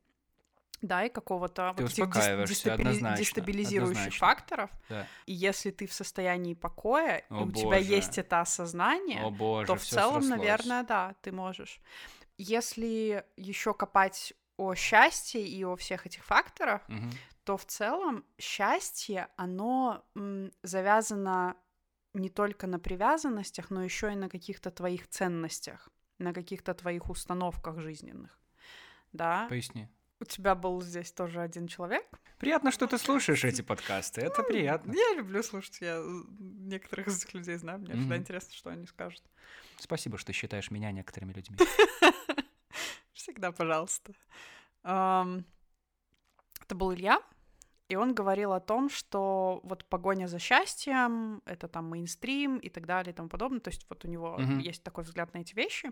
да, 0.82 1.04
и 1.04 1.08
какого-то 1.08 1.72
вот 1.76 1.90
этих 1.90 2.08
дестабили- 2.08 3.16
дестабилизирующих 3.16 3.98
однозначно. 3.98 4.26
факторов. 4.26 4.70
Да. 4.88 5.06
И 5.26 5.32
если 5.32 5.70
ты 5.70 5.86
в 5.86 5.92
состоянии 5.92 6.54
покоя, 6.54 7.18
и 7.18 7.24
О 7.32 7.42
у 7.44 7.52
тебя 7.52 7.78
боже. 7.78 7.84
есть 7.84 8.18
это 8.18 8.40
осознание, 8.40 9.22
О 9.24 9.30
боже, 9.30 9.66
то 9.66 9.76
в 9.76 9.84
целом, 9.84 10.22
срослось. 10.22 10.38
наверное, 10.38 10.82
да, 10.84 11.14
ты 11.22 11.32
можешь. 11.32 11.80
Если 12.38 13.24
еще 13.36 13.74
копать 13.74 14.32
о 14.56 14.74
счастье 14.74 15.46
и 15.46 15.64
о 15.64 15.74
всех 15.76 16.06
этих 16.06 16.24
факторах, 16.24 16.82
Мгм. 16.88 17.10
то 17.44 17.56
в 17.56 17.64
целом 17.64 18.24
счастье, 18.38 19.28
оно 19.36 20.04
м, 20.16 20.50
завязано 20.62 21.56
не 22.14 22.28
только 22.28 22.66
на 22.66 22.78
привязанностях, 22.78 23.70
но 23.70 23.84
еще 23.84 24.12
и 24.12 24.16
на 24.16 24.28
каких-то 24.28 24.70
твоих 24.70 25.08
ценностях, 25.08 25.88
на 26.18 26.32
каких-то 26.32 26.74
твоих 26.74 27.08
установках 27.10 27.78
жизненных. 27.80 28.38
Да, 29.12 29.46
Поясни. 29.48 29.88
У 30.20 30.24
тебя 30.24 30.54
был 30.54 30.80
здесь 30.82 31.10
тоже 31.12 31.40
один 31.40 31.66
человек. 31.66 32.04
Приятно, 32.38 32.70
что 32.70 32.86
ты 32.86 32.98
слушаешь 32.98 33.44
эти 33.44 33.62
подкасты. 33.62 34.20
Это 34.20 34.42
приятно. 34.42 34.92
Я 34.92 35.14
люблю 35.16 35.42
слушать, 35.42 35.80
я 35.80 35.96
э, 35.96 36.22
некоторых 36.38 37.08
из 37.08 37.22
этих 37.22 37.34
людей 37.34 37.56
знаю, 37.56 37.78
мне 37.80 37.94
всегда 37.94 38.14
Мгм. 38.14 38.22
интересно, 38.22 38.54
что 38.54 38.70
они 38.70 38.86
скажут. 38.86 39.22
Спасибо, 39.78 40.18
что 40.18 40.32
считаешь 40.32 40.70
меня 40.70 40.92
некоторыми 40.92 41.32
людьми. 41.32 41.56
Всегда, 43.12 43.52
пожалуйста. 43.52 44.12
Это 44.82 45.34
был 46.74 46.94
Илья, 46.94 47.20
и 47.88 47.96
он 47.96 48.14
говорил 48.14 48.52
о 48.52 48.60
том, 48.60 48.88
что 48.88 49.60
вот 49.64 49.84
погоня 49.86 50.26
за 50.26 50.38
счастьем— 50.38 51.42
это 51.44 51.68
там 51.68 51.86
мейнстрим 51.90 52.58
и 52.58 52.68
так 52.68 52.86
далее 52.86 53.12
и 53.12 53.16
тому 53.16 53.28
подобное. 53.28 53.60
То 53.60 53.68
есть 53.70 53.84
вот 53.88 54.04
у 54.04 54.08
него 54.08 54.38
есть 54.60 54.82
такой 54.82 55.04
взгляд 55.04 55.34
на 55.34 55.38
эти 55.38 55.54
вещи. 55.54 55.90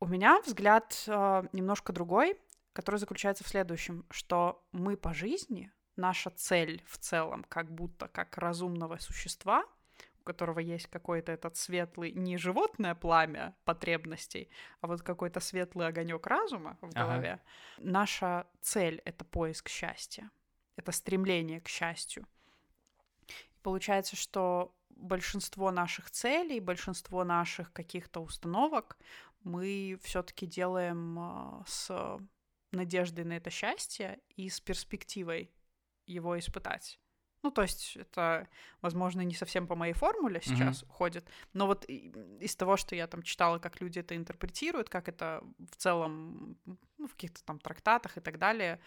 У 0.00 0.06
меня 0.06 0.40
взгляд 0.42 1.04
а, 1.08 1.44
немножко 1.52 1.92
другой, 1.92 2.38
который 2.78 3.00
заключается 3.00 3.42
в 3.42 3.48
следующем, 3.48 4.06
что 4.08 4.64
мы 4.70 4.96
по 4.96 5.12
жизни, 5.12 5.72
наша 5.96 6.30
цель 6.30 6.80
в 6.86 6.96
целом, 6.96 7.42
как 7.48 7.72
будто 7.72 8.06
как 8.06 8.38
разумного 8.38 8.98
существа, 8.98 9.64
у 10.20 10.22
которого 10.22 10.60
есть 10.60 10.86
какой-то 10.86 11.32
этот 11.32 11.56
светлый, 11.56 12.12
не 12.12 12.36
животное 12.36 12.94
пламя 12.94 13.56
потребностей, 13.64 14.48
а 14.80 14.86
вот 14.86 15.02
какой-то 15.02 15.40
светлый 15.40 15.88
огонек 15.88 16.24
разума 16.28 16.78
в 16.80 16.90
Ага. 16.94 17.04
голове. 17.04 17.40
Наша 17.78 18.46
цель— 18.60 19.02
это 19.04 19.24
поиск 19.24 19.68
счастья, 19.68 20.30
это 20.76 20.92
стремление 20.92 21.60
к 21.60 21.66
счастью. 21.66 22.28
И 23.26 23.58
получается, 23.60 24.14
что 24.14 24.72
большинство 24.90 25.72
наших 25.72 26.12
целей, 26.12 26.60
большинство 26.60 27.24
наших 27.24 27.72
каких-то 27.72 28.20
установок 28.20 28.96
мы 29.42 29.98
все-таки 30.04 30.46
делаем 30.46 31.18
а, 31.18 31.64
с 31.66 32.20
надеждой 32.72 33.24
на 33.24 33.34
это 33.34 33.50
счастье 33.50 34.20
и 34.36 34.48
с 34.48 34.60
перспективой 34.60 35.50
его 36.06 36.38
испытать. 36.38 36.98
Ну, 37.42 37.52
то 37.52 37.62
есть 37.62 37.96
это, 37.96 38.48
возможно, 38.82 39.20
не 39.20 39.34
совсем 39.34 39.68
по 39.68 39.76
моей 39.76 39.92
формуле 39.92 40.40
сейчас 40.42 40.82
уходит, 40.82 41.24
но 41.52 41.66
вот 41.66 41.84
из 41.84 42.56
того, 42.56 42.76
что 42.76 42.96
я 42.96 43.06
там 43.06 43.22
читала, 43.22 43.58
как 43.58 43.80
люди 43.80 44.00
это 44.00 44.16
интерпретируют, 44.16 44.88
как 44.88 45.08
это 45.08 45.44
в 45.70 45.76
целом, 45.76 46.58
ну, 46.64 47.06
в 47.06 47.12
каких-то 47.12 47.44
там 47.44 47.60
трактатах 47.60 48.16
и 48.16 48.20
так 48.20 48.38
далее, 48.38 48.80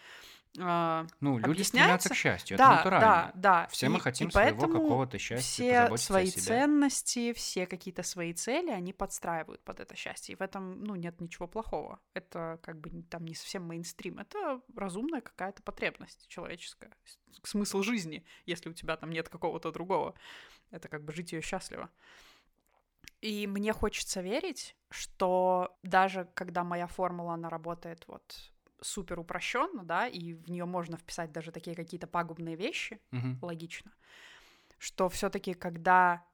а, 0.60 1.06
Ну, 1.20 1.38
люди 1.38 1.62
стремятся 1.62 2.10
к 2.10 2.14
счастью, 2.14 2.56
это 2.56 2.64
да, 2.64 2.76
натурально. 2.76 3.06
да, 3.06 3.32
да. 3.34 3.66
Все 3.68 3.86
И- 3.86 3.88
мы 3.88 3.98
и 3.98 4.00
хотим 4.00 4.30
своего 4.30 4.58
поэтому 4.60 4.80
какого-то 4.80 5.18
счастья, 5.18 5.86
все 5.86 5.96
свои 5.96 6.30
ценности, 6.30 7.32
все 7.32 7.66
какие-то 7.66 8.02
свои 8.02 8.32
цели, 8.34 8.70
они 8.70 8.92
подстраивают 8.92 9.62
под 9.62 9.80
это 9.80 9.96
счастье. 9.96 10.34
И 10.34 10.36
в 10.36 10.42
этом, 10.42 10.82
ну, 10.84 10.94
нет 10.94 11.20
ничего 11.20 11.46
плохого. 11.48 12.00
Это 12.14 12.58
как 12.62 12.78
бы 12.80 13.02
там 13.04 13.24
не 13.24 13.34
совсем 13.34 13.64
мейнстрим. 13.64 14.18
Это 14.18 14.60
разумная 14.76 15.20
какая-то 15.22 15.62
потребность 15.62 16.26
человеческая. 16.28 16.90
Смысл 17.42 17.82
жизни, 17.82 18.24
если 18.46 18.68
у 18.68 18.72
тебя 18.74 18.96
там 18.96 19.10
нет 19.10 19.28
какого-то 19.28 19.72
другого. 19.72 20.14
Это 20.70 20.88
как 20.88 21.02
бы 21.04 21.12
жить 21.12 21.32
ее 21.32 21.40
счастливо. 21.40 21.90
И 23.20 23.46
мне 23.46 23.72
хочется 23.72 24.20
верить, 24.20 24.76
что 24.90 25.76
даже 25.82 26.28
когда 26.34 26.64
моя 26.64 26.86
формула, 26.86 27.34
она 27.34 27.48
работает 27.48 28.04
вот 28.08 28.52
супер 28.82 29.20
упрощенно, 29.20 29.84
да, 29.84 30.06
и 30.06 30.34
в 30.34 30.50
нее 30.50 30.64
можно 30.64 30.96
вписать 30.96 31.32
даже 31.32 31.52
такие 31.52 31.76
какие-то 31.76 32.06
пагубные 32.06 32.56
вещи, 32.56 33.00
Мгм. 33.10 33.38
логично, 33.40 33.92
что 34.78 35.08
все-таки, 35.08 35.54
когда 35.54 36.24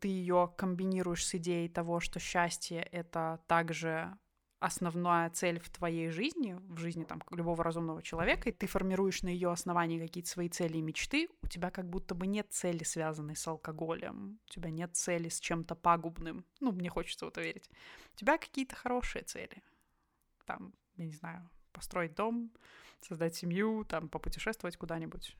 ты 0.00 0.08
ее 0.08 0.52
комбинируешь 0.56 1.26
с 1.26 1.34
идеей 1.34 1.68
того, 1.68 2.00
что 2.00 2.20
счастье 2.20 2.80
это 2.82 3.42
также 3.46 4.16
основная 4.60 5.30
цель 5.30 5.60
в 5.60 5.70
твоей 5.70 6.10
жизни, 6.10 6.56
в 6.68 6.78
жизни 6.78 7.04
там 7.04 7.22
любого 7.30 7.62
разумного 7.62 8.02
человека, 8.02 8.48
и 8.48 8.52
ты 8.52 8.66
формируешь 8.66 9.22
на 9.22 9.28
ее 9.28 9.50
основании 9.50 10.00
какие-то 10.00 10.28
свои 10.28 10.48
цели 10.48 10.78
и 10.78 10.82
мечты, 10.82 11.28
у 11.42 11.46
тебя 11.46 11.70
как 11.70 11.88
будто 11.88 12.14
бы 12.14 12.26
нет 12.26 12.48
цели, 12.50 12.82
связанной 12.82 13.36
с 13.36 13.46
алкоголем, 13.46 14.40
у 14.44 14.52
тебя 14.52 14.70
нет 14.70 14.96
цели 14.96 15.28
с 15.28 15.38
чем-то 15.40 15.76
пагубным. 15.76 16.44
Ну, 16.60 16.72
мне 16.72 16.90
хочется 16.90 17.24
в 17.24 17.28
это 17.28 17.40
верить. 17.40 17.70
У 18.14 18.16
тебя 18.18 18.36
какие-то 18.36 18.74
хорошие 18.74 19.22
цели. 19.22 19.62
Там, 20.44 20.72
я 20.98 21.06
не 21.06 21.14
знаю, 21.14 21.48
построить 21.72 22.14
дом, 22.14 22.52
создать 23.00 23.34
семью, 23.34 23.84
там, 23.84 24.08
попутешествовать 24.08 24.76
куда-нибудь. 24.76 25.36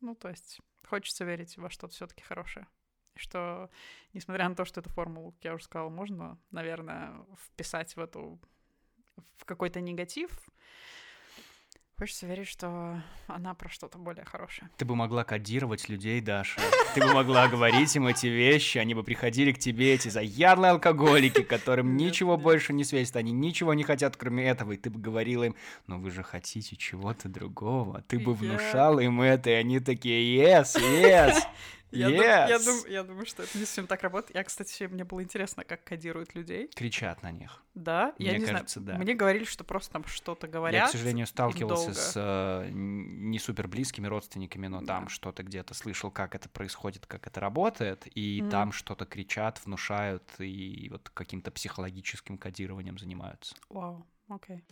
Ну, 0.00 0.14
то 0.14 0.28
есть 0.28 0.60
хочется 0.86 1.24
верить 1.24 1.56
во 1.58 1.70
что-то 1.70 1.94
все-таки 1.94 2.22
хорошее. 2.22 2.66
И 3.14 3.18
что, 3.18 3.70
несмотря 4.12 4.48
на 4.48 4.54
то, 4.54 4.64
что 4.64 4.80
эту 4.80 4.90
формулу, 4.90 5.32
как 5.32 5.44
я 5.44 5.54
уже 5.54 5.64
сказала, 5.64 5.88
можно, 5.88 6.38
наверное, 6.50 7.24
вписать 7.36 7.96
в 7.96 8.00
эту 8.00 8.40
в 9.36 9.44
какой-то 9.44 9.80
негатив, 9.80 10.30
хочется 11.98 12.26
верить, 12.26 12.46
что 12.46 13.02
она 13.26 13.54
про 13.54 13.70
что-то 13.70 13.96
более 13.96 14.24
хорошее. 14.24 14.68
Ты 14.76 14.84
бы 14.84 14.94
могла 14.94 15.24
кодировать 15.24 15.88
людей, 15.88 16.20
Даша. 16.20 16.60
Ты 16.94 17.00
бы 17.00 17.14
могла 17.14 17.48
говорить 17.48 17.96
им 17.96 18.06
эти 18.06 18.26
вещи, 18.26 18.76
они 18.76 18.94
бы 18.94 19.02
приходили 19.02 19.52
к 19.52 19.58
тебе, 19.58 19.94
эти 19.94 20.08
заядлые 20.08 20.72
алкоголики, 20.72 21.42
которым 21.42 21.96
ничего 21.96 22.36
больше 22.36 22.74
не 22.74 22.84
светит, 22.84 23.16
они 23.16 23.32
ничего 23.32 23.72
не 23.72 23.82
хотят, 23.82 24.16
кроме 24.16 24.44
этого, 24.44 24.72
и 24.72 24.76
ты 24.76 24.90
бы 24.90 25.00
говорила 25.00 25.44
им, 25.44 25.56
ну 25.86 25.98
вы 25.98 26.10
же 26.10 26.22
хотите 26.22 26.76
чего-то 26.76 27.30
другого, 27.30 28.02
ты 28.02 28.18
бы 28.18 28.34
внушала 28.34 29.00
им 29.00 29.22
это, 29.22 29.50
и 29.50 29.54
они 29.54 29.80
такие, 29.80 30.36
yes, 30.36 30.76
yes, 30.76 31.38
Я, 31.92 32.08
дум- 32.08 32.18
я, 32.20 32.58
дум- 32.58 32.86
я 32.88 33.02
думаю, 33.04 33.26
что 33.26 33.42
это 33.44 33.56
не 33.58 33.64
совсем 33.64 33.86
так 33.86 34.02
работает. 34.02 34.34
Я, 34.34 34.44
кстати, 34.44 34.84
мне 34.84 35.04
было 35.04 35.22
интересно, 35.22 35.64
как 35.64 35.84
кодируют 35.84 36.34
людей. 36.34 36.68
Кричат 36.74 37.22
на 37.22 37.30
них. 37.30 37.62
Да, 37.74 38.12
я 38.18 38.32
Мне 38.32 38.40
не 38.40 38.46
кажется, 38.46 38.80
знаю. 38.80 38.98
да. 38.98 39.04
Мне 39.04 39.14
говорили, 39.14 39.44
что 39.44 39.62
просто 39.64 39.92
там 39.92 40.04
что-то 40.04 40.48
говорят. 40.48 40.82
Я, 40.82 40.88
к 40.88 40.90
сожалению, 40.90 41.26
сталкивался 41.26 41.94
с 41.94 42.12
э, 42.16 42.70
не 42.72 43.38
супер 43.38 43.68
близкими 43.68 44.06
родственниками, 44.06 44.66
но 44.66 44.82
там 44.84 45.04
Да. 45.04 45.08
что-то 45.10 45.42
где-то 45.42 45.74
слышал, 45.74 46.10
как 46.10 46.34
это 46.34 46.48
происходит, 46.48 47.06
как 47.06 47.26
это 47.26 47.40
работает, 47.40 48.06
и 48.16 48.40
Мгм. 48.42 48.50
там 48.50 48.72
что-то 48.72 49.06
кричат, 49.06 49.60
внушают 49.64 50.24
и 50.38 50.88
вот 50.90 51.08
каким-то 51.10 51.50
психологическим 51.50 52.36
кодированием 52.38 52.98
занимаются. 52.98 53.54
Вау, 53.68 54.06
окей. 54.28 54.64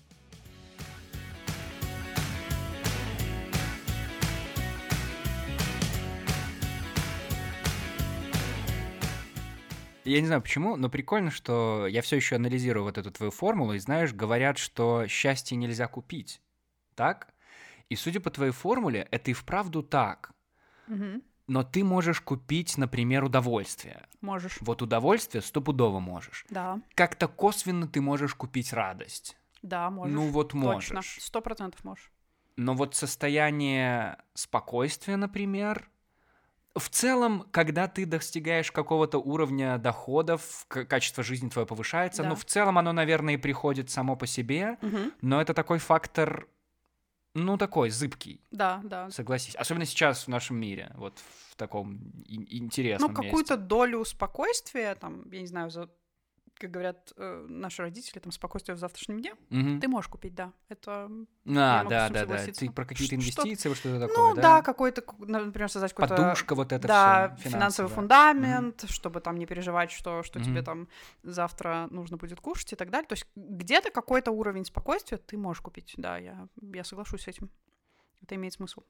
Я 10.05 10.21
не 10.21 10.27
знаю 10.27 10.43
почему, 10.43 10.77
но 10.77 10.89
прикольно, 10.89 11.31
что 11.31 11.87
я 11.87 12.03
все 12.03 12.17
еще 12.17 12.37
анализирую 12.37 12.85
вот 12.85 12.99
эту 12.99 13.11
твою 13.11 13.31
формулу, 13.31 13.73
и 13.73 13.79
знаешь, 13.79 14.13
говорят, 14.13 14.59
что 14.59 15.07
счастье 15.07 15.57
нельзя 15.57 15.87
купить, 15.89 16.43
так? 16.95 17.33
И 17.89 17.97
судя 17.97 18.21
по 18.21 18.31
твоей 18.31 18.53
формуле, 18.53 19.09
это 19.11 19.31
и 19.31 19.35
вправду 19.35 19.83
так. 19.83 20.33
Мгм. 20.87 21.23
Но 21.47 21.63
ты 21.63 21.85
можешь 21.85 22.21
купить, 22.21 22.79
например, 22.79 23.25
удовольствие. 23.25 24.07
Можешь. 24.21 24.59
Вот 24.61 24.83
удовольствие 24.83 25.43
стопудово 25.43 26.01
можешь. 26.01 26.47
Да, 26.49 26.81
Как-то 26.95 27.29
косвенно 27.29 27.87
ты 27.87 28.01
можешь 28.01 28.35
купить 28.35 28.73
радость. 28.73 29.37
да, 29.63 29.91
можешь. 29.91 30.15
Ну 30.15 30.29
вот 30.29 30.53
Точно, 30.53 30.97
можешь. 30.97 31.19
сто 31.21 31.41
процентов 31.41 31.85
можешь. 31.85 32.11
Но 32.57 32.75
вот 32.75 32.95
состояние 32.95 34.19
спокойствия, 34.35 35.17
например, 35.17 35.89
в 36.75 36.89
целом, 36.89 37.47
когда 37.53 37.87
ты 37.89 38.05
достигаешь 38.07 38.73
какого-то 38.73 39.19
уровня 39.19 39.79
доходов, 39.79 40.67
качество 40.69 41.23
жизни 41.23 41.49
твое 41.49 41.67
повышается, 41.67 42.23
Да. 42.23 42.31
ну 42.31 42.35
в 42.35 42.45
целом 42.45 42.79
оно, 42.79 42.93
наверное, 42.93 43.35
и 43.35 43.37
приходит 43.37 43.91
само 43.91 44.17
по 44.17 44.27
себе, 44.27 44.77
Мгм. 44.83 45.13
но 45.23 45.41
это 45.41 45.55
такой 45.55 45.79
фактор, 45.79 46.49
ну 47.35 47.57
такой 47.59 47.91
зыбкий, 47.91 48.41
Да, 48.51 48.81
да. 48.85 49.11
согласись. 49.11 49.55
Особенно 49.57 49.85
сейчас 49.87 50.25
в 50.25 50.29
нашем 50.29 50.57
мире, 50.57 50.93
вот 50.97 51.19
в 51.51 51.57
таком 51.57 51.95
ин- 52.27 52.47
интересном 52.51 53.13
Ну, 53.13 53.23
какую-то 53.23 53.57
долю 53.57 54.05
спокойствия, 54.05 54.95
там, 54.97 55.31
я 55.31 55.41
не 55.41 55.47
знаю, 55.47 55.71
за 55.71 55.89
как 56.59 56.71
говорят 56.71 57.13
э, 57.17 57.47
наши 57.49 57.83
родители, 57.83 58.19
там, 58.19 58.33
спокойствие 58.33 58.75
в 58.77 58.79
завтрашнем 58.79 59.21
дне, 59.21 59.35
Мгм. 59.51 59.81
ты 59.81 59.89
можешь 59.89 60.09
купить, 60.09 60.35
да. 60.35 60.53
Это, 60.69 61.11
А, 61.47 61.85
да, 61.85 62.09
да, 62.09 62.27
да. 62.27 62.47
Ты 62.47 62.71
про 62.71 62.85
какие-то 62.85 63.17
инвестиции, 63.17 63.69
вот 63.69 63.79
что-то 63.79 64.01
такое, 64.01 64.31
ну, 64.31 64.35
да? 64.35 64.43
да, 64.43 64.63
какой-то, 64.63 65.05
например, 65.19 65.69
создать 65.69 65.93
какой-то... 65.93 66.17
Подушка, 66.17 66.55
вот 66.55 66.73
это 66.73 66.87
да, 66.87 67.37
всё, 67.39 67.51
финансовый 67.51 67.89
фундамент, 67.89 68.85
чтобы 68.89 69.21
там 69.21 69.37
не 69.37 69.47
переживать, 69.47 69.91
что, 69.91 70.23
что 70.23 70.41
тебе 70.41 70.57
Мгм. 70.57 70.65
там 70.65 70.89
завтра 71.23 71.89
нужно 71.91 72.17
будет 72.17 72.41
кушать 72.41 72.73
и 72.73 72.77
так 72.77 72.91
далее. 72.91 73.07
То 73.09 73.15
есть 73.15 73.27
где-то 73.37 73.91
какой-то 73.91 74.31
уровень 74.31 74.65
спокойствия 74.65 75.19
ты 75.19 75.37
можешь 75.37 75.61
купить, 75.61 75.95
да, 75.97 76.19
я, 76.19 76.49
я 76.61 76.85
соглашусь 76.85 77.23
с 77.23 77.29
этим. 77.29 77.51
Это 78.23 78.37
имеет 78.37 78.55
смысл. 78.55 78.83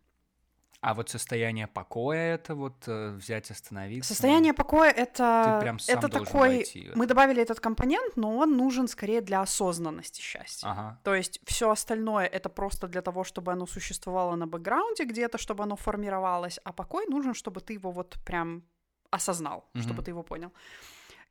А 0.87 0.93
вот 0.95 1.09
состояние 1.09 1.67
покоя 1.67 2.35
это 2.35 2.55
вот 2.55 2.75
э, 2.89 3.11
взять, 3.17 3.51
остановиться. 3.51 4.09
Состояние 4.15 4.53
покоя 4.53 4.91
это, 4.91 5.55
Ты 5.59 5.61
прям 5.65 5.79
сам 5.79 5.99
это 5.99 6.09
такой. 6.09 6.57
войти 6.59 6.91
Мы 6.95 7.07
добавили 7.07 7.41
этот 7.43 7.59
компонент, 7.61 8.17
но 8.17 8.37
он 8.37 8.57
нужен 8.57 8.87
скорее 8.89 9.21
для 9.23 9.41
осознанности 9.41 10.21
счастья. 10.21 10.69
Ага. 10.69 11.01
То 11.03 11.15
есть 11.15 11.41
все 11.47 11.71
остальное 11.71 12.27
это 12.27 12.49
просто 12.51 12.87
для 12.89 13.01
того, 13.01 13.25
чтобы 13.25 13.53
оно 13.53 13.67
существовало 13.67 14.37
на 14.37 14.47
бэкграунде 14.47 15.05
где-то, 15.05 15.39
чтобы 15.39 15.63
оно 15.65 15.77
формировалось, 15.77 16.61
а 16.65 16.73
покой 16.73 17.07
нужен, 17.07 17.33
чтобы 17.35 17.61
ты 17.63 17.73
его 17.73 17.91
вот 17.91 18.17
прям 18.27 18.63
осознал, 19.11 19.65
Мгм. 19.75 19.83
чтобы 19.85 20.03
ты 20.03 20.11
его 20.11 20.23
понял. 20.23 20.53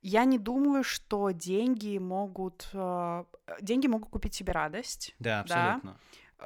Я 0.02 0.26
не 0.26 0.38
думаю, 0.40 0.84
что 0.84 1.32
деньги 1.32 1.98
могут 2.00 2.70
э, 2.74 3.24
деньги 3.62 3.88
могут 3.88 4.10
купить 4.10 4.34
себе 4.34 4.52
радость 4.54 5.16
Да, 5.20 5.44
Да. 5.48 5.76
абсолютно. 5.76 5.90
э, 5.90 5.94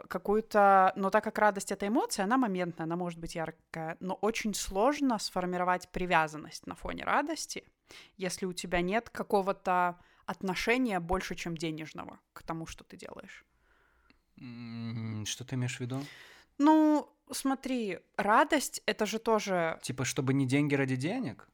какую-то, 0.07 0.93
но 0.95 1.09
так 1.09 1.23
как 1.23 1.37
радость 1.37 1.71
это 1.71 1.87
эмоция, 1.87 2.25
она 2.25 2.37
моментная, 2.37 2.85
она 2.85 2.95
может 2.95 3.19
быть 3.19 3.35
яркая, 3.35 3.97
но 3.99 4.13
очень 4.15 4.53
сложно 4.53 5.19
сформировать 5.19 5.89
привязанность 5.89 6.67
на 6.67 6.75
фоне 6.75 7.03
радости, 7.03 7.63
если 8.17 8.45
у 8.45 8.53
тебя 8.53 8.81
нет 8.81 9.09
какого-то 9.09 9.99
отношения 10.25 10.99
больше, 10.99 11.35
чем 11.35 11.57
денежного 11.57 12.19
к 12.33 12.43
тому, 12.43 12.65
что 12.65 12.83
ты 12.83 12.97
делаешь. 12.97 13.45
Что 15.25 15.43
ты 15.45 15.55
имеешь 15.55 15.77
в 15.77 15.79
виду? 15.79 16.03
Ну, 16.57 17.09
смотри, 17.31 17.99
радость 18.17 18.81
это 18.85 19.05
же 19.05 19.19
тоже, 19.19 19.79
Типа, 19.81 20.05
чтобы 20.05 20.33
не 20.33 20.45
деньги 20.45 20.75
ради 20.75 20.95
денег? 20.95 21.47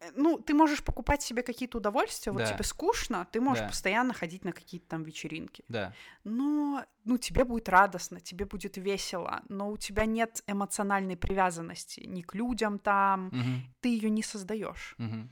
Э, 0.00 0.10
ну, 0.16 0.38
ты 0.38 0.54
можешь 0.54 0.82
покупать 0.82 1.22
себе 1.22 1.42
какие-то 1.42 1.78
удовольствия, 1.78 2.32
вот 2.32 2.40
Да. 2.40 2.52
тебе 2.52 2.64
скучно, 2.64 3.26
ты 3.32 3.40
можешь 3.40 3.62
Да. 3.62 3.68
постоянно 3.68 4.12
ходить 4.14 4.44
на 4.44 4.52
какие-то 4.52 4.88
там 4.88 5.02
вечеринки. 5.04 5.64
Да. 5.68 5.92
Но, 6.24 6.84
ну, 7.04 7.18
тебе 7.18 7.44
будет 7.44 7.68
радостно, 7.68 8.20
тебе 8.20 8.44
будет 8.44 8.76
весело, 8.76 9.42
но 9.48 9.70
у 9.70 9.76
тебя 9.76 10.06
нет 10.06 10.42
эмоциональной 10.46 11.16
привязанности 11.16 12.00
ни 12.06 12.22
к 12.22 12.34
людям 12.34 12.78
там, 12.78 13.28
Мгм, 13.32 13.74
ты 13.80 13.88
ее 13.88 14.10
не 14.10 14.22
создаешь. 14.22 14.94
мгм. 14.98 15.30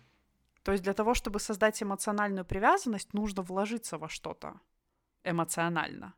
То 0.63 0.73
есть 0.73 0.85
для 0.85 0.93
того, 0.93 1.15
чтобы 1.15 1.41
создать 1.41 1.83
эмоциональную 1.83 2.45
привязанность, 2.45 3.15
нужно 3.15 3.43
вложиться 3.43 3.99
во 3.99 4.09
что-то 4.09 4.61
эмоционально. 5.25 6.15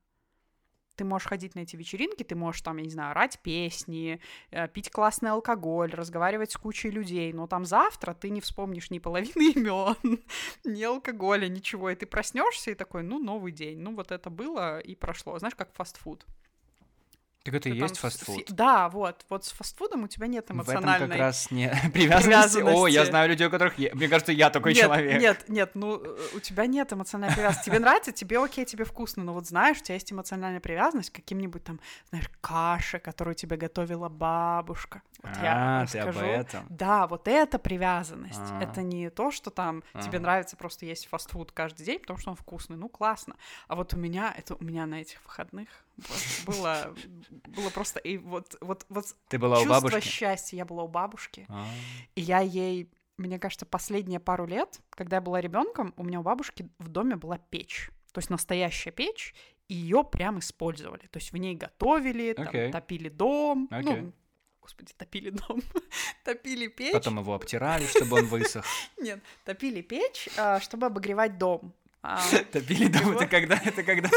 Ты 1.01 1.05
можешь 1.07 1.29
ходить 1.29 1.55
на 1.55 1.61
эти 1.61 1.77
вечеринки, 1.77 2.25
ты 2.25 2.35
можешь 2.35 2.61
там, 2.61 2.77
я 2.77 2.85
не 2.85 2.91
знаю, 2.91 3.13
орать 3.13 3.39
песни, 3.39 4.21
э, 4.51 4.69
пить 4.69 4.91
классный 4.91 5.31
алкоголь, 5.31 5.91
разговаривать 5.95 6.53
с 6.53 6.59
кучей 6.59 6.91
людей, 6.91 7.33
но 7.33 7.47
там 7.47 7.65
завтра 7.65 8.13
ты 8.13 8.29
не 8.29 8.43
вспомнишь 8.43 8.91
ни 8.91 8.99
половины 8.99 9.53
имен, 9.55 10.21
ни 10.63 10.83
алкоголя, 10.83 11.49
ничего, 11.49 11.89
и 11.89 11.95
ты 11.95 12.05
проснешься 12.05 12.73
и 12.73 12.75
такой, 12.75 13.03
ну, 13.03 13.19
новый 13.19 13.51
день, 13.51 13.79
ну, 13.79 13.95
вот 13.95 14.11
это 14.11 14.29
было 14.29 14.79
и 14.79 14.95
прошло. 14.95 15.39
Знаешь, 15.39 15.55
как 15.55 15.73
фастфуд. 15.73 16.27
Так 17.43 17.55
это 17.55 17.69
и 17.71 17.73
есть 17.75 17.97
с- 17.97 17.99
фастфуд. 17.99 18.37
фи- 18.37 18.47
Да, 18.51 18.89
вот. 18.91 19.25
Вот 19.31 19.45
с 19.47 19.53
фастфудом 19.53 20.05
у 20.05 20.09
тебя 20.09 20.27
нет 20.27 20.43
В 20.43 20.51
этом 20.51 20.57
эмоциональной... 20.59 21.09
как 21.09 21.19
раз 21.19 21.51
не 21.51 21.69
привязанности. 21.93 22.59
О, 22.59 22.61
я 22.61 22.65
привязанности. 22.65 23.11
знаю 23.11 23.29
людей, 23.31 23.47
у 23.47 23.51
которых... 23.51 23.79
Мне 23.79 24.09
кажется, 24.09 24.33
я 24.33 24.51
такой 24.51 24.75
нет, 24.75 24.83
человек. 24.83 25.21
Нет, 25.21 25.45
нет, 25.49 25.71
ну 25.75 26.03
э, 26.05 26.19
у 26.35 26.41
тебя 26.41 26.67
нет 26.67 26.93
эмоциональной 26.93 27.35
привязанности. 27.35 27.71
Тебе 27.71 27.79
нравится, 27.79 28.13
тебе 28.13 28.39
окей, 28.39 28.65
тебе 28.67 28.85
вкусно, 28.85 29.25
но 29.25 29.33
вот 29.33 29.47
знаешь, 29.47 29.79
у 29.79 29.85
тебя 29.85 29.95
есть 29.95 30.13
эмоциональная 30.13 30.61
привязанность 30.61 31.11
к 31.11 31.15
каким-нибудь 31.17 31.65
там, 31.65 31.81
знаешь, 32.11 32.31
каше, 32.43 32.99
которую 32.99 33.35
тебе 33.35 33.57
готовила 33.57 34.09
бабушка. 34.11 35.03
Вот 35.23 35.33
я 35.43 35.81
А, 35.83 35.87
ты 35.87 35.99
об 35.99 36.09
расскажу. 36.09 36.27
этом. 36.31 36.67
Да, 36.69 37.07
вот 37.07 37.27
это 37.29 37.59
привязанность. 37.59 38.39
А. 38.39 38.63
Это 38.63 38.83
не 38.83 39.11
то, 39.11 39.31
что 39.31 39.51
там 39.51 39.83
тебе 39.95 40.19
Ага. 40.19 40.21
нравится 40.21 40.57
просто 40.57 40.87
есть 40.87 41.07
фастфуд 41.09 41.53
каждый 41.53 41.85
день, 41.85 42.01
потому 42.01 42.19
что 42.19 42.31
он 42.31 42.37
вкусный. 42.37 42.77
Ну, 42.77 42.89
классно. 42.89 43.37
А 43.69 43.77
вот 43.77 43.95
у 43.95 43.97
меня, 43.97 44.35
это 44.37 44.55
у 44.55 44.65
меня 44.65 44.87
на 44.87 45.01
этих 45.01 45.23
выходных 45.25 45.69
было, 46.47 46.95
было 47.49 47.71
просто... 47.71 47.99
И 48.01 48.19
вот, 48.19 48.57
вот, 48.61 48.87
вот 48.89 49.07
Ты 49.29 49.39
была 49.39 49.59
у 49.59 49.65
чувство 49.65 49.89
бабушки? 49.89 50.09
счастья. 50.09 50.57
Я 50.57 50.65
была 50.65 50.83
у 50.85 50.89
бабушки. 50.89 51.47
А, 51.49 51.67
И 52.15 52.21
я 52.21 52.41
ей, 52.41 52.89
мне 53.17 53.39
кажется, 53.39 53.67
последние 53.67 54.21
пару 54.21 54.47
лет, 54.47 54.81
когда 54.91 55.17
я 55.17 55.21
была 55.21 55.41
ребенком, 55.41 55.95
у 55.97 56.05
меня 56.05 56.21
у 56.21 56.23
бабушки 56.23 56.69
в 56.79 56.89
доме 56.89 57.17
была 57.17 57.39
печь. 57.39 57.91
То 58.13 58.19
есть 58.19 58.31
настоящая 58.31 58.91
печь, 58.91 59.35
и 59.69 59.75
ее 59.75 60.03
прям 60.03 60.39
использовали. 60.41 61.07
То 61.07 61.19
есть 61.19 61.33
в 61.33 61.37
ней 61.37 61.55
готовили, 61.55 62.33
там, 62.33 62.49
Окей. 62.49 62.73
топили 62.73 63.09
дом. 63.09 63.69
Окей. 63.71 64.01
Ну, 64.01 64.13
господи, 64.61 64.93
топили 64.97 65.31
дом. 65.31 65.63
топили 66.25 66.67
печь. 66.67 66.93
Потом 66.93 67.19
его 67.21 67.35
обтирали, 67.35 67.87
чтобы 67.87 68.17
он 68.19 68.27
высох. 68.27 68.65
Нет, 68.99 69.21
топили 69.45 69.81
печь, 69.81 70.29
а, 70.37 70.59
чтобы 70.61 70.87
обогревать 70.87 71.39
дом. 71.39 71.73
А, 72.03 72.19
Топили 72.53 72.89
дом, 72.89 73.13
это 73.13 73.27
когда... 73.27 73.61
Это 73.63 73.83
когда... 73.83 74.09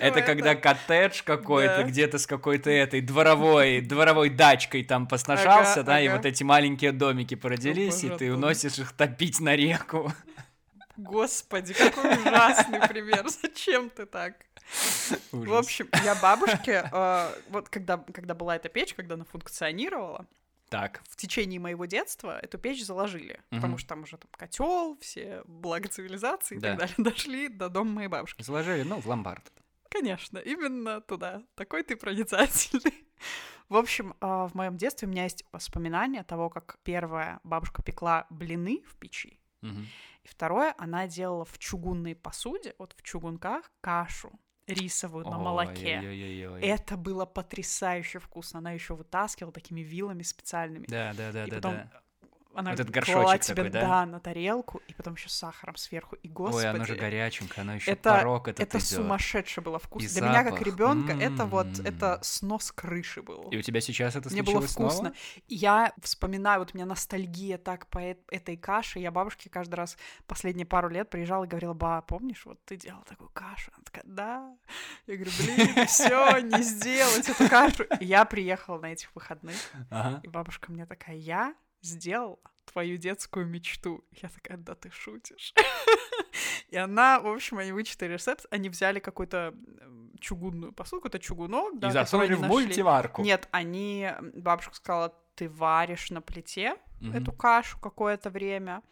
всё 0.00 0.08
Это 0.08 0.22
когда 0.22 0.54
коттедж 0.54 1.22
какой-то 1.24 1.76
Да. 1.78 1.82
где-то 1.84 2.18
с 2.18 2.26
какой-то 2.26 2.70
этой 2.70 3.00
дворовой, 3.00 3.80
дворовой 3.80 4.30
дачкой 4.30 4.82
там 4.84 5.06
посношался, 5.06 5.80
Ага, 5.80 5.82
да, 5.82 6.00
и 6.00 6.06
ага. 6.06 6.16
вот 6.16 6.26
эти 6.26 6.42
маленькие 6.42 6.92
домики 6.92 7.34
породились, 7.34 8.02
и 8.04 8.08
боже, 8.08 8.18
ты 8.18 8.32
уносишь 8.34 8.78
их 8.78 8.92
топить 8.92 9.40
на 9.40 9.54
реку. 9.56 10.12
Господи, 10.96 11.72
какой 11.72 12.10
ужасный 12.18 12.80
пример. 12.88 13.26
Зачем 13.42 13.90
ты 13.90 14.06
так? 14.06 14.34
В 15.32 15.40
Ужас. 15.40 15.58
общем, 15.66 15.88
я 16.04 16.14
бабушке, 16.14 16.88
э, 16.92 17.28
вот 17.48 17.68
когда, 17.68 17.96
когда 17.96 18.34
была 18.34 18.56
эта 18.56 18.68
печь, 18.68 18.94
когда 18.94 19.14
она 19.14 19.24
функционировала, 19.24 20.26
Так, 20.68 21.00
в 21.08 21.16
течение 21.16 21.58
моего 21.58 21.86
детства 21.86 22.38
эту 22.40 22.56
печь 22.58 22.84
заложили, 22.84 23.40
Мгм. 23.50 23.60
потому 23.60 23.78
что 23.78 23.88
там 23.88 24.02
уже 24.04 24.16
там 24.18 24.28
котел, 24.36 24.96
все 25.00 25.42
блага 25.46 25.88
цивилизации 25.88 26.56
и 26.56 26.60
Да. 26.60 26.76
так 26.76 26.78
далее 26.78 26.94
дошли 26.98 27.48
до 27.48 27.68
дома 27.68 27.90
моей 27.92 28.08
бабушки. 28.08 28.42
заложили, 28.42 28.82
ну, 28.82 29.00
в 29.00 29.06
ломбард. 29.06 29.42
Конечно, 29.90 30.38
именно 30.38 31.00
туда. 31.00 31.42
Такой 31.54 31.82
ты 31.82 31.96
проницательный. 31.96 33.06
В 33.68 33.76
общем, 33.76 34.16
а, 34.20 34.48
в 34.48 34.54
моем 34.54 34.76
детстве 34.76 35.06
у 35.06 35.10
меня 35.10 35.24
есть 35.24 35.44
воспоминания 35.52 36.24
того, 36.24 36.50
как 36.50 36.78
первая 36.82 37.38
бабушка 37.44 37.82
пекла 37.82 38.26
блины 38.28 38.82
в 38.88 38.96
печи, 38.96 39.38
Мгм. 39.60 39.86
и 40.24 40.28
второе, 40.28 40.74
она 40.76 41.06
делала 41.06 41.44
в 41.44 41.56
чугунной 41.58 42.16
посуде, 42.16 42.74
вот 42.78 42.94
в 42.96 43.02
чугунках, 43.02 43.70
кашу 43.80 44.32
рисовую 44.66 45.24
на 45.26 45.38
молоке. 45.38 45.98
Ой-ой-ой-ой. 45.98 46.62
Это 46.62 46.96
было 46.96 47.26
потрясающе 47.26 48.18
вкусно. 48.18 48.60
Она 48.60 48.72
еще 48.72 48.94
вытаскивала 48.94 49.52
такими 49.52 49.80
вилами 49.80 50.22
специальными. 50.22 50.86
Да, 50.86 51.12
да, 51.16 51.32
да, 51.32 51.44
и 51.44 51.50
да, 51.50 51.56
потом 51.56 51.74
да. 51.74 52.02
Она 52.60 52.70
Вот 52.70 52.80
этот 52.80 52.90
горшочек 52.94 53.40
тебе, 53.42 53.64
такой, 53.64 53.70
да? 53.70 54.06
на 54.06 54.20
тарелку, 54.20 54.80
и 54.88 54.94
потом 54.94 55.14
еще 55.14 55.28
сахаром 55.28 55.76
сверху. 55.76 56.16
И 56.16 56.28
господи, 56.28 56.64
Ой, 56.66 56.70
оно 56.70 56.84
же 56.84 56.94
горяченькое, 56.94 57.62
оно 57.62 57.74
еще 57.74 57.90
это- 57.90 58.10
порог 58.16 58.48
этот 58.48 58.60
это 58.60 58.78
идёт. 58.78 58.88
сумасшедше 58.88 59.60
было 59.60 59.78
вкусно. 59.78 60.08
Для 60.08 60.20
меня 60.28 60.42
как 60.44 60.52
запах. 60.52 60.66
ребенка 60.66 61.12
это 61.12 61.44
вот 61.46 61.66
М. 61.78 61.86
это 61.86 62.18
снос 62.22 62.72
крыши 62.72 63.22
был. 63.22 63.48
И 63.50 63.56
у 63.56 63.62
тебя 63.62 63.80
сейчас 63.80 64.16
это 64.16 64.30
Мне 64.30 64.42
было 64.42 64.60
вкусно. 64.60 64.90
снова? 64.90 65.12
Я 65.48 65.92
вспоминаю, 66.02 66.60
вот 66.60 66.70
у 66.74 66.76
меня 66.76 66.86
ностальгия 66.86 67.58
так 67.58 67.86
по 67.88 67.98
этой 67.98 68.56
каше. 68.56 68.98
Я 68.98 69.10
бабушке 69.10 69.48
каждый 69.50 69.74
раз 69.76 69.96
последние 70.26 70.66
пару 70.66 70.88
лет 70.88 71.08
приезжала 71.10 71.44
и 71.44 71.48
говорила, 71.48 71.72
ба, 71.74 72.02
помнишь, 72.02 72.44
вот 72.44 72.62
ты 72.64 72.76
делала 72.76 73.04
такую 73.04 73.30
кашу? 73.30 73.70
Она 73.74 73.84
такая, 73.84 74.04
да. 74.06 74.54
Я 75.06 75.16
говорю, 75.16 75.32
блин, 75.38 75.86
все, 75.86 76.38
не 76.40 76.62
сделать 76.62 77.28
эту 77.28 77.48
кашу. 77.48 77.84
Я 78.00 78.24
приехала 78.24 78.78
на 78.78 78.92
этих 78.92 79.14
выходных, 79.14 79.56
и 80.22 80.28
бабушка 80.28 80.70
мне 80.72 80.86
такая, 80.86 81.16
я 81.16 81.54
сделала 81.80 82.38
твою 82.72 82.96
детскую 82.96 83.46
мечту. 83.46 84.04
Я 84.22 84.28
такая, 84.28 84.58
да 84.58 84.74
ты 84.74 84.90
шутишь. 84.90 85.54
И 86.68 86.76
она, 86.76 87.20
в 87.20 87.26
общем, 87.26 87.58
они 87.58 87.72
вычитали 87.72 88.12
рецепт, 88.12 88.46
они 88.50 88.68
взяли 88.68 89.00
какую-то 89.00 89.54
чугунную 90.20 90.72
посуду, 90.72 91.02
какой-то 91.02 91.18
чугунок, 91.18 91.78
да, 91.78 91.88
И 91.88 91.92
засунули 91.92 92.34
в 92.34 92.42
мультиварку. 92.42 93.22
Нет, 93.22 93.48
они, 93.50 94.10
бабушка 94.34 94.74
сказала, 94.74 95.14
ты 95.34 95.48
варишь 95.48 96.10
на 96.10 96.20
плите 96.20 96.76
эту 97.14 97.32
кашу 97.32 97.78
какое-то 97.80 98.30
время, 98.30 98.82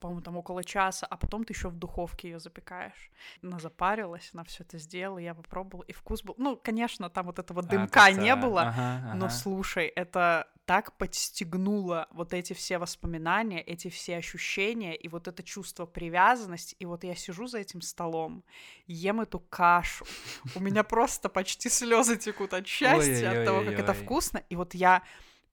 по-моему, 0.00 0.22
там 0.22 0.36
около 0.36 0.64
часа, 0.64 1.06
а 1.06 1.16
потом 1.16 1.44
ты 1.44 1.52
еще 1.52 1.68
в 1.68 1.76
духовке 1.76 2.30
ее 2.30 2.40
запекаешь. 2.40 3.10
Она 3.42 3.58
запарилась, 3.58 4.30
она 4.32 4.44
все 4.44 4.62
это 4.62 4.78
сделала, 4.78 5.18
я 5.18 5.34
попробовала, 5.34 5.84
и 5.84 5.92
вкус 5.92 6.22
был... 6.22 6.34
Ну, 6.38 6.56
конечно, 6.56 7.10
там 7.10 7.26
вот 7.26 7.38
этого 7.38 7.60
А, 7.60 7.64
дымка 7.64 7.92
как-то, 7.92 8.20
не 8.20 8.34
было, 8.36 8.62
ага, 8.62 9.14
но 9.14 9.26
ага. 9.26 9.34
слушай, 9.34 9.86
это 9.86 10.48
так 10.68 10.92
подстегнуло 10.98 12.08
вот 12.10 12.34
эти 12.34 12.52
все 12.52 12.76
воспоминания, 12.76 13.62
эти 13.62 13.88
все 13.88 14.18
ощущения 14.18 14.94
и 14.94 15.08
вот 15.08 15.26
это 15.26 15.42
чувство 15.42 15.86
привязанности. 15.86 16.76
И 16.78 16.84
вот 16.84 17.04
я 17.04 17.14
сижу 17.14 17.46
за 17.46 17.60
этим 17.60 17.80
столом, 17.80 18.44
ем 18.86 19.22
эту 19.22 19.40
кашу. 19.40 20.04
У 20.54 20.60
меня 20.60 20.84
просто 20.84 21.30
почти 21.30 21.70
слезы 21.70 22.18
текут 22.18 22.52
от 22.52 22.66
счастья, 22.66 23.30
от 23.30 23.46
того, 23.46 23.64
как 23.64 23.78
это 23.78 23.94
вкусно. 23.94 24.42
И 24.50 24.56
вот 24.56 24.74
я 24.74 25.02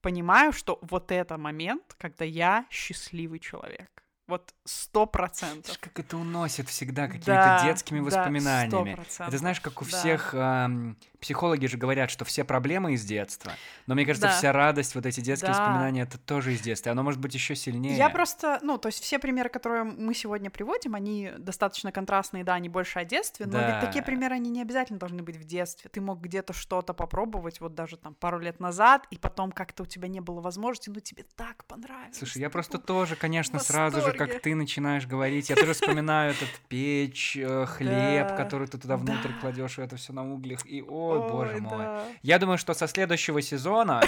понимаю, 0.01 0.51
что 0.51 0.79
вот 0.81 1.13
это 1.13 1.37
момент, 1.37 1.95
когда 1.97 2.25
я 2.25 2.65
счастливый 2.69 3.39
человек. 3.39 4.04
Вот 4.27 4.55
сто 4.63 5.05
процентов. 5.05 5.77
Как 5.79 5.99
это 5.99 6.17
уносит 6.17 6.67
всегда 6.67 7.07
какими-то 7.07 7.27
Да, 7.43 7.63
детскими 7.63 7.99
да, 7.99 8.05
воспоминаниями. 8.05 8.97
100%. 8.97 9.27
Это 9.27 9.37
знаешь, 9.37 9.61
как 9.61 9.83
у 9.83 9.85
Да. 9.85 9.91
всех 9.91 10.33
ам, 10.33 10.97
психологи 11.19 11.67
же 11.67 11.77
говорят, 11.77 12.09
что 12.09 12.25
все 12.25 12.43
проблемы 12.43 12.93
из 12.93 13.05
детства. 13.05 13.53
Но 13.85 13.93
мне 13.93 14.03
кажется, 14.03 14.27
Да. 14.29 14.33
вся 14.33 14.51
радость, 14.51 14.95
вот 14.95 15.05
эти 15.05 15.19
детские 15.21 15.53
Да. 15.53 15.59
воспоминания, 15.59 16.01
это 16.01 16.17
тоже 16.17 16.53
из 16.53 16.61
детства. 16.61 16.89
И 16.89 16.91
оно 16.91 17.03
может 17.03 17.19
быть 17.21 17.35
еще 17.35 17.55
сильнее. 17.55 17.95
Я 17.97 18.09
просто, 18.09 18.57
ну, 18.63 18.79
то 18.79 18.87
есть 18.87 19.03
все 19.03 19.19
примеры, 19.19 19.49
которые 19.49 19.83
мы 19.83 20.15
сегодня 20.15 20.49
приводим, 20.49 20.95
они 20.95 21.31
достаточно 21.37 21.91
контрастные, 21.91 22.43
да, 22.43 22.55
они 22.55 22.67
больше 22.67 22.97
о 22.97 23.05
детстве, 23.05 23.45
но 23.45 23.51
Да. 23.51 23.67
ведь 23.67 23.79
такие 23.79 24.03
примеры, 24.03 24.33
они 24.35 24.49
не 24.49 24.63
обязательно 24.63 24.97
должны 24.97 25.21
быть 25.21 25.35
в 25.35 25.43
детстве. 25.43 25.87
Ты 25.93 26.01
мог 26.01 26.19
где-то 26.19 26.51
что-то 26.51 26.95
попробовать, 26.95 27.61
вот 27.61 27.75
даже 27.75 27.95
там 27.97 28.15
пару 28.15 28.39
лет 28.39 28.59
назад, 28.59 29.05
и 29.11 29.19
потом 29.19 29.51
как-то 29.51 29.83
у 29.83 29.85
тебя 29.85 30.07
не 30.07 30.19
было 30.19 30.41
возможности, 30.41 30.89
ну, 30.89 30.99
тебе 30.99 31.25
так 31.35 31.63
понравилось. 31.65 32.17
Слушай, 32.17 32.39
я 32.41 32.49
просто 32.49 32.79
тоже, 32.79 33.15
конечно, 33.15 33.59
сразу 33.59 34.01
же. 34.01 34.14
Как 34.15 34.41
ты 34.41 34.55
начинаешь 34.55 35.05
говорить, 35.05 35.49
я 35.49 35.55
тоже 35.55 35.73
вспоминаю 35.73 36.31
этот 36.31 36.49
печь, 36.67 37.37
э, 37.37 37.65
хлеб, 37.65 38.35
который 38.35 38.67
ты 38.67 38.77
туда 38.77 38.97
внутрь 38.97 39.31
кладешь, 39.41 39.77
и 39.79 39.81
это 39.81 39.95
все 39.97 40.13
на 40.13 40.23
углях. 40.33 40.65
И, 40.65 40.81
ой, 40.81 41.19
боже 41.29 41.53
Ой, 41.55 41.59
мой. 41.61 41.85
Я 42.23 42.39
думаю, 42.39 42.57
что 42.57 42.73
со 42.73 42.87
следующего 42.87 43.41
сезона 43.41 44.01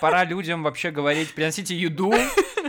пора, 0.00 0.24
людям 0.24 0.62
вообще 0.62 0.90
говорить, 0.90 1.34
приносите 1.34 1.76
еду, 1.76 2.12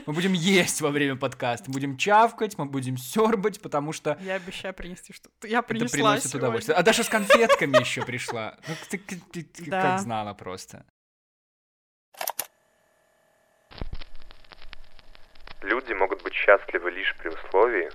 мы 0.05 0.13
будем 0.13 0.33
есть 0.33 0.81
во 0.81 0.89
время 0.91 1.15
подкаста, 1.15 1.71
будем 1.71 1.97
чавкать, 1.97 2.57
мы 2.57 2.65
будем 2.65 2.97
сербать, 2.97 3.59
потому 3.61 3.91
что 3.93 4.17
Я 4.21 4.35
обещаю 4.35 4.73
принести 4.73 5.13
что-то. 5.13 5.47
Я 5.47 5.59
это 5.59 5.67
принесла 5.67 5.89
приносит 5.97 6.23
сегодня. 6.29 6.39
удовольствие. 6.47 6.77
А 6.77 6.83
Даша 6.83 7.03
с 7.03 7.09
конфетками 7.09 7.79
еще 7.79 8.03
пришла. 8.05 8.57
Ну, 8.67 8.73
ты, 8.89 8.97
ты- 8.97 9.21
ты- 9.31 9.43
ты 9.43 9.69
Да. 9.69 9.81
как 9.81 9.99
знала 10.01 10.33
просто. 10.33 10.85
Люди 15.65 15.93
могут 15.93 16.21
быть 16.21 16.35
счастливы 16.35 16.91
лишь 16.91 17.15
при 17.17 17.29
условии, 17.29 17.89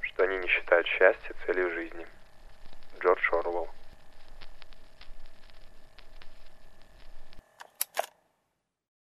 что 0.00 0.24
они 0.24 0.38
не 0.38 0.48
считают 0.48 0.86
счастье 0.86 1.34
целью 1.44 1.70
жизни. 1.74 2.06
Джордж 2.98 3.20
Оруэлл. 3.32 3.68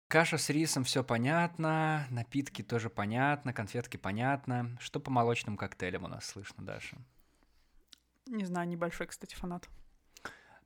Каша 0.09 0.39
с 0.39 0.51
рисом 0.51 0.83
все 0.83 1.05
понятно, 1.05 2.09
напитки 2.11 2.63
тоже 2.63 2.91
понятно, 2.91 3.53
конфетки 3.53 3.97
понятно. 3.97 4.77
Что 4.81 4.99
по 4.99 5.13
молочным 5.13 5.57
коктейлям 5.57 6.03
у 6.03 6.09
нас 6.09 6.27
слышно, 6.27 6.67
Даша? 6.67 6.97
Не 8.27 8.45
знаю, 8.45 8.67
небольшой, 8.67 9.07
кстати, 9.07 9.37
фанат. 9.37 9.69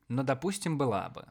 Ну, 0.08 0.22
допустим, 0.22 0.78
была 0.78 1.10
бы. 1.10 1.26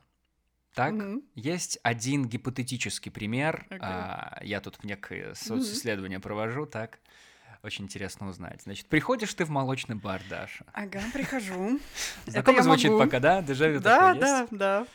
Так, 0.77 0.93
Мгм. 0.93 1.23
есть 1.33 1.79
один 1.81 2.27
гипотетический 2.27 3.11
пример. 3.11 3.65
Окей. 3.65 3.79
а, 3.81 4.37
я 4.43 4.61
тут 4.61 4.83
некое 4.83 5.33
социсследование 5.33 6.19
провожу, 6.19 6.67
так. 6.67 6.99
Очень 7.63 7.85
интересно 7.85 8.29
узнать. 8.29 8.61
Значит, 8.61 8.85
приходишь 8.85 9.33
ты 9.33 9.43
в 9.43 9.49
молочный 9.49 9.95
бар, 9.95 10.21
Даша. 10.29 10.65
Ага, 10.73 11.01
прихожу. 11.13 11.79
Знакомо 12.27 12.61
звучит 12.61 12.91
могу. 12.91 13.05
пока, 13.05 13.19
да? 13.19 13.41
Дежавю 13.41 13.79
Да, 13.79 14.13
да, 14.13 14.47
да. 14.51 14.87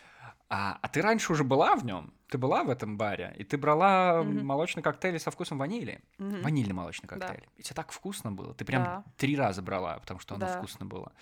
А, 0.48 0.78
а 0.80 0.86
ты 0.88 1.02
раньше 1.02 1.32
уже 1.32 1.42
была 1.42 1.74
в 1.74 1.84
нем? 1.84 2.12
Ты 2.32 2.38
была 2.38 2.64
в 2.64 2.70
этом 2.70 2.96
баре, 2.96 3.34
и 3.36 3.44
ты 3.44 3.58
брала 3.58 4.22
Мгм. 4.22 4.46
молочный 4.46 4.82
коктейль 4.82 5.18
со 5.20 5.30
вкусом 5.30 5.58
ванили. 5.58 6.00
Мгм. 6.16 6.40
Ванильный 6.40 6.72
молочный 6.72 7.06
Да. 7.06 7.16
коктейль. 7.18 7.46
И 7.58 7.62
тебе 7.62 7.74
так 7.74 7.92
вкусно 7.92 8.32
было. 8.32 8.54
Ты 8.54 8.64
прям 8.64 8.82
Да. 8.84 9.04
три 9.18 9.36
раза 9.36 9.60
брала, 9.60 9.98
потому 9.98 10.18
что 10.18 10.36
оно 10.36 10.46
Да. 10.46 10.56
вкусно 10.56 10.86
было. 10.86 11.12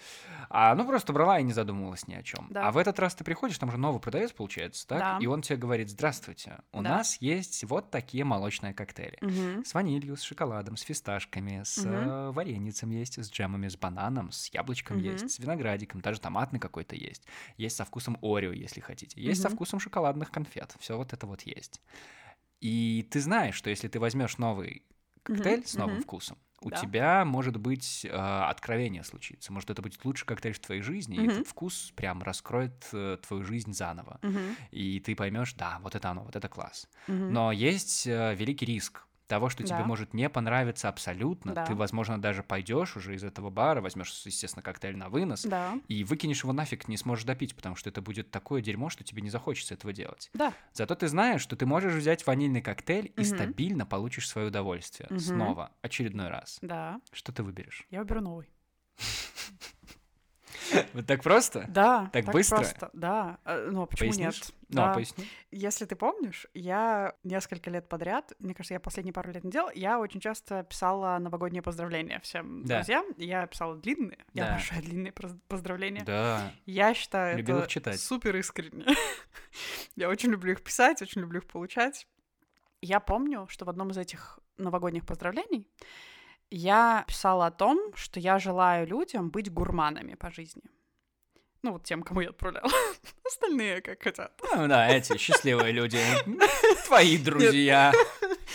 А, 0.51 0.73
ну, 0.77 0.87
просто 0.87 1.13
брала 1.13 1.41
и 1.41 1.43
не 1.43 1.53
задумывалась 1.53 2.07
ни 2.07 2.15
о 2.15 2.23
чем. 2.23 2.47
Да. 2.51 2.69
А 2.69 2.71
в 2.71 2.77
этот 2.79 3.01
раз 3.01 3.17
ты 3.17 3.25
приходишь, 3.25 3.59
там 3.59 3.73
же 3.73 3.77
новый 3.77 4.01
продавец 4.01 4.31
получается, 4.31 4.87
так? 4.87 4.99
Да. 5.01 5.19
И 5.21 5.27
он 5.27 5.43
тебе 5.43 5.57
говорит, 5.57 5.91
здравствуйте, 5.91 6.59
у 6.73 6.77
Да. 6.81 6.91
нас 6.99 7.17
есть 7.21 7.65
вот 7.65 7.91
такие 7.91 8.23
молочные 8.23 8.73
коктейли. 8.73 9.19
Мгм. 9.21 9.65
С 9.65 9.75
ванилью, 9.75 10.17
с 10.17 10.23
шоколадом, 10.23 10.77
с 10.77 10.83
фисташками, 10.83 11.63
с 11.65 11.85
э, 11.85 12.31
вареницем 12.31 12.91
есть, 12.91 13.19
с 13.19 13.29
джемами, 13.33 13.67
с 13.67 13.77
бананом, 13.77 14.31
с 14.31 14.47
яблочком 14.55 14.99
Мгм. 14.99 15.07
есть, 15.07 15.29
с 15.33 15.39
виноградиком, 15.41 16.01
даже 16.03 16.21
томатный 16.21 16.61
какой-то 16.61 16.95
есть. 16.95 17.27
Есть 17.57 17.75
со 17.77 17.85
вкусом 17.85 18.17
Орео, 18.23 18.53
если 18.53 18.79
хотите. 18.81 19.21
Есть 19.21 19.43
со 19.43 19.49
Мгм. 19.49 19.57
вкусом 19.57 19.81
шоколадных 19.81 20.31
конфет. 20.31 20.77
Все 20.79 21.00
вот 21.01 21.13
это 21.13 21.27
вот 21.27 21.43
есть. 21.43 21.81
И 22.61 23.07
ты 23.11 23.21
знаешь, 23.21 23.55
что 23.55 23.71
если 23.71 23.89
ты 23.89 23.99
возьмешь 24.01 24.39
новый 24.39 24.85
коктейль 25.23 25.61
Мгм, 25.61 25.67
с 25.67 25.77
новым 25.77 25.97
мгм. 25.97 26.03
вкусом, 26.03 26.39
у 26.63 26.71
Да. 26.71 26.77
тебя 26.81 27.25
может 27.25 27.57
быть 27.57 28.05
э, 28.05 28.09
откровение 28.11 29.03
случится. 29.03 29.53
Может, 29.53 29.71
это 29.71 29.81
будет 29.83 30.05
лучший 30.05 30.27
коктейль 30.27 30.53
в 30.53 30.61
твоей 30.61 30.83
жизни, 30.83 31.17
и 31.17 31.21
Мгм. 31.23 31.31
этот 31.31 31.47
вкус 31.47 31.93
прям 31.97 32.23
раскроет 32.23 32.87
э, 32.93 33.17
твою 33.27 33.45
жизнь 33.45 33.73
заново. 33.73 34.21
Мгм. 34.23 34.57
И 34.71 35.01
ты 35.01 35.17
поймешь, 35.17 35.55
да, 35.55 35.79
вот 35.83 35.95
это 35.95 36.11
оно, 36.11 36.25
вот 36.25 36.37
это 36.37 36.49
класс. 36.49 36.87
Мгм. 37.09 37.33
Но 37.33 37.51
есть 37.53 38.07
э, 38.07 38.35
великий 38.35 38.67
риск 38.67 39.07
того, 39.31 39.49
что 39.49 39.63
тебе 39.65 39.79
Да. 39.79 39.85
может 39.87 40.13
не 40.13 40.29
понравиться 40.29 40.89
абсолютно. 40.91 41.55
Да. 41.55 41.65
Ты, 41.65 41.75
возможно, 41.75 42.21
даже 42.21 42.43
пойдешь 42.43 42.97
уже 42.97 43.15
из 43.15 43.25
этого 43.25 43.49
бара, 43.49 43.81
возьмешь, 43.81 44.11
естественно, 44.27 44.63
коктейль 44.63 44.97
на 44.97 45.09
вынос 45.09 45.45
Да, 45.45 45.79
и 45.89 46.05
выкинешь 46.05 46.43
его 46.43 46.53
нафиг, 46.53 46.89
не 46.89 46.97
сможешь 46.99 47.25
допить, 47.25 47.55
потому 47.57 47.77
что 47.77 47.89
это 47.89 48.03
будет 48.03 48.31
такое 48.31 48.61
дерьмо, 48.61 48.91
что 48.91 49.05
тебе 49.05 49.23
не 49.23 49.31
захочется 49.31 49.75
этого 49.75 49.93
делать. 49.95 50.31
да. 50.35 50.53
Зато 50.75 50.95
ты 50.95 51.09
знаешь, 51.09 51.41
что 51.41 51.57
ты 51.57 51.65
можешь 51.65 51.95
взять 51.95 52.27
ванильный 52.27 52.61
коктейль 52.61 53.13
и 53.17 53.21
Мгм. 53.21 53.25
стабильно 53.25 53.87
получишь 53.87 54.29
свое 54.29 54.49
удовольствие. 54.49 55.07
Мгм. 55.11 55.21
Снова, 55.21 55.73
очередной 55.81 56.29
раз. 56.29 56.59
Да, 56.61 57.01
Что 57.13 57.33
ты 57.33 57.43
выберешь? 57.43 57.87
я 57.91 58.01
выберу 58.01 58.21
новый. 58.21 58.51
Вот 60.95 61.07
так 61.07 61.23
просто? 61.23 61.67
Да, 61.69 62.11
Так 62.13 62.27
быстро? 62.27 62.57
просто, 62.59 62.91
да. 62.93 63.39
Э, 63.45 63.69
Ну, 63.71 63.83
а 63.83 63.87
почему 63.87 64.09
Пояснишь? 64.11 64.41
нет? 64.43 64.55
Ну, 64.69 64.77
Да. 64.83 64.95
поясни. 64.95 65.27
Если 65.51 65.85
ты 65.85 65.97
помнишь, 65.97 66.47
я 66.55 67.15
несколько 67.25 67.71
лет 67.71 67.89
подряд, 67.89 68.33
мне 68.39 68.55
кажется, 68.55 68.75
я 68.75 68.81
последние 68.81 69.13
пару 69.13 69.33
лет 69.33 69.43
не 69.45 69.51
делала, 69.51 69.73
я 69.75 69.99
очень 69.99 70.21
часто 70.21 70.63
писала 70.65 71.19
новогодние 71.19 71.63
поздравления 71.63 72.21
всем 72.21 72.65
Да. 72.65 72.77
друзьям. 72.77 73.07
Я 73.17 73.47
писала 73.47 73.77
длинные, 73.77 74.19
я 74.33 74.45
Да. 74.45 74.51
обожаю 74.55 74.83
длинные 74.83 75.13
поздравления. 75.49 76.05
Да. 76.05 76.53
Я 76.67 76.95
считаю 76.95 77.39
Любила 77.39 77.59
это 77.59 77.67
их 77.67 77.71
читать. 77.73 78.01
супер 78.01 78.37
искренне. 78.37 78.85
я 79.97 80.09
очень 80.09 80.31
люблю 80.31 80.53
их 80.53 80.63
писать, 80.63 81.03
очень 81.03 81.21
люблю 81.21 81.41
их 81.41 81.47
получать. 81.47 82.07
Я 82.83 83.01
помню, 83.01 83.47
что 83.49 83.65
в 83.65 83.71
одном 83.71 83.91
из 83.91 83.99
этих 83.99 84.39
новогодних 84.57 85.05
поздравлений 85.07 85.67
я 86.51 87.05
писала 87.07 87.47
о 87.47 87.51
том, 87.51 87.93
что 87.95 88.21
я 88.21 88.39
желаю 88.39 88.87
людям 88.87 89.31
быть 89.31 89.53
гурманами 89.53 90.15
по 90.15 90.31
жизни. 90.31 90.63
Ну, 91.63 91.73
вот 91.73 91.85
тем, 91.85 92.03
кому 92.03 92.23
я 92.23 92.31
отправляла. 92.31 92.71
Остальные 93.27 93.83
как 93.83 94.03
хотят. 94.03 94.33
Ну 94.57 94.67
да, 94.67 94.89
эти 94.89 95.17
счастливые 95.19 95.73
люди. 95.73 95.99
Твои 96.87 97.19
друзья. 97.19 97.93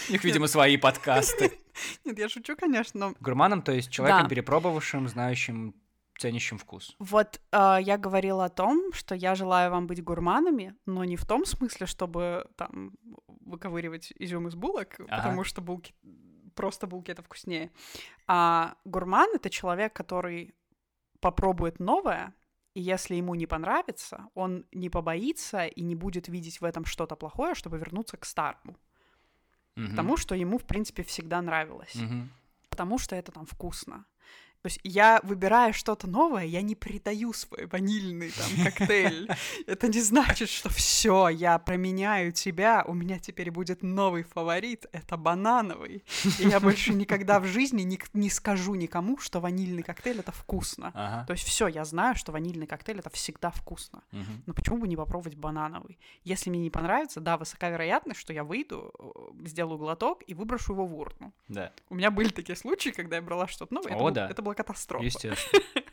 У 0.09 0.11
них, 0.11 0.23
видимо, 0.23 0.47
свои 0.47 0.77
подкасты. 0.77 1.59
Нет, 2.05 2.17
я 2.17 2.29
шучу, 2.29 2.55
конечно, 2.55 2.99
но 2.99 3.13
Гурманом, 3.19 3.61
то 3.61 3.71
есть 3.71 3.91
человеком, 3.91 4.23
Да. 4.23 4.29
перепробовавшим, 4.29 5.07
знающим, 5.07 5.75
ценящим 6.17 6.57
вкус. 6.57 6.95
Вот 6.97 7.39
э, 7.51 7.77
я 7.81 7.97
говорила 7.97 8.45
о 8.45 8.49
том, 8.49 8.91
что 8.93 9.13
я 9.13 9.35
желаю 9.35 9.69
вам 9.71 9.85
быть 9.85 10.03
гурманами, 10.03 10.75
но 10.85 11.03
не 11.03 11.15
в 11.15 11.25
том 11.25 11.45
смысле, 11.45 11.85
чтобы 11.85 12.47
там 12.55 12.93
выковыривать 13.27 14.13
изюм 14.17 14.47
из 14.47 14.55
булок, 14.55 14.95
Ага. 14.99 15.17
потому 15.17 15.43
что 15.43 15.61
булки 15.61 15.93
просто 16.55 16.87
булки 16.87 17.11
это 17.11 17.21
вкуснее. 17.21 17.71
А 18.27 18.75
гурман 18.85 19.29
это 19.35 19.49
человек, 19.49 19.93
который 19.93 20.53
попробует 21.19 21.79
новое, 21.79 22.33
и 22.73 22.81
если 22.81 23.15
ему 23.15 23.35
не 23.35 23.45
понравится, 23.47 24.27
он 24.33 24.65
не 24.71 24.89
побоится 24.89 25.65
и 25.65 25.81
не 25.83 25.95
будет 25.95 26.27
видеть 26.27 26.61
в 26.61 26.65
этом 26.65 26.85
что-то 26.85 27.15
плохое, 27.15 27.53
чтобы 27.55 27.77
вернуться 27.77 28.17
к 28.17 28.25
старому, 28.25 28.75
Мгм. 29.75 29.91
к 29.93 29.95
тому, 29.95 30.17
что 30.17 30.35
ему 30.35 30.57
в 30.57 30.63
принципе 30.65 31.03
всегда 31.03 31.41
нравилось, 31.41 31.95
Мгм. 31.95 32.29
потому 32.69 32.97
что 32.97 33.15
это 33.15 33.31
там 33.31 33.45
вкусно. 33.45 34.05
То 34.65 34.69
есть 34.69 34.79
я, 34.83 35.19
выбирая 35.21 35.73
что-то 35.73 36.07
новое, 36.07 36.45
я 36.45 36.63
не 36.63 36.73
предаю 36.73 37.33
свой 37.33 37.67
ванильный 37.67 38.31
там 38.31 38.65
коктейль. 38.71 39.29
Это 39.67 39.87
не 39.87 40.01
значит, 40.01 40.49
что 40.49 40.69
все, 40.69 41.29
я 41.29 41.59
променяю 41.59 42.31
тебя, 42.31 42.83
у 42.87 42.95
меня 42.95 43.19
теперь 43.19 43.51
будет 43.51 43.83
новый 43.83 44.23
фаворит, 44.23 44.87
это 44.91 45.17
банановый. 45.17 46.03
И 46.39 46.47
я 46.47 46.59
больше 46.59 46.95
никогда 46.95 47.39
в 47.39 47.45
жизни 47.45 47.83
не, 47.83 47.99
не 48.13 48.31
скажу 48.31 48.73
никому, 48.73 49.19
что 49.19 49.39
ванильный 49.39 49.83
коктейль 49.83 50.21
это 50.21 50.31
вкусно. 50.31 50.91
Ага. 50.95 51.27
То 51.27 51.33
есть 51.33 51.43
все, 51.43 51.67
я 51.67 51.85
знаю, 51.85 52.15
что 52.15 52.31
ванильный 52.31 52.65
коктейль 52.65 52.97
это 52.97 53.11
всегда 53.11 53.51
вкусно. 53.51 54.01
Мгм. 54.11 54.45
Но 54.47 54.53
почему 54.55 54.79
бы 54.79 54.87
не 54.87 54.97
попробовать 54.97 55.37
банановый? 55.37 55.99
Если 56.23 56.49
мне 56.49 56.59
не 56.61 56.71
понравится, 56.71 57.19
да, 57.19 57.37
высока 57.37 57.69
вероятность, 57.69 58.19
что 58.19 58.33
я 58.33 58.43
выйду, 58.43 58.91
э, 58.97 59.47
сделаю 59.47 59.77
глоток 59.77 60.23
и 60.25 60.33
выброшу 60.33 60.73
его 60.73 60.87
в 60.87 60.99
урну. 60.99 61.33
Да, 61.49 61.71
У 61.91 61.93
меня 61.93 62.09
были 62.09 62.29
такие 62.29 62.55
случаи, 62.55 62.89
когда 62.89 63.17
я 63.17 63.21
брала 63.21 63.47
что-то 63.47 63.71
новое. 63.71 63.93
О, 63.93 64.09
это, 64.09 64.15
да. 64.15 64.29
это 64.31 64.41
была 64.41 64.54
катастрофа. 64.55 65.05
естественно. 65.05 65.63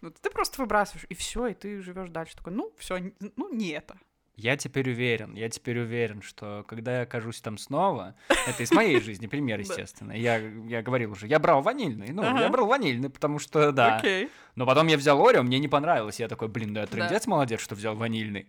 Ну, 0.00 0.10
ты 0.10 0.30
просто 0.30 0.62
выбрасываешь, 0.62 1.04
и 1.10 1.14
все, 1.14 1.48
и 1.48 1.54
ты 1.54 1.82
живешь 1.82 2.08
дальше. 2.08 2.36
Такой, 2.36 2.52
ну, 2.54 2.72
все, 2.78 3.12
ну, 3.36 3.52
не 3.52 3.70
это. 3.70 3.98
Я 4.38 4.56
теперь 4.56 4.88
уверен, 4.88 5.34
я 5.34 5.48
теперь 5.48 5.80
уверен, 5.80 6.22
что 6.22 6.64
когда 6.68 6.98
я 6.98 7.02
окажусь 7.02 7.40
там 7.40 7.58
снова, 7.58 8.14
это 8.28 8.62
из 8.62 8.70
моей 8.70 9.00
жизни 9.00 9.26
пример, 9.26 9.58
естественно. 9.58 10.12
Я, 10.12 10.36
я 10.36 10.80
говорил 10.80 11.10
уже, 11.10 11.26
я 11.26 11.40
брал 11.40 11.60
ванильный, 11.60 12.12
ну, 12.12 12.22
я 12.22 12.48
брал 12.48 12.68
ванильный, 12.68 13.10
потому 13.10 13.40
что, 13.40 13.72
да. 13.72 13.96
Окей. 13.96 14.30
Но 14.54 14.64
потом 14.64 14.86
я 14.86 14.96
взял 14.96 15.24
Орео, 15.24 15.42
мне 15.42 15.58
не 15.58 15.66
понравилось. 15.66 16.20
Я 16.20 16.28
такой, 16.28 16.46
блин, 16.46 16.72
да, 16.72 16.86
трендец 16.86 17.26
молодец, 17.26 17.60
что 17.60 17.74
взял 17.74 17.96
ванильный. 17.96 18.46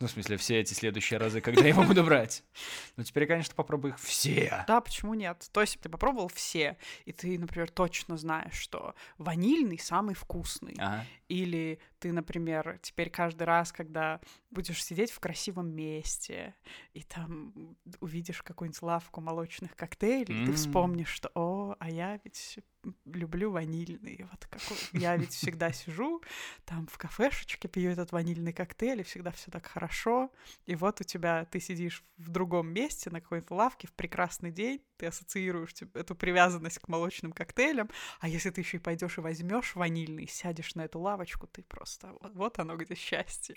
Ну, 0.00 0.06
в 0.06 0.10
смысле, 0.10 0.36
все 0.36 0.60
эти 0.60 0.74
следующие 0.74 1.18
разы, 1.18 1.40
когда 1.40 1.62
я 1.62 1.68
его 1.68 1.82
буду 1.82 2.04
брать. 2.04 2.42
Ну, 2.96 3.04
теперь 3.04 3.22
я, 3.22 3.28
конечно, 3.28 3.54
попробую 3.54 3.94
их 3.94 4.00
все. 4.00 4.64
Да, 4.68 4.80
почему 4.82 5.14
нет? 5.14 5.48
То 5.50 5.62
есть 5.62 5.80
ты 5.80 5.88
попробовал 5.88 6.28
все, 6.28 6.76
и 7.06 7.12
ты, 7.12 7.38
например, 7.38 7.70
точно 7.70 8.18
знаешь, 8.18 8.54
что 8.54 8.94
ванильный 9.16 9.78
самый 9.78 10.14
вкусный. 10.14 10.74
Ага. 10.78 11.06
Или 11.28 11.78
ты, 12.02 12.10
например, 12.12 12.80
теперь 12.82 13.10
каждый 13.10 13.44
раз, 13.44 13.70
когда 13.70 14.20
будешь 14.50 14.84
сидеть 14.84 15.12
в 15.12 15.20
красивом 15.20 15.68
месте, 15.72 16.56
и 16.94 17.02
там 17.04 17.76
увидишь 18.00 18.42
какую-нибудь 18.42 18.82
лавку 18.82 19.20
молочных 19.20 19.76
коктейлей, 19.76 20.34
М. 20.34 20.44
ты 20.44 20.52
вспомнишь, 20.52 21.10
что, 21.10 21.30
о, 21.36 21.76
а 21.78 21.88
я 21.88 22.18
ведь 22.24 22.58
люблю 23.04 23.50
ванильный. 23.50 24.26
Вот 24.30 24.46
какой... 24.46 24.76
Я 24.92 25.16
ведь 25.16 25.32
всегда 25.32 25.72
сижу 25.72 26.22
там 26.64 26.86
в 26.86 26.98
кафешечке, 26.98 27.68
пью 27.68 27.90
этот 27.90 28.12
ванильный 28.12 28.52
коктейль, 28.52 29.00
и 29.00 29.04
всегда 29.04 29.30
все 29.30 29.50
так 29.50 29.66
хорошо. 29.66 30.30
И 30.66 30.74
вот 30.74 31.00
у 31.00 31.04
тебя, 31.04 31.44
ты 31.46 31.60
сидишь 31.60 32.04
в 32.16 32.28
другом 32.28 32.68
месте, 32.68 33.10
на 33.10 33.20
какой-то 33.20 33.54
лавке, 33.54 33.88
в 33.88 33.92
прекрасный 33.92 34.50
день, 34.50 34.82
ты 34.96 35.06
ассоциируешь 35.06 35.74
типа, 35.74 35.98
эту 35.98 36.14
привязанность 36.14 36.78
к 36.78 36.88
молочным 36.88 37.32
коктейлям, 37.32 37.90
а 38.20 38.28
если 38.28 38.50
ты 38.50 38.60
еще 38.60 38.76
и 38.76 38.80
пойдешь 38.80 39.18
и 39.18 39.20
возьмешь 39.20 39.74
ванильный, 39.74 40.26
сядешь 40.28 40.74
на 40.74 40.82
эту 40.82 41.00
лавочку, 41.00 41.46
ты 41.46 41.62
просто... 41.62 42.12
Вот, 42.20 42.34
вот 42.34 42.58
оно 42.58 42.76
где 42.76 42.94
счастье. 42.94 43.56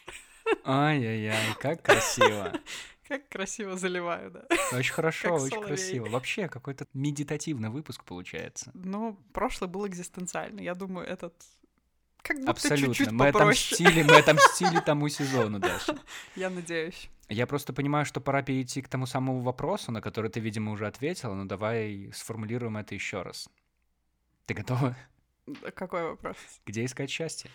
Ай-яй-яй, 0.64 1.56
как 1.60 1.84
красиво. 1.84 2.54
Как 3.08 3.30
красиво 3.30 3.78
заливаю, 3.78 4.32
да. 4.32 4.46
Очень 4.78 4.94
хорошо, 4.94 5.28
Как 5.30 5.34
очень 5.42 5.50
соловей. 5.50 5.68
красиво. 5.68 6.10
Вообще, 6.10 6.48
какой-то 6.48 6.88
медитативный 6.94 7.70
выпуск 7.70 8.04
получается. 8.04 8.72
Ну, 8.74 9.18
прошлый 9.34 9.70
был 9.70 9.86
экзистенциальный. 9.88 10.64
Я 10.64 10.74
думаю, 10.74 11.06
этот 11.08 11.34
как 12.24 12.38
будто 12.38 12.52
Абсолютно. 12.52 12.88
чуть-чуть 12.96 13.12
Мы 13.12 13.26
попроще. 13.32 13.76
отомстили, 13.88 14.04
мы 14.04 14.18
отомстили 14.18 14.80
тому 14.86 15.08
сезону, 15.10 15.60
Даша. 15.60 16.00
Я 16.36 16.50
надеюсь. 16.50 17.10
Я 17.30 17.46
просто 17.46 17.74
понимаю, 17.74 18.06
что 18.06 18.22
пора 18.22 18.42
перейти 18.42 18.82
к 18.82 18.88
тому 18.88 19.06
самому 19.06 19.42
вопросу, 19.42 19.92
на 19.92 20.02
который 20.02 20.32
ты, 20.32 20.40
видимо, 20.40 20.72
уже 20.72 20.88
ответила, 20.88 21.36
но 21.36 21.46
давай 21.46 22.10
сформулируем 22.14 22.78
это 22.78 22.96
еще 22.96 23.22
раз. 23.22 23.48
Ты 24.48 24.56
готова? 24.56 24.96
Какой 25.76 26.04
вопрос? 26.04 26.38
Где 26.66 26.86
искать 26.86 27.10
счастье? 27.12 27.52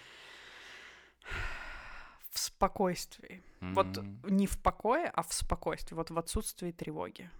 В 2.30 2.38
спокойствии. 2.38 3.42
Вот 3.60 3.98
М. 3.98 4.20
не 4.24 4.46
в 4.46 4.58
покое, 4.62 5.10
а 5.14 5.22
в 5.22 5.32
спокойствии, 5.32 5.94
вот 5.94 6.10
в 6.10 6.18
отсутствии 6.18 6.70
тревоги. 6.72 7.30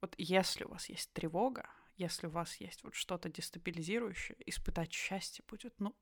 Вот 0.00 0.14
если 0.18 0.64
у 0.64 0.68
вас 0.70 0.88
есть 0.88 1.12
тревога, 1.12 1.66
если 1.96 2.26
у 2.28 2.30
вас 2.30 2.56
есть 2.56 2.82
вот 2.84 2.94
что-то 2.94 3.28
дестабилизирующее, 3.28 4.36
испытать 4.46 4.92
счастье 4.92 5.44
будет, 5.48 5.74
ну, 5.78 5.94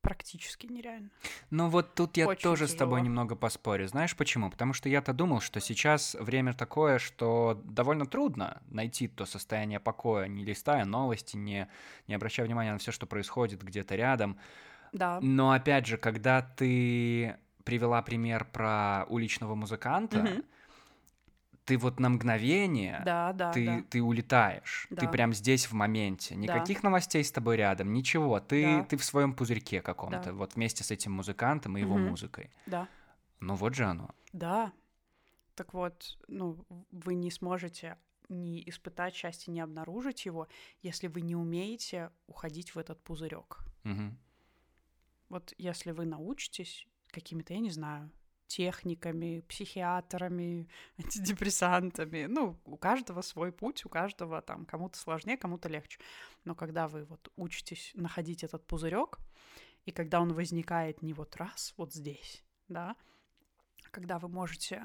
практически 0.00 0.66
нереально. 0.66 1.10
Ну 1.50 1.68
вот 1.68 1.94
тут 1.94 2.16
я 2.16 2.26
Очень 2.26 2.42
тоже 2.42 2.68
с 2.68 2.74
тобой 2.74 3.00
тяжело. 3.00 3.04
немного 3.06 3.36
поспорю. 3.36 3.86
Знаешь 3.86 4.16
почему? 4.16 4.50
Потому 4.50 4.72
что 4.72 4.88
я-то 4.88 5.12
думал, 5.12 5.40
что 5.40 5.60
сейчас 5.60 6.14
время 6.14 6.54
такое, 6.54 6.98
что 6.98 7.60
довольно 7.64 8.06
трудно 8.06 8.62
найти 8.68 9.08
то 9.08 9.26
состояние 9.26 9.78
покоя, 9.78 10.26
не 10.26 10.44
листая 10.44 10.84
новости, 10.86 11.36
не, 11.36 11.68
не 12.06 12.14
обращая 12.14 12.46
внимания 12.46 12.72
на 12.72 12.78
все, 12.78 12.92
что 12.92 13.06
происходит 13.06 13.62
где-то 13.62 13.94
рядом. 13.94 14.38
Да. 14.92 15.20
Но 15.20 15.52
опять 15.52 15.86
же, 15.86 15.98
когда 15.98 16.40
ты 16.40 17.36
привела 17.70 18.02
пример 18.02 18.44
про 18.46 19.04
уличного 19.08 19.54
музыканта, 19.54 20.42
ты 21.64 21.78
вот 21.78 22.00
на 22.00 22.08
мгновение 22.08 23.00
Да, 23.04 23.32
да, 23.32 23.52
ты, 23.52 23.64
да. 23.66 23.82
ты 23.88 24.02
улетаешь. 24.02 24.86
Ты 24.88 24.96
Да. 25.06 25.08
прям 25.08 25.32
здесь 25.32 25.66
в 25.66 25.72
моменте. 25.72 26.34
Никаких 26.34 26.82
новостей 26.82 27.22
с 27.22 27.30
тобой 27.30 27.56
рядом, 27.58 27.92
ничего. 27.92 28.40
Ты, 28.40 28.64
Да. 28.64 28.84
ты 28.86 28.96
в 28.96 29.04
своем 29.04 29.34
пузырьке 29.34 29.80
каком-то. 29.82 30.20
Да. 30.24 30.32
Вот 30.32 30.56
вместе 30.56 30.82
с 30.82 30.90
этим 30.90 31.12
музыкантом 31.12 31.76
и 31.76 31.80
его 31.80 31.94
Мгм. 31.96 32.08
музыкой. 32.08 32.50
Да. 32.66 32.88
Ну 33.38 33.54
вот 33.54 33.74
же 33.74 33.84
оно. 33.84 34.10
Да. 34.32 34.72
Так 35.54 35.72
вот, 35.72 36.18
ну, 36.26 36.58
вы 36.90 37.14
не 37.14 37.30
сможете 37.30 37.96
не 38.28 38.68
испытать 38.68 39.14
счастье, 39.14 39.52
не 39.52 39.60
обнаружить 39.60 40.26
его, 40.26 40.48
если 40.82 41.06
вы 41.06 41.20
не 41.20 41.36
умеете 41.36 42.10
уходить 42.26 42.74
в 42.74 42.78
этот 42.78 43.00
пузырек. 43.04 43.58
Мгм. 43.84 44.18
Вот 45.28 45.54
если 45.58 45.92
вы 45.92 46.04
научитесь 46.06 46.88
какими-то, 47.10 47.54
я 47.54 47.60
не 47.60 47.70
знаю, 47.70 48.10
техниками, 48.46 49.40
психиатрами, 49.48 50.68
антидепрессантами, 50.98 52.26
ну, 52.26 52.58
у 52.64 52.76
каждого 52.76 53.22
свой 53.22 53.52
путь, 53.52 53.86
у 53.86 53.88
каждого 53.88 54.42
там 54.42 54.66
кому-то 54.66 54.98
сложнее, 54.98 55.36
кому-то 55.36 55.68
легче. 55.68 56.00
Но 56.44 56.54
когда 56.54 56.88
вы 56.88 57.04
вот 57.04 57.32
учитесь 57.36 57.92
находить 57.94 58.44
этот 58.44 58.66
пузырек, 58.66 59.18
и 59.86 59.92
когда 59.92 60.20
он 60.20 60.34
возникает 60.34 61.02
не 61.02 61.12
вот 61.12 61.36
раз, 61.36 61.74
вот 61.76 61.94
здесь, 61.94 62.44
да, 62.68 62.96
когда 63.90 64.18
вы 64.18 64.28
можете 64.28 64.84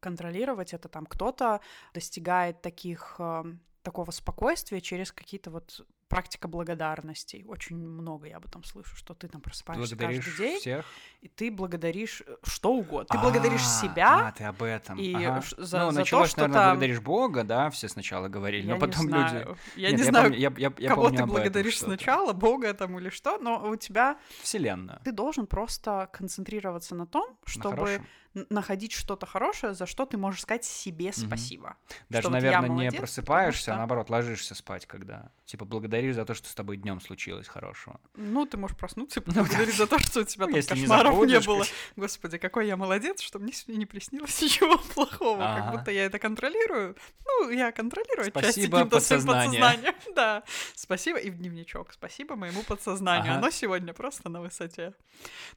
контролировать 0.00 0.72
это, 0.72 0.88
там 0.88 1.06
кто-то 1.06 1.60
достигает 1.94 2.62
таких 2.62 3.16
эм, 3.18 3.60
такого 3.82 4.10
спокойствия 4.10 4.80
через 4.80 5.12
какие-то 5.12 5.50
вот 5.50 5.86
практика 6.08 6.46
благодарностей. 6.48 7.44
Очень 7.48 7.76
много 7.76 8.26
я 8.28 8.36
об 8.36 8.46
этом 8.46 8.62
слышу, 8.64 8.94
что 8.96 9.14
ты 9.14 9.28
там 9.28 9.40
просыпаешься 9.40 9.96
Благодаришь 9.96 10.24
каждый 10.24 10.38
день, 10.38 10.60
всех. 10.60 10.84
и 11.20 11.28
ты 11.28 11.50
благодаришь 11.50 12.22
э, 12.26 12.36
что 12.44 12.72
угодно. 12.74 13.06
Ты 13.10 13.18
благодаришь 13.18 13.62
А, 13.62 13.80
себя, 13.82 14.28
А, 14.28 14.32
ты 14.32 14.44
об 14.44 14.62
этом. 14.62 14.98
и 14.98 15.12
Ага. 15.14 15.42
за- 15.42 15.56
ну, 15.58 15.64
за 15.66 15.78
то, 15.78 15.90
началось, 15.92 16.30
что 16.30 16.40
наверное, 16.42 16.60
там- 16.60 16.70
благодаришь 16.74 17.00
Бога, 17.00 17.42
да, 17.44 17.70
все 17.70 17.88
сначала 17.88 18.28
говорили, 18.28 18.66
я 18.66 18.74
но 18.74 18.80
потом 18.80 19.08
люди... 19.08 19.46
я 19.76 19.90
Нет, 19.90 19.98
не 20.00 20.04
знаю, 20.04 20.24
помню- 20.30 20.38
я, 20.38 20.52
я- 20.56 20.72
я 20.78 20.88
кого 20.90 21.08
ты 21.08 21.14
этом 21.16 21.28
благодаришь 21.28 21.78
сначала, 21.78 22.32
Бога 22.32 22.72
там 22.74 22.98
или 22.98 23.08
что, 23.10 23.38
но 23.38 23.68
у 23.68 23.76
тебя 23.76 24.18
Вселенная. 24.42 25.00
ты 25.04 25.10
должен 25.12 25.46
просто 25.46 26.08
концентрироваться 26.12 26.94
на 26.94 27.06
том, 27.06 27.26
На 27.30 27.36
чтобы 27.46 27.76
хорошем. 27.76 28.06
Находить 28.50 28.92
что-то 28.92 29.26
хорошее, 29.26 29.74
за 29.74 29.86
что 29.86 30.04
ты 30.06 30.16
можешь 30.18 30.42
сказать 30.42 30.64
себе 30.64 31.12
спасибо. 31.12 31.76
Даже, 32.08 32.28
вот 32.28 32.34
я 32.34 32.40
наверное, 32.42 32.68
молодец, 32.70 32.92
не 32.92 32.98
просыпаешься, 32.98 33.70
а 33.72 33.74
что- 33.74 33.76
наоборот, 33.78 34.10
ложишься 34.10 34.54
спать, 34.54 34.86
когда. 34.86 35.30
Типа, 35.44 35.64
благодаришь 35.64 36.14
за 36.14 36.24
то, 36.24 36.34
что 36.34 36.48
с 36.48 36.54
тобой 36.54 36.76
днем 36.76 37.00
случилось 37.00 37.48
хорошего. 37.48 38.00
Ну, 38.14 38.46
ты 38.46 38.56
можешь 38.56 38.76
проснуться 38.76 39.20
и 39.20 39.22
Ну, 39.26 39.32
да. 39.32 39.40
поблагодарить 39.42 39.76
за 39.76 39.86
то, 39.86 39.98
что 39.98 40.20
у 40.20 40.24
тебя 40.24 40.46
Ну, 40.46 40.52
там 40.62 40.78
кошмаров 40.78 41.26
не 41.26 41.40
было. 41.40 41.64
Господи, 41.96 42.38
какой 42.38 42.66
я 42.66 42.76
молодец, 42.76 43.20
что 43.20 43.38
мне 43.38 43.52
сегодня 43.52 43.78
не 43.80 43.86
приснилось 43.86 44.40
ничего 44.42 44.78
плохого. 44.78 45.38
Как 45.38 45.72
будто 45.78 45.90
я 45.90 46.04
это 46.04 46.18
контролирую. 46.18 46.96
Ну, 47.24 47.50
я 47.50 47.72
контролирую 47.72 48.28
отчасти 48.28 48.50
Спасибо, 48.52 48.78
каким-то 48.78 49.00
своим 49.00 49.20
подсознание. 49.22 49.60
подсознанием. 49.60 49.94
Да. 50.14 50.42
Спасибо. 50.74 51.18
И 51.18 51.30
в 51.30 51.36
дневничок. 51.38 51.92
Спасибо 51.92 52.36
моему 52.36 52.62
подсознанию. 52.62 53.34
Оно 53.34 53.50
сегодня 53.50 53.92
просто 53.92 54.28
на 54.28 54.40
высоте. 54.40 54.94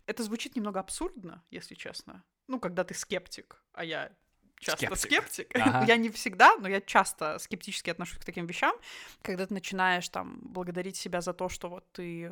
Это 0.05 0.23
звучит 0.23 0.55
немного 0.55 0.79
абсурдно, 0.79 1.43
если 1.49 1.75
честно. 1.75 2.23
Ну, 2.49 2.59
когда 2.59 2.83
ты 2.83 2.95
скептик, 2.95 3.61
а 3.73 3.85
я 3.85 4.11
часто 4.59 4.95
Скептик. 4.95 5.27
скептик. 5.27 5.55
Ага. 5.59 5.85
Я 5.85 5.97
не 5.97 6.09
всегда, 6.09 6.55
но 6.57 6.67
я 6.67 6.81
часто 6.81 7.39
скептически 7.39 7.89
отношусь 7.89 8.19
к 8.19 8.25
таким 8.25 8.45
вещам. 8.45 8.75
Когда 9.21 9.45
ты 9.45 9.53
начинаешь 9.53 10.07
там 10.09 10.39
благодарить 10.41 10.97
себя 10.97 11.21
за 11.21 11.33
то, 11.33 11.49
что 11.49 11.69
вот 11.69 11.85
ты, 11.91 12.25
э, 12.25 12.31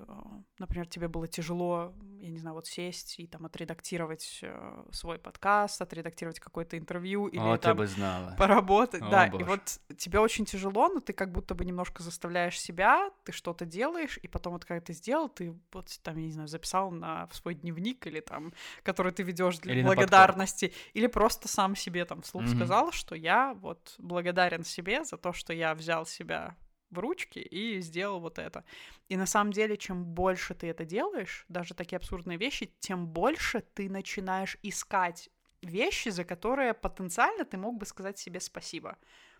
например, 0.60 0.88
тебе 0.88 1.08
было 1.08 1.28
тяжело, 1.28 1.94
я 2.20 2.30
не 2.30 2.40
знаю, 2.40 2.56
вот 2.56 2.68
сесть 2.68 3.20
и 3.20 3.28
там 3.28 3.46
отредактировать 3.46 4.40
э, 4.42 4.84
свой 4.92 5.18
подкаст, 5.18 5.82
отредактировать 5.82 6.40
какое-то 6.40 6.78
интервью 6.78 7.28
или 7.28 7.40
О, 7.40 7.58
там 7.58 7.78
бы 7.78 7.88
знала. 7.88 8.36
поработать, 8.38 9.02
О, 9.02 9.10
да, 9.10 9.28
боже. 9.28 9.44
и 9.44 9.48
вот 9.48 9.80
тебе 9.98 10.20
очень 10.20 10.46
тяжело, 10.46 10.90
но 10.90 11.00
ты 11.00 11.14
как 11.14 11.32
будто 11.32 11.56
бы 11.56 11.66
немножко 11.66 12.04
заставляешь 12.04 12.60
себя, 12.60 13.10
ты 13.24 13.32
что-то 13.32 13.66
делаешь, 13.66 14.20
и 14.22 14.28
потом 14.28 14.54
вот 14.54 14.66
когда 14.66 14.82
ты 14.82 14.94
сделал, 14.94 15.30
ты 15.30 15.56
вот 15.72 15.88
там, 16.04 16.18
я 16.18 16.26
не 16.26 16.32
знаю, 16.32 16.48
записал 16.48 16.92
на, 16.92 17.28
в 17.28 17.36
свой 17.36 17.56
дневник 17.56 18.06
или 18.08 18.20
там, 18.20 18.54
который 18.84 19.12
ты 19.12 19.24
ведешь 19.24 19.60
для 19.60 19.74
Или 19.74 19.84
благодарности, 19.84 20.74
или 20.94 21.08
просто 21.08 21.48
сам 21.48 21.76
себе 21.76 22.06
там 22.06 22.17
вслух 22.22 22.48
Мгм. 22.48 22.48
сказал, 22.48 22.92
что 22.92 23.16
я 23.16 23.54
вот 23.56 23.96
благодарен 23.98 24.64
себе 24.64 25.04
за 25.04 25.18
то, 25.18 25.34
что 25.34 25.54
я 25.54 25.74
взял 25.76 26.06
себя 26.06 26.56
в 26.90 27.00
ручки 27.00 27.40
и 27.40 27.82
сделал 27.82 28.20
вот 28.20 28.40
это. 28.40 28.64
И 29.10 29.18
на 29.18 29.26
самом 29.26 29.52
деле, 29.52 29.78
чем 29.78 30.06
больше 30.06 30.54
ты 30.56 30.68
это 30.68 30.86
делаешь, 30.86 31.46
даже 31.50 31.74
такие 31.74 31.98
абсурдные 31.98 32.38
вещи, 32.38 32.74
тем 32.80 33.08
больше 33.08 33.62
ты 33.74 33.90
начинаешь 33.90 34.58
искать 34.64 35.30
вещи, 35.62 36.10
за 36.10 36.24
которые 36.24 36.74
потенциально 36.74 37.44
ты 37.46 37.58
мог 37.58 37.78
бы 37.78 37.86
сказать 37.86 38.18
себе 38.18 38.40
спасибо. 38.40 38.98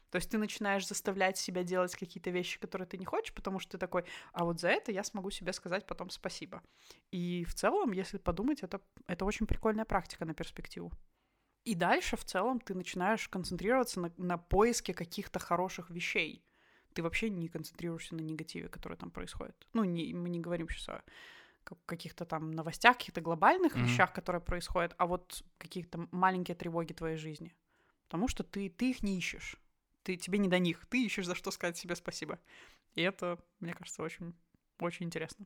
То 0.10 0.18
есть 0.18 0.32
ты 0.32 0.38
начинаешь 0.38 0.88
заставлять 0.88 1.38
себя 1.38 1.64
делать 1.64 1.96
какие-то 1.96 2.30
вещи, 2.30 2.60
которые 2.60 2.88
ты 2.88 2.98
не 2.98 3.06
хочешь, 3.06 3.34
потому 3.34 3.60
что 3.60 3.72
ты 3.74 3.78
такой, 3.78 4.06
а 4.32 4.46
вот 4.46 4.60
за 4.60 4.70
это 4.70 4.92
я 4.92 5.04
смогу 5.04 5.32
себе 5.32 5.52
сказать 5.52 5.86
потом 5.86 6.10
спасибо. 6.10 6.62
И 7.12 7.44
в 7.46 7.54
целом, 7.54 7.92
если 7.92 8.18
подумать, 8.18 8.64
это, 8.64 8.80
это 9.08 9.26
очень 9.26 9.48
прикольная 9.48 9.86
практика 9.86 10.26
на 10.26 10.34
перспективу. 10.34 10.92
И 11.68 11.76
дальше 11.76 12.16
в 12.16 12.24
целом 12.24 12.62
ты 12.62 12.74
начинаешь 12.74 13.28
концентрироваться 13.28 14.00
на, 14.00 14.14
на 14.16 14.38
поиске 14.38 14.94
каких-то 14.94 15.40
хороших 15.40 15.90
вещей. 15.90 16.42
Ты 16.94 17.04
вообще 17.04 17.30
не 17.30 17.50
концентрируешься 17.50 18.16
на 18.16 18.22
негативе, 18.22 18.70
который 18.70 18.98
там 18.98 19.12
происходит. 19.12 19.68
Ну, 19.74 19.84
не, 19.84 20.14
мы 20.14 20.30
не 20.30 20.40
говорим 20.40 20.70
сейчас 20.70 20.88
о 20.88 21.04
как- 21.66 21.86
каких-то 21.86 22.24
там 22.24 22.52
новостях, 22.52 22.98
каких-то 22.98 23.20
глобальных 23.20 23.76
Мгм. 23.76 23.84
вещах, 23.84 24.14
которые 24.14 24.42
происходят, 24.42 24.96
а 24.98 25.06
вот 25.06 25.44
каких-то 25.58 26.08
маленькие 26.12 26.56
тревоги 26.56 26.94
твоей 26.94 27.18
жизни. 27.18 27.54
Потому 28.06 28.30
что 28.30 28.44
ты, 28.44 28.70
ты 28.70 28.92
их 28.92 29.04
не 29.04 29.18
ищешь. 29.18 29.58
Ты, 30.04 30.16
тебе 30.16 30.40
не 30.40 30.48
до 30.48 30.60
них. 30.60 30.86
Ты 30.86 31.06
ищешь, 31.06 31.26
за 31.26 31.36
что 31.36 31.52
сказать 31.52 31.78
себе 31.78 31.98
спасибо. 31.98 32.40
И 32.96 33.02
это, 33.02 33.38
мне 33.60 33.74
кажется, 33.74 34.04
очень, 34.04 34.34
очень 34.80 35.08
интересно. 35.08 35.46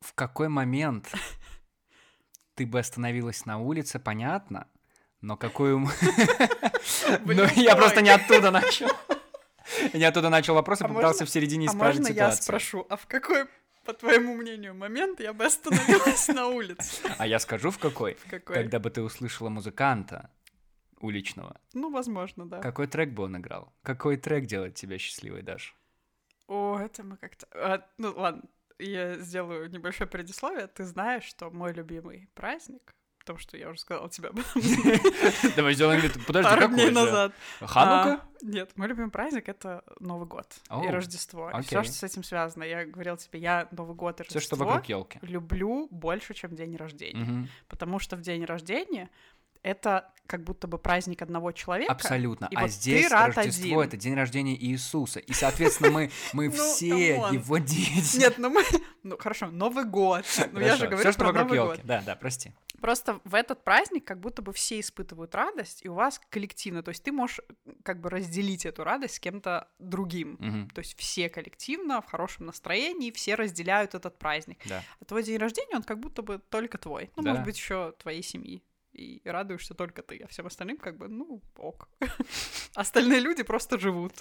В 0.00 0.12
какой 0.12 0.48
момент 0.48 1.10
ты 2.56 2.66
бы 2.66 2.80
остановилась 2.80 3.46
на 3.46 3.58
улице, 3.58 3.98
понятно, 4.00 4.66
но 5.20 5.36
какую... 5.36 5.88
Ну, 7.24 7.44
я 7.56 7.76
просто 7.76 8.00
не 8.02 8.10
оттуда 8.10 8.50
начал. 8.50 8.88
Я 9.92 9.98
не 9.98 10.04
оттуда 10.04 10.30
начал 10.30 10.54
вопрос 10.54 10.80
и 10.80 10.84
А 10.84 10.88
попытался 10.88 11.20
можно- 11.22 11.26
в 11.26 11.30
середине 11.30 11.66
А 11.68 11.70
исправить 11.70 11.96
можно 11.98 12.08
я 12.08 12.14
ситуацию. 12.14 12.42
спрошу, 12.44 12.86
а 12.88 12.96
в 12.96 13.06
какой, 13.06 13.46
по 13.84 13.92
твоему 13.92 14.34
мнению, 14.34 14.74
момент 14.74 15.20
я 15.20 15.32
бы 15.32 15.44
остановилась 15.44 16.28
на 16.28 16.46
улице? 16.48 17.02
А 17.18 17.26
я 17.26 17.38
скажу, 17.38 17.70
в 17.70 17.78
какой? 17.78 18.14
В 18.14 18.30
какой? 18.30 18.54
Когда 18.56 18.78
бы 18.78 18.90
ты 18.90 19.02
услышала 19.02 19.48
музыканта 19.48 20.30
уличного, 21.00 21.60
Ну, 21.74 21.90
возможно, 21.90 22.46
да. 22.48 22.60
какой 22.60 22.86
трек 22.86 23.10
бы 23.10 23.24
он 23.24 23.36
играл? 23.36 23.72
Какой 23.82 24.16
трек 24.16 24.46
делает 24.46 24.74
тебя 24.76 24.98
счастливой, 24.98 25.42
Даш? 25.42 25.74
О, 26.48 26.78
это 26.78 27.02
мы 27.02 27.16
как-то... 27.16 27.46
а, 27.52 27.82
ну, 27.98 28.14
ладно, 28.16 28.42
я 28.78 29.18
сделаю 29.18 29.70
небольшое 29.70 30.08
предисловие. 30.08 30.66
Ты 30.66 30.84
знаешь, 30.84 31.24
что 31.24 31.50
мой 31.50 31.72
любимый 31.72 32.28
праздник, 32.34 32.94
потому 33.18 33.38
что 33.38 33.56
я 33.56 33.70
уже 33.70 33.80
сказала 33.80 34.08
тебе 34.08 34.28
об 34.28 34.38
этом 34.38 34.62
Давай 35.56 35.74
сделаем 35.74 36.00
вид. 36.00 36.12
Подожди, 36.26 36.48
пару 36.48 36.68
дней 36.68 36.90
назад. 36.90 37.32
Ханука? 37.60 38.22
А, 38.22 38.28
нет, 38.42 38.70
мой 38.76 38.88
любимый 38.88 39.10
праздник— 39.10 39.48
это 39.50 39.82
Новый 39.98 40.28
год 40.28 40.54
и 40.70 40.88
Рождество. 40.88 41.50
Все, 41.62 41.82
что 41.82 41.92
с 41.92 42.02
этим 42.02 42.22
связано. 42.22 42.62
Я 42.62 42.84
говорила 42.86 43.16
тебе, 43.16 43.40
я 43.40 43.68
Новый 43.72 43.96
год 43.96 44.20
и 44.20 44.22
Рождество 44.22 44.80
люблю 45.22 45.88
больше, 45.90 46.34
чем 46.34 46.54
день 46.54 46.76
рождения. 46.76 47.48
Потому 47.68 47.98
что 47.98 48.16
в 48.16 48.20
день 48.20 48.44
рождения 48.44 49.10
это 49.66 50.12
как 50.26 50.42
будто 50.44 50.66
бы 50.66 50.78
праздник 50.78 51.22
одного 51.22 51.52
человека. 51.52 51.92
Абсолютно. 51.92 52.48
И 52.50 52.56
а 52.56 52.62
вот 52.62 52.70
здесь 52.70 53.06
ты 53.06 53.12
рад 53.12 53.36
Рождество 53.36 53.80
один. 53.80 53.80
это 53.80 53.96
день 53.96 54.14
рождения 54.14 54.56
Иисуса. 54.56 55.20
И, 55.20 55.32
соответственно, 55.32 55.90
мы, 55.90 56.10
мы 56.32 56.48
Ну, 56.48 56.50
все 56.52 57.16
его 57.32 57.58
дети. 57.58 58.18
Нет, 58.18 58.38
ну 58.38 58.50
мы... 58.50 58.64
Ну, 59.02 59.16
хорошо, 59.18 59.46
Новый 59.48 59.84
год. 59.84 60.24
Ну, 60.52 60.60
я 60.60 60.76
же 60.76 60.88
говорю 60.88 61.12
что 61.12 61.24
вокруг 61.24 61.52
елки. 61.52 61.82
Да, 61.84 62.02
да, 62.04 62.16
прости. 62.16 62.52
Просто 62.80 63.20
в 63.24 63.34
этот 63.34 63.64
праздник 63.64 64.04
как 64.04 64.20
будто 64.20 64.42
бы 64.42 64.52
все 64.52 64.80
испытывают 64.80 65.34
радость, 65.34 65.84
и 65.84 65.88
у 65.88 65.94
вас 65.94 66.20
коллективно. 66.28 66.82
То 66.82 66.90
есть 66.90 67.02
ты 67.02 67.12
можешь 67.12 67.40
как 67.84 68.00
бы 68.00 68.10
разделить 68.10 68.66
эту 68.66 68.84
радость 68.84 69.14
с 69.14 69.20
кем-то 69.20 69.68
другим. 69.78 70.68
То 70.74 70.80
есть 70.80 70.98
все 70.98 71.28
коллективно, 71.28 72.02
в 72.02 72.06
хорошем 72.06 72.46
настроении, 72.46 73.10
все 73.12 73.34
разделяют 73.34 73.94
этот 73.94 74.18
праздник. 74.18 74.58
Да. 74.66 74.82
А 75.00 75.04
твой 75.04 75.22
день 75.22 75.38
рождения, 75.38 75.76
он 75.76 75.82
как 75.82 76.00
будто 76.00 76.22
бы 76.22 76.38
только 76.38 76.78
твой. 76.78 77.10
Ну, 77.16 77.22
Да. 77.22 77.30
может 77.30 77.44
быть, 77.44 77.56
еще 77.56 77.92
твоей 77.98 78.22
семьи. 78.22 78.62
И 78.96 79.20
радуешься 79.26 79.74
только 79.74 80.02
ты, 80.02 80.20
а 80.24 80.26
всем 80.26 80.46
остальным 80.46 80.78
как 80.78 80.96
бы, 80.96 81.08
ну, 81.08 81.42
ок. 81.58 81.88
Остальные 82.74 83.20
люди 83.20 83.42
просто 83.42 83.78
живут. 83.78 84.14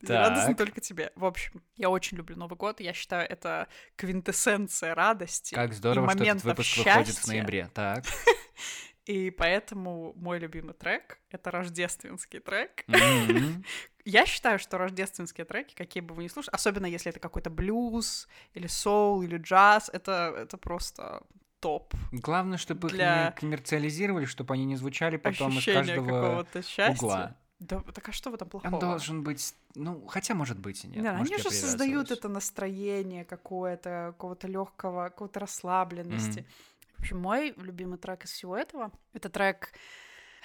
И 0.00 0.06
радостно 0.06 0.54
только 0.54 0.80
тебе. 0.80 1.10
В 1.16 1.24
общем, 1.24 1.60
я 1.76 1.90
очень 1.90 2.16
люблю 2.16 2.36
Новый 2.36 2.56
год. 2.56 2.80
Я 2.80 2.92
считаю, 2.92 3.28
это 3.28 3.66
квинтэссенция 3.96 4.94
радости. 4.94 5.54
Как 5.54 5.72
здорово, 5.72 6.08
что 6.10 6.22
этот 6.22 6.44
выпуск 6.44 6.78
выходит 6.78 7.16
в 7.16 7.26
ноябре. 7.26 7.68
Так. 7.74 8.04
И 9.06 9.30
поэтому 9.30 10.12
мой 10.14 10.38
любимый 10.38 10.74
трек— 10.74 11.18
это 11.30 11.50
рождественский 11.50 12.38
трек. 12.38 12.84
Мгм. 12.86 13.64
Я 14.04 14.24
считаю, 14.26 14.60
что 14.60 14.78
рождественские 14.78 15.44
треки, 15.44 15.74
какие 15.74 16.00
бы 16.00 16.14
вы 16.14 16.24
ни 16.24 16.28
слушали, 16.28 16.54
особенно 16.54 16.86
если 16.86 17.10
это 17.10 17.18
какой-то 17.18 17.50
блюз, 17.50 18.28
или 18.54 18.68
соул, 18.68 19.22
или 19.22 19.38
джаз, 19.38 19.90
это, 19.92 20.32
это 20.36 20.56
просто 20.56 21.24
топ. 21.62 21.94
Главное, 22.10 22.58
чтобы 22.58 22.88
их 22.88 22.94
Для 22.94 23.26
не 23.26 23.32
коммерциализировали, 23.32 24.24
чтобы 24.24 24.52
они 24.54 24.64
не 24.64 24.76
звучали 24.76 25.16
потом 25.16 25.56
из 25.56 25.64
каждого 25.64 26.04
какого-то 26.04 26.62
счастья. 26.62 27.06
угла. 27.06 27.36
Да, 27.60 27.80
так 27.80 28.08
а 28.08 28.12
что 28.12 28.30
в 28.30 28.34
этом 28.34 28.48
плохого? 28.48 28.74
Он 28.74 28.80
должен 28.80 29.22
быть, 29.22 29.54
ну, 29.76 30.04
хотя, 30.08 30.34
может 30.34 30.58
быть, 30.58 30.84
и 30.84 30.88
нет. 30.88 31.04
Да, 31.04 31.12
Может, 31.14 31.32
они 31.32 31.42
же 31.42 31.50
создают 31.50 32.10
это 32.10 32.28
настроение 32.28 33.24
какое-то, 33.24 34.14
какого-то 34.16 34.48
легкого, 34.48 35.04
какого-то 35.04 35.38
расслабленности. 35.38 36.40
Мгм. 36.40 36.48
В 36.96 37.00
общем, 37.00 37.20
мой 37.20 37.54
любимый 37.56 37.98
трек 37.98 38.24
из 38.24 38.32
всего 38.32 38.56
этого— 38.56 38.90
это 39.12 39.28
трек 39.28 39.72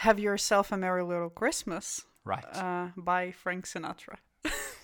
Have 0.05 0.17
Yourself 0.17 0.67
a 0.69 0.77
Merry 0.77 1.01
Little 1.01 1.33
Christmas 1.33 2.05
Right. 2.23 2.45
uh, 2.53 2.93
by 2.95 3.33
Frank 3.43 3.63
Sinatra. 3.63 4.19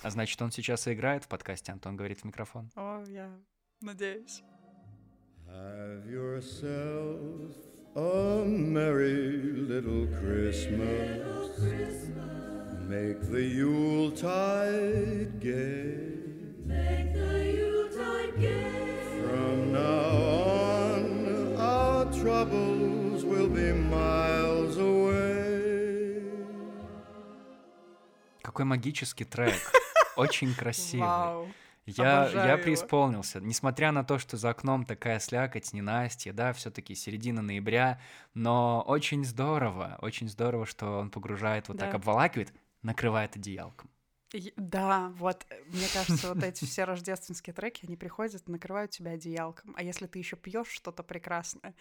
А 0.01 0.09
значит, 0.09 0.41
он 0.41 0.51
сейчас 0.51 0.87
и 0.87 0.93
играет 0.93 1.25
в 1.25 1.27
подкасте, 1.27 1.71
Антон 1.71 1.95
говорит 1.95 2.21
в 2.21 2.23
микрофон. 2.23 2.71
О, 2.75 3.03
я 3.07 3.29
надеюсь. 3.79 4.41
Have 5.52 6.06
yourself 6.10 7.52
a 7.96 8.44
merry 8.44 9.42
little 9.68 10.06
Christmas. 10.20 11.58
Make 12.88 13.20
the 13.30 13.42
Yuletide 13.42 15.40
gay. 15.40 16.18
From 19.20 19.72
now 19.72 20.16
on, 20.94 21.56
our 21.56 22.04
troubles 22.12 23.24
will 23.24 23.48
be 23.48 23.72
miles 23.72 24.76
away. 24.78 26.22
Какой 28.42 28.64
магический 28.64 29.24
трек. 29.24 29.54
Очень 30.16 30.54
красивый. 30.54 31.06
Вау. 31.06 31.48
Я, 31.85 32.21
Обожаю 32.23 32.45
я 32.47 32.51
его. 32.53 32.63
преисполнился. 32.63 33.41
Несмотря 33.41 33.91
на 33.91 34.03
то, 34.03 34.17
что 34.19 34.37
за 34.37 34.49
окном 34.51 34.85
такая 34.85 35.19
слякоть, 35.19 35.73
ненастье, 35.73 36.31
да, 36.31 36.53
все 36.53 36.71
таки 36.71 36.95
середина 36.95 37.41
ноября, 37.41 37.99
но 38.33 38.81
очень 38.87 39.25
здорово, 39.25 39.97
очень 40.01 40.29
здорово, 40.29 40.65
что 40.65 40.99
он 40.99 41.09
погружает, 41.11 41.67
вот 41.67 41.77
так 41.79 41.91
Да. 41.91 41.97
обволакивает, 41.97 42.53
накрывает 42.83 43.35
одеялком. 43.35 43.89
Да, 44.57 45.13
вот, 45.17 45.45
э, 45.49 45.55
мне 45.67 45.87
кажется, 45.93 46.33
вот 46.33 46.43
эти 46.43 46.65
все 46.65 46.85
рождественские 46.85 47.53
треки, 47.53 47.85
они 47.85 47.95
приходят, 47.95 48.47
накрывают 48.47 48.91
тебя 48.91 49.11
одеялком. 49.11 49.73
А 49.77 49.83
если 49.83 50.07
ты 50.07 50.19
еще 50.19 50.35
пьешь 50.35 50.69
что-то 50.69 51.03
прекрасное, 51.03 51.75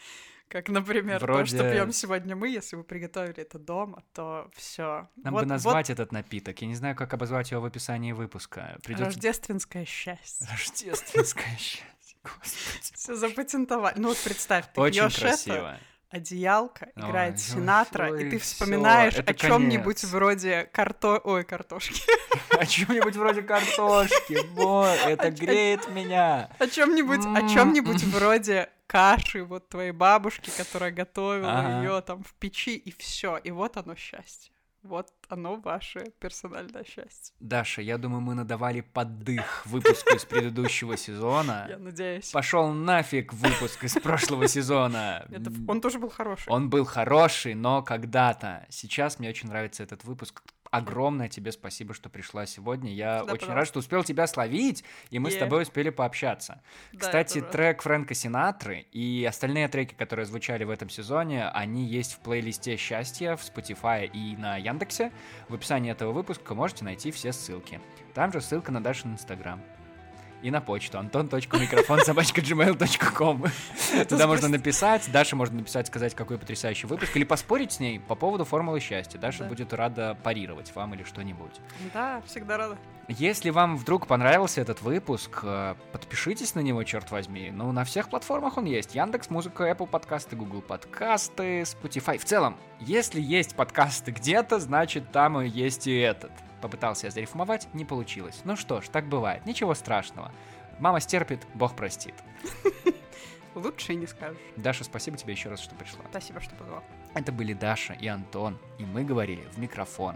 как, 0.48 0.68
например, 0.68 1.20
то, 1.20 1.46
что 1.46 1.57
Вроде- 1.57 1.72
пьем 1.72 1.92
сегодня 1.92 2.36
мы, 2.36 2.48
если 2.48 2.76
вы 2.76 2.84
приготовили 2.84 3.38
это 3.42 3.59
дома, 3.59 4.05
то 4.12 4.50
все. 4.55 5.09
Нам 5.16 5.34
бы 5.34 5.46
назвать 5.46 5.88
этот 5.88 6.12
напиток. 6.12 6.61
Я 6.61 6.68
не 6.68 6.74
знаю, 6.74 6.94
как 6.94 7.14
обозвать 7.14 7.50
его 7.50 7.62
в 7.62 7.64
описании 7.64 8.12
выпуска. 8.12 8.78
Придется 8.82 9.07
рождественское 9.07 9.84
счастье. 9.86 10.46
рождественское 10.50 11.57
счастье. 11.57 11.86
Господи. 12.22 12.94
Все 12.94 13.14
запатентовали. 13.16 13.94
Ну 13.98 14.09
вот 14.09 14.18
представь, 14.22 14.66
ты 14.72 14.80
Очень 14.80 15.00
пьешь 15.03 15.14
это, 15.16 15.20
красиво. 15.22 15.78
Одеялка, 16.12 16.90
играет 16.94 17.34
ой, 17.34 17.38
Синатра, 17.38 18.10
ой, 18.10 18.26
и 18.26 18.30
ты 18.30 18.38
вспоминаешь 18.38 19.18
о 19.18 19.34
чем-нибудь 19.34 20.04
вроде 20.04 20.68
карто... 20.72 21.20
Ой, 21.24 21.42
картошки. 21.44 22.02
О 22.58 22.66
чем-нибудь 22.66 23.16
вроде 23.16 23.42
картошки. 23.42 24.38
Бо, 24.54 24.86
это 24.86 25.30
греет 25.30 25.88
меня. 25.88 26.50
О 26.58 26.66
чем-нибудь, 26.66 27.24
о 27.24 27.48
чем-нибудь 27.48 28.02
вроде 28.04 28.68
каши 28.86 29.42
вот 29.44 29.68
твоей 29.68 29.92
бабушки, 29.92 30.50
которая 30.56 30.90
готовила 30.90 31.80
ее 31.80 32.00
там 32.02 32.22
в 32.22 32.34
печи, 32.34 32.76
и 32.76 32.92
все. 32.92 33.38
И 33.38 33.50
вот 33.50 33.76
оно 33.76 33.94
счастье. 33.94 34.51
Вот 34.82 35.12
оно 35.28 35.56
ваше 35.56 36.12
персональное 36.18 36.82
счастье. 36.84 37.34
Даша, 37.38 37.82
я 37.82 37.98
думаю, 37.98 38.20
мы 38.20 38.34
надавали 38.34 38.80
поддых 38.80 39.64
выпуску 39.66 40.16
из 40.16 40.24
предыдущего 40.24 40.96
сезона. 40.96 41.66
Я 41.68 41.78
надеюсь. 41.78 42.30
Пошел 42.32 42.72
нафиг 42.72 43.32
выпуск 43.32 43.84
из 43.84 43.94
прошлого 43.94 44.48
сезона. 44.48 45.24
Это- 45.30 45.52
он 45.68 45.80
тоже 45.80 45.98
был 46.00 46.08
хороший. 46.10 46.48
Он 46.48 46.68
был 46.68 46.84
хороший, 46.84 47.54
но 47.54 47.82
когда-то. 47.82 48.66
Сейчас 48.70 49.18
мне 49.20 49.28
очень 49.28 49.48
нравится 49.48 49.84
этот 49.84 50.02
выпуск. 50.04 50.42
Огромное 50.72 51.28
тебе 51.28 51.52
спасибо, 51.52 51.92
что 51.92 52.08
пришла 52.08 52.46
сегодня. 52.46 52.90
Я 52.94 53.18
Да, 53.18 53.24
очень 53.24 53.40
пожалуйста. 53.40 53.54
рад, 53.54 53.68
что 53.68 53.78
успел 53.80 54.04
тебя 54.04 54.26
словить, 54.26 54.84
и 55.10 55.18
мы 55.18 55.30
с 55.30 55.34
Е. 55.34 55.40
тобой 55.40 55.62
успели 55.64 55.90
пообщаться. 55.90 56.62
Да, 56.94 56.98
Кстати, 56.98 57.42
трек 57.42 57.82
Фрэнка 57.82 58.14
Синатры 58.14 58.86
и 58.90 59.26
остальные 59.28 59.68
треки, 59.68 59.92
которые 59.92 60.24
звучали 60.24 60.64
в 60.64 60.70
этом 60.70 60.88
сезоне, 60.88 61.48
они 61.50 61.84
есть 61.84 62.14
в 62.14 62.20
плейлисте 62.20 62.78
«Счастье» 62.78 63.36
в 63.36 63.40
Spotify 63.42 64.06
и 64.06 64.34
на 64.38 64.56
Яндексе. 64.56 65.12
В 65.50 65.54
описании 65.54 65.92
этого 65.92 66.12
выпуска 66.12 66.54
можете 66.54 66.84
найти 66.86 67.10
все 67.10 67.34
ссылки. 67.34 67.78
Там 68.14 68.32
же 68.32 68.40
ссылка 68.40 68.72
на 68.72 68.82
Дашин 68.82 69.12
Инстаграм. 69.12 69.60
И 70.43 70.51
на 70.51 70.61
почту 70.61 70.99
антон.микрофон 70.99 72.01
gmail.com. 72.01 73.45
Туда 74.09 74.26
можно 74.26 74.49
написать, 74.49 75.09
Даша 75.12 75.36
можно 75.36 75.59
написать, 75.59 75.86
сказать, 75.86 76.14
какой 76.14 76.36
потрясающий 76.36 76.86
выпуск, 76.88 77.16
или 77.16 77.24
поспорить 77.24 77.72
с 77.72 77.80
ней 77.80 78.01
по 78.01 78.14
поводу 78.16 78.45
формулы 78.45 78.80
счастья. 78.80 79.18
Даша 79.18 79.45
Да. 79.45 79.49
будет 79.49 79.72
рада 79.72 80.18
парировать 80.22 80.74
вам 80.74 80.95
или 80.95 81.05
что-нибудь. 81.05 81.61
Да, 81.95 82.22
всегда 82.26 82.57
рада. 82.57 82.76
Если 83.09 83.51
вам 83.51 83.76
вдруг 83.76 84.07
понравился 84.07 84.61
этот 84.61 84.82
выпуск, 84.82 85.40
э, 85.43 85.74
подпишитесь 85.93 86.55
на 86.55 86.61
него, 86.61 86.82
черт 86.84 87.11
возьми. 87.11 87.51
Ну, 87.53 87.70
на 87.72 87.84
всех 87.84 88.09
платформах 88.09 88.57
он 88.57 88.64
есть. 88.64 88.95
Яндекс, 88.95 89.28
Музыка, 89.30 89.68
Apple 89.70 89.86
подкасты, 89.86 90.34
Google 90.36 90.62
подкасты, 90.62 91.62
Spotify. 91.62 92.18
В 92.18 92.24
целом, 92.24 92.57
если 92.80 93.20
есть 93.20 93.55
подкасты 93.55 94.12
где-то, 94.12 94.61
значит 94.61 95.11
там 95.12 95.40
и 95.40 95.49
есть 95.49 95.86
и 95.86 95.97
этот. 95.99 96.30
Попытался 96.62 97.08
я 97.08 97.10
зарифмовать, 97.10 97.66
не 97.74 97.84
получилось. 97.84 98.42
Ну 98.44 98.54
что 98.54 98.80
ж, 98.80 98.88
так 98.88 99.08
бывает, 99.08 99.44
ничего 99.44 99.74
страшного. 99.74 100.30
Мама 100.78 101.00
стерпит, 101.00 101.44
Бог 101.54 101.74
простит. 101.74 102.14
Лучше 103.56 103.94
и 103.94 103.96
не 103.96 104.06
скажешь. 104.06 104.38
Даша, 104.56 104.84
спасибо 104.84 105.16
тебе 105.16 105.32
еще 105.32 105.50
раз, 105.50 105.60
что 105.60 105.74
пришла. 105.74 106.04
Спасибо, 106.10 106.40
что 106.40 106.54
позвал. 106.54 106.84
Это 107.14 107.32
были 107.32 107.52
Даша 107.52 107.94
и 107.94 108.06
Антон, 108.06 108.58
и 108.78 108.84
мы 108.84 109.02
говорили 109.02 109.42
в 109.52 109.58
микрофон. 109.58 110.14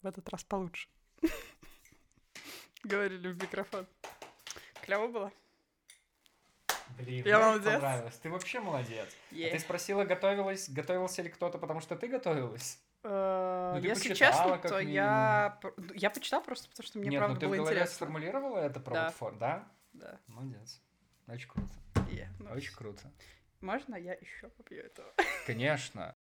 В 0.00 0.06
этот 0.06 0.28
раз 0.28 0.44
получше. 0.44 0.88
Говорили 2.88 3.28
в 3.28 3.42
микрофон. 3.42 3.86
Клево 4.82 5.08
было? 5.08 5.32
Блин, 6.96 7.22
Я 7.26 7.38
молодец. 7.38 7.72
понравилось. 7.74 8.16
Ты 8.16 8.30
вообще 8.30 8.60
молодец. 8.60 9.08
А 9.30 9.34
Е. 9.34 9.50
ты 9.50 9.58
спросила, 9.58 10.04
готовилась, 10.04 10.70
готовился 10.70 11.20
ли 11.22 11.28
кто-то, 11.28 11.58
потому 11.58 11.80
что 11.80 11.96
ты 11.96 12.08
готовилась? 12.08 12.80
Ну, 13.04 13.78
ты 13.80 13.86
Если 13.86 14.14
честно, 14.14 14.58
то 14.58 14.78
я... 14.80 15.58
пр- 15.62 15.74
Я 15.94 16.10
почитала 16.10 16.42
просто 16.42 16.68
потому, 16.70 16.86
что 16.86 16.98
мне 16.98 17.10
Нет, 17.10 17.18
правда 17.20 17.34
ну 17.34 17.40
ты 17.40 17.46
было 17.46 17.54
в 17.54 17.56
голове 17.58 17.74
интересно. 17.76 17.94
сформулировала 17.94 18.58
это 18.58 18.80
про 18.80 18.94
Да. 18.94 19.10
фор, 19.10 19.36
да? 19.36 19.68
Да. 19.92 20.18
Молодец. 20.26 20.80
Очень 21.28 21.48
круто. 21.48 21.68
Е, 22.10 22.28
ну, 22.40 22.50
Очень 22.52 22.74
круто. 22.74 23.12
Можно 23.60 23.96
я 23.96 24.14
еще 24.14 24.48
попью 24.48 24.82
этого? 24.82 25.12
Конечно. 25.46 26.16